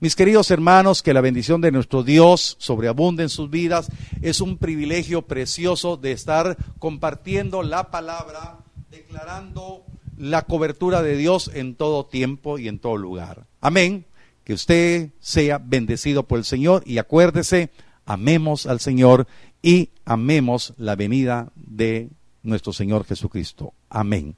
Mis 0.00 0.14
queridos 0.14 0.50
hermanos, 0.52 1.02
que 1.02 1.12
la 1.12 1.20
bendición 1.20 1.60
de 1.60 1.72
nuestro 1.72 2.04
Dios 2.04 2.56
sobreabunde 2.60 3.24
en 3.24 3.28
sus 3.28 3.50
vidas. 3.50 3.90
Es 4.22 4.40
un 4.40 4.56
privilegio 4.56 5.22
precioso 5.22 5.96
de 5.96 6.12
estar 6.12 6.56
compartiendo 6.78 7.64
la 7.64 7.90
palabra, 7.90 8.58
declarando 8.92 9.84
la 10.16 10.42
cobertura 10.42 11.02
de 11.02 11.16
Dios 11.16 11.50
en 11.52 11.74
todo 11.74 12.06
tiempo 12.06 12.58
y 12.58 12.68
en 12.68 12.78
todo 12.78 12.96
lugar. 12.96 13.46
Amén. 13.60 14.06
Que 14.44 14.54
usted 14.54 15.10
sea 15.18 15.58
bendecido 15.58 16.22
por 16.22 16.38
el 16.38 16.44
Señor 16.44 16.84
y 16.86 16.98
acuérdese, 16.98 17.70
amemos 18.06 18.66
al 18.66 18.78
Señor 18.78 19.26
y 19.62 19.90
amemos 20.04 20.74
la 20.76 20.94
venida 20.94 21.50
de 21.56 22.10
nuestro 22.44 22.72
Señor 22.72 23.04
Jesucristo. 23.04 23.74
Amén. 23.90 24.36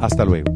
Hasta 0.00 0.24
luego. 0.24 0.52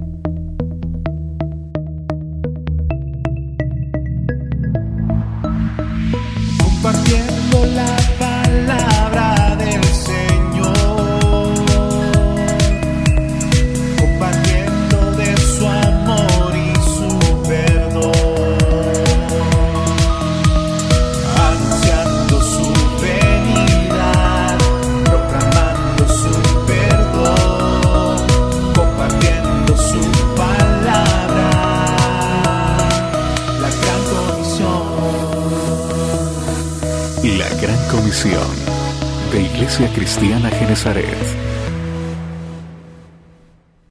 La 40.83 41.50